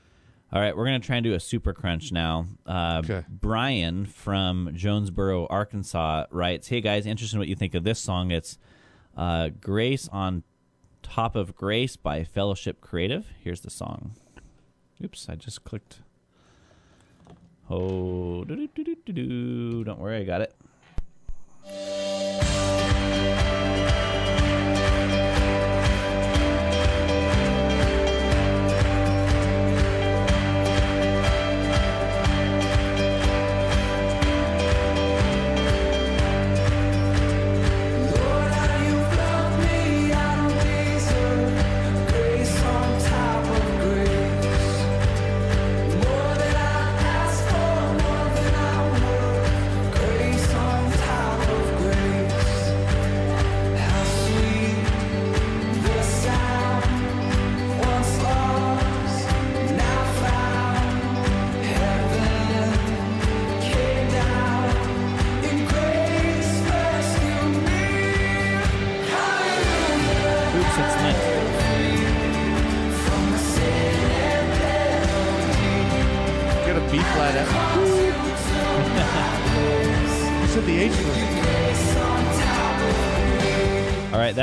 All 0.50 0.60
right, 0.62 0.74
we're 0.74 0.86
going 0.86 0.98
to 1.00 1.06
try 1.06 1.16
and 1.16 1.24
do 1.24 1.34
a 1.34 1.40
super 1.40 1.74
crunch 1.74 2.10
now. 2.10 2.46
Uh, 2.66 3.02
Okay. 3.04 3.24
Brian 3.28 4.06
from 4.06 4.70
Jonesboro, 4.74 5.46
Arkansas 5.48 6.24
writes 6.30 6.68
Hey 6.68 6.80
guys, 6.80 7.04
interested 7.06 7.36
in 7.36 7.40
what 7.40 7.48
you 7.48 7.56
think 7.56 7.74
of 7.74 7.84
this 7.84 7.98
song. 7.98 8.30
It's 8.30 8.58
uh, 9.16 9.50
Grace 9.60 10.08
on 10.10 10.42
Top 11.02 11.36
of 11.36 11.54
Grace 11.54 11.96
by 11.96 12.24
Fellowship 12.24 12.80
Creative. 12.80 13.26
Here's 13.42 13.60
the 13.60 13.70
song. 13.70 14.12
Oops, 15.04 15.28
I 15.28 15.34
just 15.34 15.64
clicked. 15.64 16.00
Oh, 17.70 18.44
don't 18.44 19.98
worry, 20.00 20.16
I 20.20 20.24
got 20.24 20.40
it. 20.40 20.54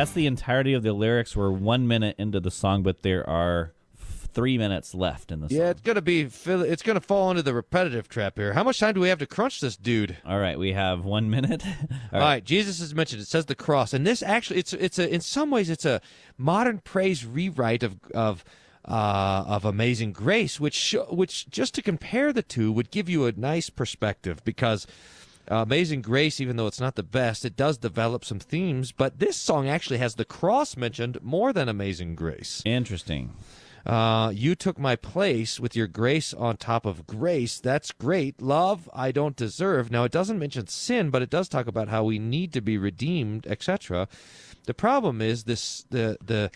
That's 0.05 0.13
the 0.13 0.27
entirety 0.27 0.73
of 0.73 0.83
the 0.83 0.93
lyrics. 0.93 1.35
We're 1.35 1.49
one 1.49 1.87
minute 1.87 2.15
into 2.19 2.39
the 2.39 2.51
song, 2.51 2.83
but 2.83 3.01
there 3.01 3.27
are 3.27 3.73
three 3.97 4.55
minutes 4.55 4.93
left 4.93 5.31
in 5.31 5.39
the 5.39 5.49
song. 5.49 5.57
Yeah, 5.57 5.69
it's 5.71 5.81
gonna 5.81 6.03
be. 6.03 6.29
It's 6.45 6.83
gonna 6.83 7.01
fall 7.01 7.31
into 7.31 7.41
the 7.41 7.55
repetitive 7.55 8.07
trap 8.07 8.37
here. 8.37 8.53
How 8.53 8.63
much 8.63 8.79
time 8.79 8.93
do 8.93 8.99
we 8.99 9.09
have 9.09 9.17
to 9.17 9.25
crunch 9.25 9.61
this 9.61 9.75
dude? 9.75 10.15
All 10.23 10.37
right, 10.37 10.59
we 10.59 10.73
have 10.73 11.05
one 11.05 11.31
minute. 11.31 11.65
All 12.13 12.19
right. 12.19 12.43
Jesus 12.43 12.79
is 12.79 12.93
mentioned. 12.93 13.23
It 13.23 13.27
says 13.27 13.47
the 13.47 13.55
cross, 13.55 13.93
and 13.93 14.05
this 14.05 14.21
actually, 14.21 14.59
it's 14.59 14.73
it's 14.73 14.99
a 14.99 15.11
in 15.11 15.21
some 15.21 15.49
ways 15.49 15.71
it's 15.71 15.85
a 15.85 16.01
modern 16.37 16.81
praise 16.81 17.25
rewrite 17.25 17.81
of 17.81 17.97
of 18.13 18.45
uh, 18.87 19.43
of 19.47 19.65
Amazing 19.65 20.13
Grace, 20.13 20.59
which 20.59 20.75
sho 20.75 21.05
which 21.05 21.49
just 21.49 21.73
to 21.73 21.81
compare 21.81 22.31
the 22.31 22.43
two 22.43 22.71
would 22.71 22.91
give 22.91 23.09
you 23.09 23.25
a 23.25 23.31
nice 23.31 23.71
perspective 23.71 24.43
because. 24.45 24.85
Uh, 25.49 25.57
Amazing 25.57 26.01
Grace, 26.01 26.41
even 26.41 26.55
though 26.55 26.67
it's 26.67 26.79
not 26.79 26.95
the 26.95 27.03
best, 27.03 27.45
it 27.45 27.55
does 27.55 27.77
develop 27.77 28.25
some 28.25 28.39
themes. 28.39 28.91
But 28.91 29.19
this 29.19 29.37
song 29.37 29.67
actually 29.67 29.99
has 29.99 30.15
the 30.15 30.25
cross 30.25 30.75
mentioned 30.75 31.19
more 31.21 31.53
than 31.53 31.69
Amazing 31.69 32.15
Grace. 32.15 32.61
Interesting. 32.65 33.33
Uh, 33.85 34.31
you 34.33 34.55
took 34.55 34.79
my 34.79 34.95
place 34.95 35.59
with 35.59 35.75
your 35.75 35.85
grace 35.85 36.33
on 36.33 36.57
top 36.57 36.87
of 36.87 37.05
grace. 37.05 37.59
That's 37.59 37.91
great. 37.91 38.41
Love 38.41 38.89
I 38.93 39.11
don't 39.11 39.35
deserve. 39.35 39.91
Now 39.91 40.05
it 40.05 40.11
doesn't 40.11 40.39
mention 40.39 40.67
sin, 40.67 41.11
but 41.11 41.21
it 41.21 41.29
does 41.29 41.47
talk 41.47 41.67
about 41.67 41.89
how 41.89 42.03
we 42.03 42.17
need 42.17 42.51
to 42.53 42.61
be 42.61 42.79
redeemed, 42.79 43.45
etc. 43.45 44.07
The 44.65 44.73
problem 44.73 45.21
is 45.21 45.43
this 45.43 45.85
the 45.91 46.17
the 46.25 46.49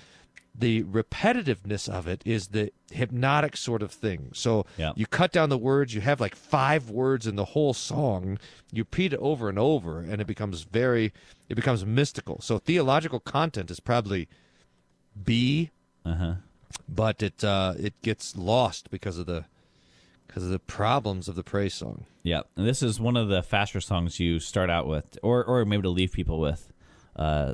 the 0.60 0.84
repetitiveness 0.84 1.88
of 1.88 2.08
it 2.08 2.22
is 2.26 2.50
the 2.50 2.72
hypnotic 2.92 3.56
sort 3.56 3.82
of 3.82 3.92
thing. 3.92 4.32
So 4.34 4.66
Yeah. 4.78 4.92
you 4.96 5.06
cut 5.06 5.32
down 5.32 5.50
the 5.50 5.58
words, 5.58 5.94
you 5.96 6.02
have 6.02 6.20
like 6.20 6.36
five 6.36 6.90
words 6.90 7.26
in 7.26 7.36
the 7.38 7.46
whole 7.46 7.74
song, 7.74 8.38
you 8.72 8.82
repeat 8.84 9.14
it 9.14 9.20
over 9.20 9.48
and 9.50 9.58
over, 9.58 10.00
and 10.00 10.22
it 10.22 10.28
becomes 10.28 10.64
very 10.64 11.14
it 11.48 11.56
becomes 11.56 11.86
mystical. 11.86 12.40
So 12.42 12.60
theological 12.60 13.20
content 13.20 13.72
is 13.72 13.80
probably 13.80 14.28
B 15.22 15.72
Uh 16.06 16.16
huh. 16.16 16.34
but 16.88 17.24
it 17.24 17.44
uh, 17.44 17.74
it 17.80 18.00
gets 18.02 18.36
lost 18.38 18.90
because 18.92 19.18
of 19.18 19.26
the 19.26 19.46
because 20.28 20.44
of 20.44 20.50
the 20.52 20.60
problems 20.60 21.28
of 21.28 21.36
the 21.36 21.44
praise 21.44 21.74
song. 21.74 22.06
Yeah, 22.22 22.42
and 22.56 22.68
this 22.68 22.84
is 22.84 23.00
one 23.00 23.18
of 23.18 23.30
the 23.30 23.42
faster 23.42 23.82
songs 23.82 24.20
you 24.20 24.40
start 24.40 24.70
out 24.70 24.88
with, 24.88 25.18
or 25.24 25.44
or 25.44 25.66
maybe 25.66 25.84
to 25.84 25.90
leave 25.90 26.12
people 26.12 26.40
with, 26.40 26.72
uh, 27.16 27.54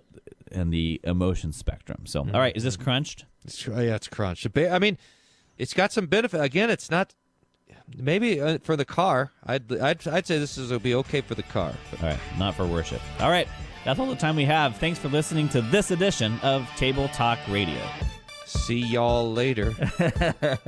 in 0.52 0.70
the 0.70 1.00
emotion 1.04 1.52
spectrum. 1.54 2.06
So, 2.06 2.22
all 2.22 2.40
right, 2.40 2.56
is 2.56 2.64
this 2.64 2.78
crunched? 2.78 3.26
It's, 3.44 3.66
yeah, 3.68 3.96
it's 3.96 4.08
crunched. 4.08 4.48
I 4.58 4.80
mean, 4.80 4.98
it's 5.58 5.74
got 5.74 5.92
some 5.92 6.08
benefit. 6.08 6.42
Again, 6.42 6.70
it's 6.70 6.90
not 6.90 7.14
maybe 7.98 8.42
uh, 8.42 8.58
for 8.64 8.76
the 8.76 8.86
car. 8.86 9.32
I'd 9.46 9.72
I'd, 9.72 10.08
I'd 10.08 10.28
say 10.28 10.40
this 10.40 10.58
is 10.58 10.72
will 10.72 10.80
be 10.80 10.96
okay 10.96 11.22
for 11.22 11.36
the 11.36 11.44
car. 11.44 11.74
But 11.92 12.04
All 12.04 12.10
right, 12.10 12.20
not 12.38 12.56
for 12.56 12.66
worship. 12.66 13.02
All 13.20 13.30
right, 13.30 13.48
that's 13.84 14.00
all 14.00 14.08
the 14.08 14.16
time 14.16 14.36
we 14.36 14.46
have. 14.46 14.78
Thanks 14.78 15.00
for 15.00 15.10
listening 15.10 15.50
to 15.50 15.62
this 15.62 15.92
edition 15.92 16.40
of 16.42 16.68
Table 16.76 17.08
Talk 17.10 17.40
Radio. 17.50 17.80
see 18.46 18.80
y'all 18.80 19.32
later. 19.32 19.72
Did 19.98 20.60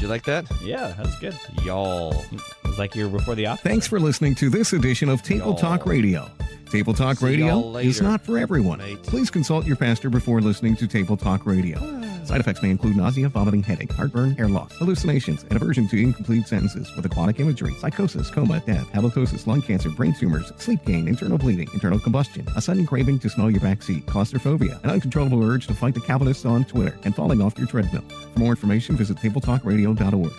you 0.00 0.08
like 0.08 0.24
that? 0.24 0.46
Yeah, 0.62 0.88
that 0.88 1.06
was 1.06 1.14
good. 1.16 1.38
Y'all. 1.62 2.24
Was 2.72 2.78
like 2.78 2.94
you 2.94 3.06
were 3.06 3.18
before 3.18 3.34
the 3.34 3.44
opera. 3.44 3.68
Thanks 3.68 3.86
for 3.86 4.00
listening 4.00 4.34
to 4.36 4.48
this 4.48 4.72
edition 4.72 5.10
of 5.10 5.22
Table 5.22 5.52
Talk 5.52 5.84
Radio. 5.84 6.30
Table 6.70 6.94
Talk 6.94 7.18
See 7.18 7.26
Radio 7.26 7.76
is 7.76 8.00
not 8.00 8.22
for 8.22 8.38
everyone. 8.38 8.78
mate. 8.78 9.02
Please 9.02 9.30
consult 9.30 9.66
your 9.66 9.76
pastor 9.76 10.08
before 10.08 10.40
listening 10.40 10.74
to 10.76 10.86
Table 10.86 11.18
Talk 11.18 11.44
Radio. 11.44 11.76
Ah. 11.78 12.24
Side 12.24 12.40
effects 12.40 12.62
may 12.62 12.70
include 12.70 12.96
nausea, 12.96 13.28
vomiting, 13.28 13.62
headache, 13.62 13.92
heartburn, 13.92 14.34
hair 14.36 14.48
loss, 14.48 14.72
hallucinations, 14.78 15.42
and 15.42 15.52
aversion 15.52 15.86
to 15.88 16.02
incomplete 16.02 16.48
sentences 16.48 16.90
with 16.96 17.04
aquatic 17.04 17.40
imagery, 17.40 17.74
psychosis, 17.74 18.30
coma, 18.30 18.60
death, 18.60 18.90
halitosis, 18.94 19.46
lung 19.46 19.60
cancer, 19.60 19.90
brain 19.90 20.14
tumors, 20.18 20.50
sleep 20.56 20.82
gain, 20.86 21.08
internal 21.08 21.36
bleeding, 21.36 21.68
internal 21.74 21.98
combustion, 21.98 22.46
a 22.56 22.62
sudden 22.62 22.86
craving 22.86 23.18
to 23.18 23.28
smell 23.28 23.50
your 23.50 23.60
backseat, 23.60 24.06
claustrophobia, 24.06 24.80
an 24.82 24.88
uncontrollable 24.88 25.44
urge 25.44 25.66
to 25.66 25.74
fight 25.74 25.92
the 25.92 26.00
Calvinists 26.00 26.46
on 26.46 26.64
Twitter, 26.64 26.98
and 27.04 27.14
falling 27.14 27.42
off 27.42 27.58
your 27.58 27.66
treadmill. 27.66 28.04
For 28.32 28.38
more 28.38 28.52
information, 28.52 28.96
visit 28.96 29.18
tabletalkradio.org. 29.18 30.32